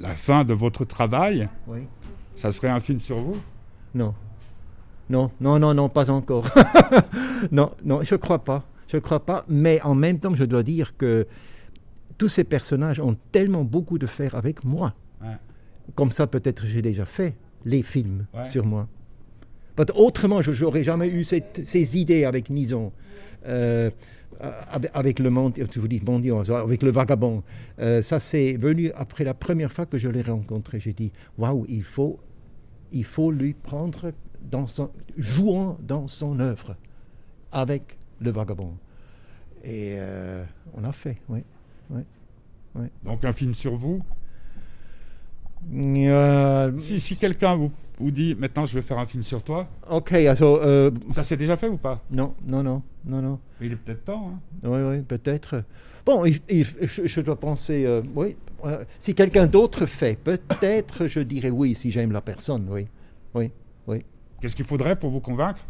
la 0.00 0.14
fin 0.14 0.42
de 0.44 0.54
votre 0.54 0.84
travail, 0.84 1.48
Oui. 1.68 1.80
ça 2.34 2.50
serait 2.52 2.68
un 2.68 2.80
film 2.80 3.00
sur 3.00 3.18
vous? 3.18 3.36
Non. 3.94 4.14
Non, 5.10 5.30
non, 5.40 5.58
non, 5.58 5.74
non, 5.74 5.88
pas 5.88 6.08
encore. 6.10 6.46
non, 7.52 7.72
non, 7.84 8.02
je 8.02 8.14
crois 8.16 8.42
pas. 8.42 8.64
Je 8.88 8.98
crois 8.98 9.24
pas. 9.24 9.44
Mais 9.48 9.80
en 9.82 9.94
même 9.94 10.18
temps, 10.18 10.34
je 10.34 10.44
dois 10.44 10.62
dire 10.62 10.96
que 10.96 11.26
tous 12.18 12.28
ces 12.28 12.44
personnages 12.44 13.00
ont 13.00 13.16
tellement 13.32 13.64
beaucoup 13.64 13.98
de 13.98 14.06
faire 14.06 14.34
avec 14.34 14.64
moi. 14.64 14.94
Ouais. 15.20 15.36
Comme 15.94 16.12
ça, 16.12 16.26
peut-être 16.26 16.66
j'ai 16.66 16.82
déjà 16.82 17.04
fait 17.04 17.34
les 17.64 17.82
films 17.82 18.26
Ouais. 18.34 18.44
sur 18.44 18.64
moi. 18.64 18.86
But 19.76 19.90
autrement, 19.94 20.42
je 20.42 20.52
n'aurais 20.64 20.84
jamais 20.84 21.08
eu 21.08 21.24
cette- 21.24 21.62
ces 21.64 21.98
idées 21.98 22.24
avec 22.24 22.50
Nison. 22.50 22.92
Euh, 23.46 23.90
avec, 24.42 24.90
avec 24.94 25.18
le 25.18 25.28
vous 25.28 25.88
dis 25.88 26.00
mendiant, 26.00 26.40
avec 26.40 26.82
le 26.82 26.90
vagabond. 26.90 27.42
Euh, 27.78 28.02
ça, 28.02 28.18
c'est 28.20 28.56
venu 28.56 28.90
après 28.92 29.24
la 29.24 29.34
première 29.34 29.72
fois 29.72 29.86
que 29.86 29.98
je 29.98 30.08
l'ai 30.08 30.22
rencontré. 30.22 30.80
J'ai 30.80 30.92
dit, 30.92 31.12
waouh, 31.38 31.64
il 31.68 31.84
faut, 31.84 32.18
il 32.90 33.04
faut 33.04 33.30
lui 33.30 33.54
prendre 33.54 34.12
dans 34.50 34.66
son, 34.66 34.90
jouant 35.16 35.78
dans 35.80 36.08
son 36.08 36.40
œuvre 36.40 36.76
avec 37.52 37.98
le 38.20 38.30
vagabond. 38.30 38.74
Et 39.64 39.94
euh, 39.98 40.44
on 40.74 40.84
a 40.84 40.92
fait, 40.92 41.18
oui. 41.28 41.42
Donc 43.04 43.24
un 43.24 43.32
film 43.32 43.54
sur 43.54 43.76
vous? 43.76 44.02
Euh, 45.72 46.72
Si, 46.78 46.98
si 46.98 47.16
quelqu'un 47.16 47.54
vous, 47.54 47.70
vous 47.98 48.10
dit 48.10 48.34
maintenant 48.38 48.64
je 48.66 48.74
vais 48.74 48.82
faire 48.82 48.98
un 48.98 49.06
film 49.06 49.22
sur 49.22 49.42
toi, 49.42 49.68
ok, 49.90 50.12
also, 50.12 50.58
euh, 50.60 50.90
ça 51.10 51.22
s'est 51.22 51.36
déjà 51.36 51.56
fait 51.56 51.68
ou 51.68 51.76
pas? 51.76 52.02
Non, 52.10 52.34
non, 52.46 52.62
non, 52.62 52.82
non, 53.04 53.22
non. 53.22 53.38
Il 53.60 53.72
est 53.72 53.76
peut-être 53.76 54.04
temps. 54.04 54.32
hein. 54.34 54.38
Oui, 54.68 54.80
oui, 54.80 55.02
peut-être. 55.02 55.62
Bon, 56.04 56.24
il- 56.24 56.40
il- 56.48 56.64
je, 56.64 57.06
je 57.06 57.20
dois 57.20 57.38
penser, 57.38 57.84
euh, 57.86 58.02
oui, 58.14 58.36
euh, 58.64 58.84
si 58.98 59.14
quelqu'un 59.14 59.46
d'autre 59.46 59.86
fait, 59.86 60.18
peut-être 60.18 61.06
je 61.06 61.20
dirais 61.20 61.50
oui 61.50 61.74
si 61.74 61.90
j'aime 61.90 62.12
la 62.12 62.20
personne, 62.20 62.66
oui. 62.70 62.86
Oui, 63.34 63.50
oui. 63.86 64.04
Qu'est-ce 64.40 64.56
qu'il 64.56 64.64
faudrait 64.64 64.96
pour 64.96 65.10
vous 65.10 65.20
convaincre? 65.20 65.60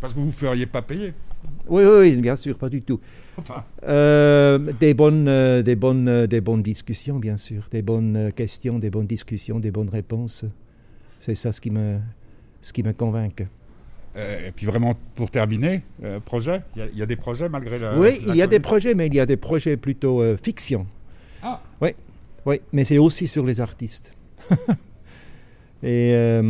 Parce 0.00 0.12
que 0.12 0.18
vous 0.18 0.26
ne 0.26 0.30
feriez 0.32 0.66
pas 0.66 0.82
payer. 0.82 1.14
Oui, 1.68 1.84
oui, 1.84 1.98
oui, 2.00 2.16
bien 2.16 2.34
sûr, 2.36 2.58
pas 2.58 2.68
du 2.68 2.82
tout. 2.82 3.00
Euh, 3.84 4.58
des, 4.80 4.94
bonnes, 4.94 5.28
euh, 5.28 5.62
des, 5.62 5.76
bonnes, 5.76 6.08
euh, 6.08 6.26
des 6.26 6.40
bonnes 6.40 6.62
discussions, 6.62 7.18
bien 7.18 7.36
sûr. 7.36 7.68
Des 7.70 7.82
bonnes 7.82 8.32
questions, 8.34 8.78
des 8.78 8.90
bonnes 8.90 9.06
discussions, 9.06 9.60
des 9.60 9.70
bonnes 9.70 9.88
réponses. 9.88 10.44
C'est 11.20 11.34
ça 11.34 11.52
ce 11.52 11.60
qui 11.60 11.70
me, 11.70 11.98
ce 12.62 12.72
qui 12.72 12.82
me 12.82 12.92
convainc. 12.92 13.46
et 14.16 14.52
puis 14.54 14.66
vraiment, 14.66 14.94
pour 15.14 15.30
terminer, 15.30 15.82
projet 16.24 16.62
il 16.76 16.96
y, 16.96 17.02
a 17.02 17.06
des 17.06 17.16
projets 17.16 17.48
malgré 17.48 17.78
la... 17.78 17.98
Oui, 17.98 18.18
il 18.26 18.36
y 18.36 18.42
a 18.42 18.46
des 18.46 18.60
projets, 18.60 18.94
mais 18.94 19.08
il 19.08 19.14
y 19.14 19.20
a 19.20 19.26
des 19.26 19.36
projets 19.36 19.76
plutôt 19.76 20.22
fiction. 20.42 20.86
Ah 21.42 21.60
Oui, 21.80 21.90
oui 22.46 22.60
mais 22.72 22.84
c'est 22.84 22.98
aussi 22.98 23.26
sur 23.26 23.44
les 23.44 23.60
artistes. 23.60 24.14
et, 25.82 26.40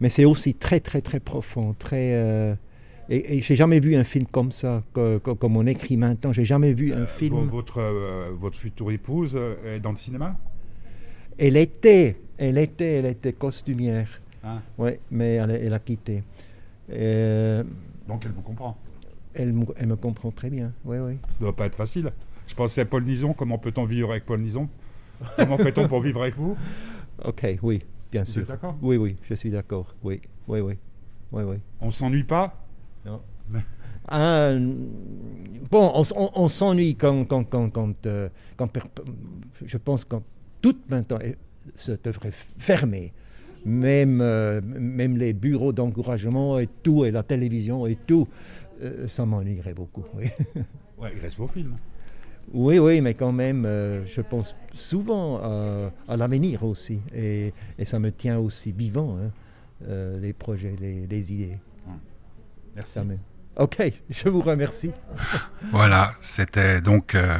mais 0.00 0.08
c'est 0.08 0.24
aussi 0.24 0.54
très, 0.54 0.80
très, 0.80 1.00
très 1.00 1.20
profond, 1.20 1.74
très... 1.78 2.56
Et, 3.10 3.38
et 3.38 3.42
j'ai 3.42 3.56
jamais 3.56 3.80
vu 3.80 3.96
un 3.96 4.04
film 4.04 4.24
comme 4.26 4.52
ça, 4.52 4.84
comme 4.92 5.56
on 5.56 5.66
écrit 5.66 5.96
maintenant. 5.96 6.32
J'ai 6.32 6.44
jamais 6.44 6.72
vu 6.72 6.92
un 6.92 7.00
euh, 7.00 7.06
film. 7.06 7.48
Votre, 7.48 7.78
euh, 7.78 8.30
votre 8.38 8.56
future 8.56 8.90
épouse 8.92 9.32
euh, 9.34 9.76
est 9.76 9.80
dans 9.80 9.90
le 9.90 9.96
cinéma? 9.96 10.38
Elle 11.42 11.56
était, 11.56 12.16
elle 12.36 12.58
était, 12.58 12.96
elle 12.96 13.06
était 13.06 13.32
costumière. 13.32 14.20
Ah. 14.44 14.60
Oui, 14.76 14.90
mais 15.10 15.34
elle, 15.34 15.72
a 15.72 15.78
quitté. 15.78 16.22
Donc 16.88 18.24
elle 18.24 18.32
vous 18.32 18.42
comprend 18.42 18.76
elle, 19.34 19.54
elle, 19.76 19.86
me 19.86 19.96
comprend 19.96 20.30
très 20.30 20.50
bien, 20.50 20.72
oui, 20.84 20.98
oui. 20.98 21.18
Ça 21.30 21.38
ne 21.38 21.44
doit 21.44 21.56
pas 21.56 21.66
être 21.66 21.76
facile. 21.76 22.12
Je 22.46 22.54
pensais 22.54 22.80
à 22.80 22.84
Paul 22.84 23.04
Nison. 23.04 23.32
Comment 23.32 23.58
peut-on 23.58 23.84
vivre 23.84 24.10
avec 24.10 24.26
Paul 24.26 24.40
Nison? 24.40 24.68
Comment 25.36 25.56
fait-on 25.56 25.86
pour 25.88 26.00
vivre 26.00 26.22
avec 26.22 26.34
vous? 26.34 26.56
Ok, 27.24 27.46
oui, 27.62 27.82
bien 28.10 28.24
vous 28.24 28.32
sûr. 28.32 28.42
Êtes 28.42 28.48
d'accord? 28.48 28.76
Oui, 28.82 28.96
oui, 28.96 29.16
je 29.28 29.34
suis 29.34 29.50
d'accord. 29.50 29.94
Oui, 30.02 30.20
oui, 30.48 30.60
oui, 30.60 30.74
oui, 31.32 31.42
oui. 31.44 31.56
On 31.80 31.90
s'ennuie 31.90 32.24
pas? 32.24 32.56
Non. 33.04 33.20
Ah, 34.08 34.52
bon, 35.70 35.92
on, 35.94 36.48
s'ennuie 36.48 36.96
quand, 36.96 37.24
quand, 37.26 37.44
quand, 37.44 37.70
quand, 37.70 38.06
euh, 38.06 38.28
je 39.64 39.76
pense 39.76 40.04
quand 40.04 40.22
toute 40.60 40.90
maintenant 40.90 41.18
se 41.74 41.92
devrait 41.92 42.32
fermer. 42.58 43.12
Même, 43.64 44.20
euh, 44.22 44.60
même 44.62 45.18
les 45.18 45.34
bureaux 45.34 45.72
d'encouragement 45.72 46.58
et 46.58 46.68
tout, 46.82 47.04
et 47.04 47.10
la 47.10 47.22
télévision 47.22 47.86
et 47.86 47.96
tout, 48.06 48.26
euh, 48.82 49.06
ça 49.06 49.26
m'ennuierait 49.26 49.74
beaucoup. 49.74 50.04
Oui. 50.14 50.28
ouais, 50.98 51.12
il 51.14 51.20
reste 51.20 51.36
vos 51.36 51.46
films. 51.46 51.76
Oui, 52.52 52.78
oui, 52.78 53.00
mais 53.00 53.14
quand 53.14 53.32
même, 53.32 53.64
je 54.06 54.20
pense 54.22 54.56
souvent 54.72 55.38
à, 56.08 56.16
l'avenir 56.16 56.64
aussi. 56.64 57.00
Et, 57.14 57.52
et, 57.78 57.84
ça 57.84 58.00
me 58.00 58.10
tient 58.10 58.38
aussi 58.38 58.72
vivant, 58.72 59.18
hein, 59.18 59.30
les 60.20 60.32
projets, 60.32 60.74
les, 60.80 61.06
les 61.06 61.32
idées. 61.32 61.58
Merci. 62.74 62.98
Ok, 63.56 63.82
je 64.08 64.28
vous 64.28 64.40
remercie. 64.40 64.92
voilà, 65.70 66.14
c'était 66.20 66.80
donc 66.80 67.14
euh, 67.14 67.36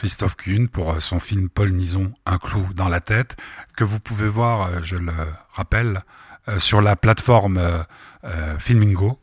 Christophe 0.00 0.34
Kuhn 0.36 0.66
pour 0.66 0.92
euh, 0.92 1.00
son 1.00 1.20
film 1.20 1.50
Paul 1.50 1.72
Nison, 1.72 2.14
Un 2.24 2.38
clou 2.38 2.66
dans 2.74 2.88
la 2.88 3.00
tête, 3.00 3.36
que 3.76 3.84
vous 3.84 4.00
pouvez 4.00 4.28
voir, 4.28 4.62
euh, 4.62 4.78
je 4.82 4.96
le 4.96 5.12
rappelle, 5.52 6.02
sur 6.56 6.80
la 6.80 6.96
plateforme 6.96 7.60
Filmingo. 8.58 9.20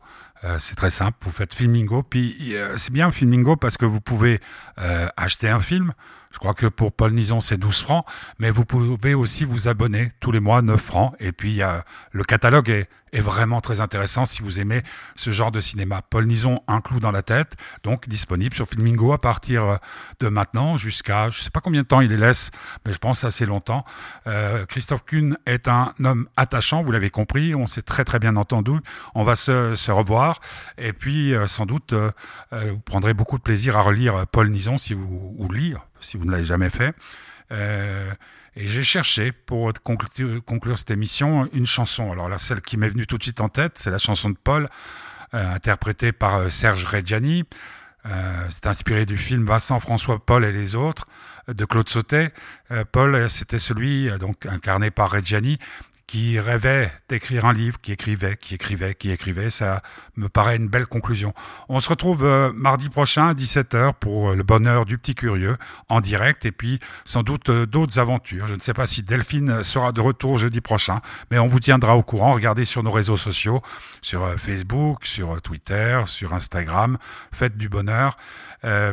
c'est 0.58 0.76
très 0.76 0.88
simple, 0.88 1.18
vous 1.22 1.32
faites 1.32 1.52
Filmingo, 1.52 2.02
puis 2.02 2.54
c'est 2.76 2.92
bien 2.92 3.10
Filmingo 3.10 3.56
parce 3.56 3.76
que 3.76 3.84
vous 3.84 4.00
pouvez 4.00 4.40
acheter 5.16 5.50
un 5.50 5.60
film, 5.60 5.92
je 6.32 6.38
crois 6.38 6.54
que 6.54 6.66
pour 6.66 6.92
Paul 6.92 7.12
Nison, 7.12 7.40
c'est 7.40 7.58
12 7.58 7.82
francs, 7.82 8.06
mais 8.38 8.50
vous 8.50 8.64
pouvez 8.64 9.14
aussi 9.14 9.44
vous 9.44 9.68
abonner 9.68 10.10
tous 10.20 10.30
les 10.30 10.40
mois, 10.40 10.62
9 10.62 10.80
francs. 10.80 11.14
Et 11.20 11.32
puis, 11.32 11.60
le 12.12 12.24
catalogue 12.24 12.70
est, 12.70 12.88
est, 13.12 13.20
vraiment 13.20 13.60
très 13.60 13.80
intéressant 13.80 14.26
si 14.26 14.42
vous 14.42 14.60
aimez 14.60 14.82
ce 15.16 15.30
genre 15.30 15.50
de 15.50 15.60
cinéma. 15.60 16.02
Paul 16.08 16.26
Nison, 16.26 16.62
un 16.68 16.80
clou 16.80 17.00
dans 17.00 17.10
la 17.10 17.22
tête, 17.22 17.56
donc 17.82 18.08
disponible 18.08 18.54
sur 18.54 18.68
Filmingo 18.68 19.12
à 19.12 19.20
partir 19.20 19.78
de 20.20 20.28
maintenant 20.28 20.76
jusqu'à, 20.76 21.30
je 21.30 21.40
sais 21.40 21.50
pas 21.50 21.60
combien 21.60 21.82
de 21.82 21.86
temps 21.86 22.00
il 22.00 22.10
les 22.10 22.16
laisse, 22.16 22.50
mais 22.86 22.92
je 22.92 22.98
pense 22.98 23.24
assez 23.24 23.46
longtemps. 23.46 23.84
Euh, 24.26 24.66
Christophe 24.66 25.04
Kuhn 25.04 25.36
est 25.46 25.68
un 25.68 25.92
homme 26.04 26.28
attachant, 26.36 26.82
vous 26.82 26.92
l'avez 26.92 27.10
compris, 27.10 27.54
on 27.54 27.66
s'est 27.66 27.82
très 27.82 28.04
très 28.04 28.18
bien 28.18 28.36
entendu. 28.36 28.68
On 29.14 29.22
va 29.22 29.36
se, 29.36 29.74
se 29.74 29.90
revoir. 29.90 30.40
Et 30.76 30.92
puis, 30.92 31.34
euh, 31.34 31.46
sans 31.46 31.66
doute, 31.66 31.92
euh, 31.92 32.10
euh, 32.52 32.72
vous 32.72 32.80
prendrez 32.80 33.14
beaucoup 33.14 33.38
de 33.38 33.42
plaisir 33.42 33.76
à 33.76 33.82
relire 33.82 34.26
Paul 34.26 34.48
Nison 34.50 34.78
si 34.78 34.94
vous, 34.94 35.34
ou 35.38 35.52
lire 35.52 35.86
si 36.00 36.16
vous 36.16 36.24
ne 36.24 36.30
l'avez 36.30 36.44
jamais 36.44 36.70
fait. 36.70 36.94
Euh, 37.52 38.12
et 38.56 38.66
j'ai 38.66 38.82
cherché 38.82 39.32
pour 39.32 39.72
conclure, 39.82 40.78
cette 40.78 40.90
émission 40.90 41.48
une 41.52 41.66
chanson. 41.66 42.10
Alors 42.12 42.28
là, 42.28 42.38
celle 42.38 42.60
qui 42.60 42.76
m'est 42.76 42.88
venue 42.88 43.06
tout 43.06 43.18
de 43.18 43.22
suite 43.22 43.40
en 43.40 43.48
tête, 43.48 43.72
c'est 43.76 43.90
la 43.90 43.98
chanson 43.98 44.30
de 44.30 44.36
Paul, 44.42 44.68
euh, 45.34 45.54
interprétée 45.54 46.12
par 46.12 46.36
euh, 46.36 46.48
Serge 46.48 46.84
Reggiani. 46.84 47.44
Euh, 48.06 48.46
c'est 48.50 48.66
inspiré 48.66 49.06
du 49.06 49.16
film 49.16 49.44
Vincent 49.46 49.78
François 49.80 50.24
Paul 50.24 50.44
et 50.44 50.52
les 50.52 50.74
autres 50.74 51.06
de 51.48 51.64
Claude 51.64 51.88
Sautet. 51.88 52.32
Paul, 52.92 53.30
c'était 53.30 53.58
celui 53.58 54.10
donc 54.18 54.44
incarné 54.44 54.90
par 54.90 55.10
Reggiani 55.10 55.58
qui 56.08 56.40
rêvait 56.40 56.90
d'écrire 57.10 57.44
un 57.44 57.52
livre, 57.52 57.78
qui 57.82 57.92
écrivait, 57.92 58.38
qui 58.38 58.54
écrivait, 58.54 58.94
qui 58.94 59.10
écrivait. 59.10 59.50
Ça 59.50 59.82
me 60.16 60.30
paraît 60.30 60.56
une 60.56 60.66
belle 60.66 60.86
conclusion. 60.86 61.34
On 61.68 61.80
se 61.80 61.88
retrouve 61.90 62.24
euh, 62.24 62.50
mardi 62.54 62.88
prochain 62.88 63.28
à 63.28 63.34
17h 63.34 63.92
pour 64.00 64.30
euh, 64.30 64.34
le 64.34 64.42
bonheur 64.42 64.86
du 64.86 64.96
petit 64.96 65.14
curieux 65.14 65.58
en 65.90 66.00
direct 66.00 66.46
et 66.46 66.50
puis 66.50 66.80
sans 67.04 67.22
doute 67.22 67.50
euh, 67.50 67.66
d'autres 67.66 67.98
aventures. 67.98 68.46
Je 68.46 68.54
ne 68.54 68.60
sais 68.60 68.72
pas 68.72 68.86
si 68.86 69.02
Delphine 69.02 69.62
sera 69.62 69.92
de 69.92 70.00
retour 70.00 70.38
jeudi 70.38 70.62
prochain, 70.62 71.02
mais 71.30 71.38
on 71.38 71.46
vous 71.46 71.60
tiendra 71.60 71.94
au 71.94 72.02
courant. 72.02 72.32
Regardez 72.32 72.64
sur 72.64 72.82
nos 72.82 72.90
réseaux 72.90 73.18
sociaux, 73.18 73.62
sur 74.00 74.26
Facebook, 74.40 75.04
sur 75.04 75.42
Twitter, 75.42 76.02
sur 76.06 76.32
Instagram. 76.32 76.96
Faites 77.32 77.58
du 77.58 77.68
bonheur. 77.68 78.16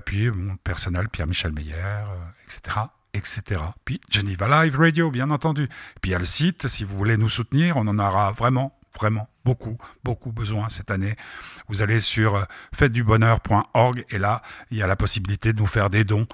puis 0.04 0.30
mon 0.32 0.58
personnel, 0.58 1.08
Pierre-Michel 1.08 1.54
Meyer, 1.54 1.74
etc 2.46 2.88
etc. 3.16 3.62
Puis 3.86 4.02
Geneva 4.10 4.64
Live 4.64 4.78
Radio, 4.78 5.10
bien 5.10 5.32
entendu. 5.32 5.68
Puis 6.02 6.10
il 6.10 6.12
y 6.12 6.16
a 6.16 6.20
le 6.20 6.26
site, 6.26 6.68
si 6.68 6.84
vous 6.84 6.98
voulez 6.98 7.18
nous 7.18 7.30
soutenir, 7.30 7.78
on 7.78 7.88
en 7.88 7.98
aura 7.98 8.32
vraiment, 8.32 8.78
vraiment 8.94 9.28
beaucoup, 9.44 9.78
beaucoup 10.04 10.32
besoin 10.32 10.70
cette 10.70 10.92
année. 10.92 11.16
Vous 11.68 11.82
allez 11.82 12.00
sur 12.00 12.36
euh, 12.36 12.44
fêtedubonheur.org 12.74 14.06
et 14.10 14.18
là, 14.18 14.42
il 14.72 14.78
y 14.78 14.84
a 14.84 14.88
la 14.88 14.96
possibilité 14.96 15.54
de 15.54 15.60
nous 15.60 15.68
faire 15.68 15.90
des 15.90 16.04
dons. 16.04 16.28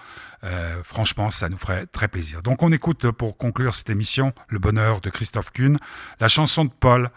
Euh, 0.43 0.82
franchement, 0.84 1.29
ça 1.29 1.49
nous 1.49 1.57
ferait 1.57 1.86
très 1.86 2.07
plaisir. 2.07 2.41
Donc 2.41 2.63
on 2.63 2.71
écoute 2.71 3.11
pour 3.11 3.38
conclure 3.38 3.75
cette 3.75 3.89
émission 3.89 4.34
Le 4.47 4.59
bonheur 4.59 5.01
de 5.01 5.09
Christophe 5.09 5.51
Kuhn, 5.51 5.77
la 6.19 6.27
chanson 6.27 6.65
de 6.65 6.71
Paul, 6.71 7.11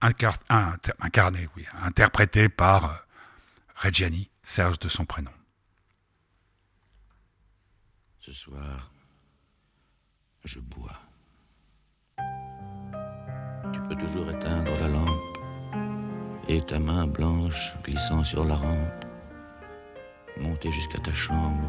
incarnée, 0.00 1.48
oui, 1.56 1.66
interprétée 1.82 2.48
par 2.48 2.84
euh, 2.84 2.94
Reggiani, 3.74 4.30
Serge 4.42 4.78
de 4.78 4.88
son 4.88 5.04
prénom. 5.04 5.32
Ce 8.20 8.32
soir, 8.32 8.90
je 10.48 10.60
bois. 10.60 10.98
Tu 13.70 13.80
peux 13.86 13.96
toujours 13.96 14.30
éteindre 14.30 14.72
la 14.80 14.88
lampe 14.88 15.36
et 16.48 16.62
ta 16.62 16.78
main 16.78 17.06
blanche 17.06 17.76
glissant 17.84 18.24
sur 18.24 18.46
la 18.46 18.54
rampe, 18.54 19.04
monter 20.40 20.72
jusqu'à 20.72 21.00
ta 21.00 21.12
chambre 21.12 21.68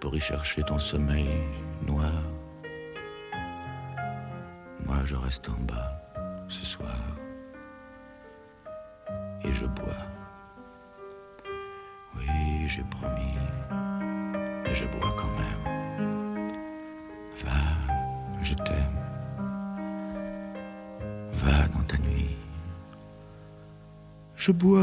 pour 0.00 0.14
y 0.14 0.20
chercher 0.20 0.62
ton 0.62 0.78
sommeil 0.78 1.28
noir. 1.84 2.22
Moi, 4.84 4.98
je 5.02 5.16
reste 5.16 5.48
en 5.48 5.60
bas 5.64 5.90
ce 6.46 6.64
soir 6.64 7.00
et 9.42 9.52
je 9.52 9.66
bois. 9.66 10.04
Oui, 12.14 12.68
j'ai 12.68 12.84
promis, 12.84 13.34
mais 14.62 14.74
je 14.76 14.84
bois 14.86 15.12
quand 15.18 15.36
même. 15.36 15.75
Va, 17.44 17.50
je 18.42 18.54
t'aime. 18.54 18.98
Va 21.34 21.68
dans 21.74 21.84
ta 21.86 21.98
nuit. 21.98 22.36
Je 24.36 24.52
bois 24.52 24.80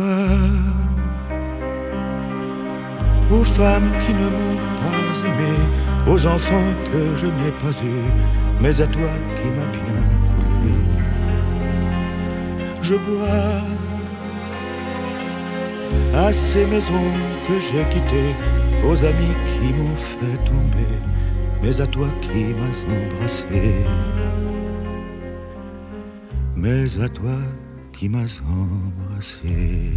aux 3.32 3.44
femmes 3.44 3.92
qui 4.06 4.14
ne 4.14 4.30
m'ont 4.30 4.58
pas 4.84 5.28
aimé, 5.28 5.56
aux 6.08 6.26
enfants 6.28 6.74
que 6.92 7.16
je 7.16 7.26
n'ai 7.26 7.52
pas 7.52 7.76
eus, 7.84 8.12
mais 8.62 8.82
à 8.82 8.88
toi 8.88 9.10
qui 9.36 9.48
m'as 9.50 9.72
bien 9.72 10.04
voulu. 10.36 10.76
Je 12.82 12.96
bois 12.96 13.64
à 16.14 16.32
ces 16.32 16.66
maisons 16.66 17.14
que 17.48 17.60
j'ai 17.60 17.84
quittées, 17.90 18.36
aux 18.86 19.06
amis 19.06 19.36
qui 19.48 19.74
m'ont 19.74 19.96
fait 19.96 20.38
tomber 20.46 20.94
mais 21.64 21.80
à 21.80 21.88
toi 21.88 22.10
qui 22.22 22.44
m'as 22.60 22.84
embrassé, 22.94 23.46
mais 26.58 27.02
à 27.02 27.08
toi 27.08 27.40
qui 27.94 28.10
m'as 28.10 28.42
embrassé. 28.46 29.94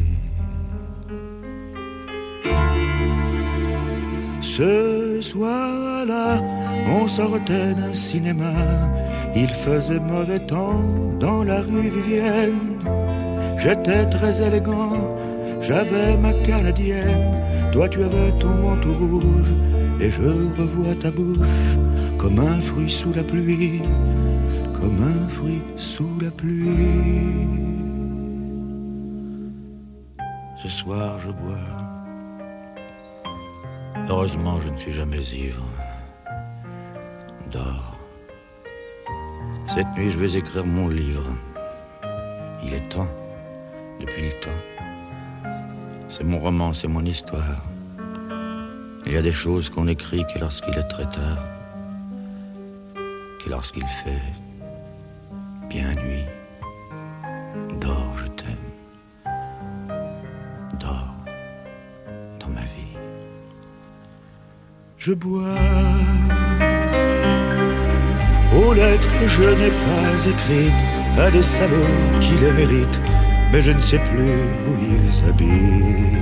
Ce 4.41 5.21
soir-là, 5.21 6.41
on 6.89 7.09
sortait 7.09 7.75
d'un 7.75 7.95
cinéma, 7.95 8.55
Il 9.35 9.49
faisait 9.49 10.01
mauvais 10.01 10.39
temps 10.39 10.83
dans 11.21 11.43
la 11.43 11.61
rue 11.61 11.91
Vivienne. 11.97 12.79
J'étais 13.59 14.07
très 14.07 14.41
élégant, 14.41 15.19
j'avais 15.61 16.17
ma 16.17 16.33
canadienne. 16.49 17.27
Toi 17.73 17.89
tu 17.89 18.03
avais 18.05 18.31
ton 18.39 18.55
manteau 18.65 18.95
rouge 19.01 19.53
et 20.01 20.11
je 20.11 20.23
revois 20.23 20.95
ta 20.95 21.11
bouche 21.11 21.39
comme 22.19 22.39
un 22.39 22.61
fruit 22.61 22.91
sous 22.91 23.13
la 23.13 23.23
pluie, 23.23 23.83
comme 24.75 25.01
un 25.03 25.29
fruit 25.29 25.63
sous 25.77 26.19
la 26.21 26.31
pluie. 26.31 27.47
Ce 30.63 30.69
soir 30.69 31.19
je 31.21 31.31
bois. 31.31 31.77
Heureusement 34.09 34.61
je 34.61 34.71
ne 34.71 34.77
suis 34.77 34.93
jamais 34.93 35.23
ivre. 35.33 35.65
Dors. 37.51 37.97
Cette 39.69 39.89
nuit 39.97 40.11
je 40.11 40.19
vais 40.19 40.35
écrire 40.37 40.67
mon 40.67 40.89
livre. 40.89 41.27
Il 42.65 42.75
est 42.75 42.89
temps, 42.89 43.09
depuis 44.01 44.23
le 44.23 44.41
temps. 44.41 45.51
C'est 46.09 46.25
mon 46.25 46.39
roman, 46.39 46.73
c'est 46.73 46.89
mon 46.89 47.05
histoire. 47.05 47.63
Il 49.07 49.13
y 49.13 49.17
a 49.17 49.23
des 49.23 49.33
choses 49.33 49.71
qu'on 49.71 49.87
écrit 49.87 50.25
que 50.27 50.41
lorsqu'il 50.41 50.77
est 50.77 50.89
très 50.89 51.05
tard, 51.05 51.45
que 53.45 53.49
lorsqu'il 53.49 53.87
fait 53.87 54.23
bien 55.69 55.95
nuit. 55.95 56.25
Dors, 57.81 58.17
je 58.17 58.27
t'aime. 58.29 58.67
Dors 60.81 61.15
dans 62.41 62.49
ma 62.49 62.63
vie. 62.63 62.97
Je 64.99 65.13
bois 65.13 65.55
aux 68.59 68.73
lettres 68.73 69.21
que 69.21 69.29
je 69.29 69.45
n'ai 69.45 69.71
pas 69.71 70.27
écrites 70.27 70.83
à 71.17 71.31
des 71.31 71.43
salauds 71.43 71.95
qui 72.21 72.35
les 72.35 72.53
méritent, 72.53 73.01
mais 73.53 73.63
je 73.63 73.71
ne 73.71 73.81
sais 73.81 74.01
plus 74.01 74.35
où 74.67 74.73
ils 74.91 75.29
habitent. 75.29 76.17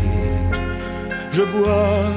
Je 1.33 1.43
bois 1.43 2.11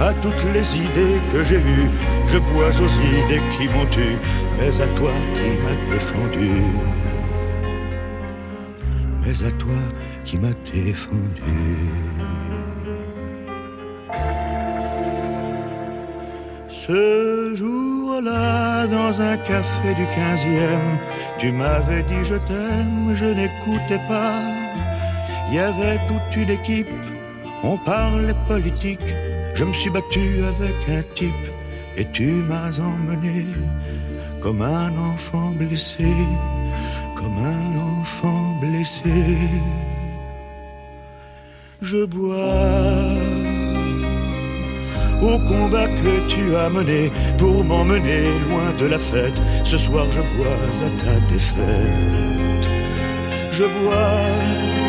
à 0.00 0.14
toutes 0.14 0.44
les 0.54 0.76
idées 0.76 1.20
que 1.30 1.44
j'ai 1.44 1.58
eues. 1.58 1.90
Je 2.26 2.38
bois 2.38 2.70
aux 2.84 2.94
idées 3.24 3.42
qui 3.50 3.68
m'ont 3.68 3.86
tué, 3.86 4.16
mais 4.58 4.80
à 4.80 4.88
toi 4.88 5.12
qui 5.34 5.48
m'as 5.62 5.92
défendu. 5.92 6.62
Mais 9.22 9.46
à 9.46 9.50
toi 9.52 9.80
qui 10.24 10.38
m'as 10.38 10.56
défendu. 10.72 11.52
Ce 16.68 17.54
jour-là, 17.54 18.86
dans 18.86 19.20
un 19.20 19.36
café 19.36 19.94
du 19.94 20.04
15e, 20.18 20.96
tu 21.38 21.52
m'avais 21.52 22.02
dit 22.04 22.24
je 22.24 22.36
t'aime, 22.48 23.14
je 23.14 23.26
n'écoutais 23.26 24.00
pas. 24.08 24.40
Il 25.48 25.56
y 25.56 25.58
avait 25.58 25.98
toute 26.08 26.36
une 26.36 26.50
équipe, 26.50 26.88
on 27.62 27.76
parlait 27.76 28.34
politique 28.46 29.14
je 29.60 29.64
me 29.66 29.74
suis 29.74 29.90
battu 29.90 30.42
avec 30.52 30.76
un 30.88 31.02
type 31.14 31.46
et 31.98 32.06
tu 32.12 32.28
m'as 32.48 32.80
emmené 32.80 33.44
comme 34.40 34.62
un 34.62 34.90
enfant 35.12 35.50
blessé, 35.50 36.14
comme 37.14 37.36
un 37.36 37.72
enfant 38.00 38.56
blessé. 38.62 39.36
Je 41.82 42.06
bois 42.06 43.04
au 45.20 45.38
combat 45.50 45.88
que 45.88 46.12
tu 46.32 46.56
as 46.56 46.70
mené 46.70 47.12
pour 47.36 47.62
m'emmener 47.62 48.22
loin 48.48 48.72
de 48.78 48.86
la 48.86 48.98
fête. 48.98 49.42
Ce 49.64 49.76
soir 49.76 50.06
je 50.10 50.22
bois 50.36 50.58
à 50.86 50.90
ta 51.04 51.14
défaite. 51.34 52.66
Je 53.52 53.64
bois 53.64 54.79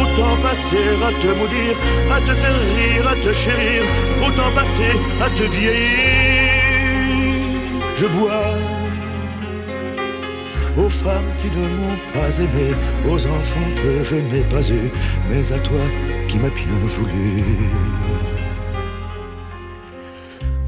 Autant 0.00 0.36
passer 0.42 0.86
à 1.08 1.10
te 1.22 1.30
maudire, 1.38 1.76
à 2.16 2.20
te 2.20 2.34
faire 2.40 2.60
rire, 2.76 3.08
à 3.08 3.16
te 3.16 3.32
chérir. 3.32 3.82
Autant 4.26 4.50
passer 4.54 4.92
à 5.20 5.28
te 5.30 5.44
vieillir. 5.56 6.58
Je 7.96 8.06
bois 8.06 8.54
aux 10.76 10.88
femmes 10.88 11.30
qui 11.40 11.48
ne 11.50 11.66
m'ont 11.76 11.98
pas 12.14 12.38
aimé, 12.38 12.68
aux 13.08 13.26
enfants 13.26 13.70
que 13.76 14.04
je 14.04 14.14
n'ai 14.14 14.44
pas 14.44 14.64
eus, 14.70 14.90
mais 15.28 15.52
à 15.52 15.58
toi 15.58 15.80
qui 16.28 16.38
m'as 16.38 16.50
bien 16.50 16.78
voulu. 16.96 17.42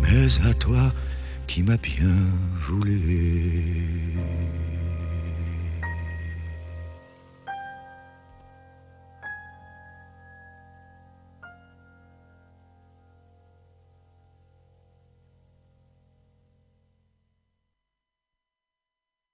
Mais 0.02 0.48
à 0.50 0.54
toi 0.54 0.92
qui 1.46 1.62
m'as 1.62 1.76
bien 1.76 2.16
voulu. 2.68 3.86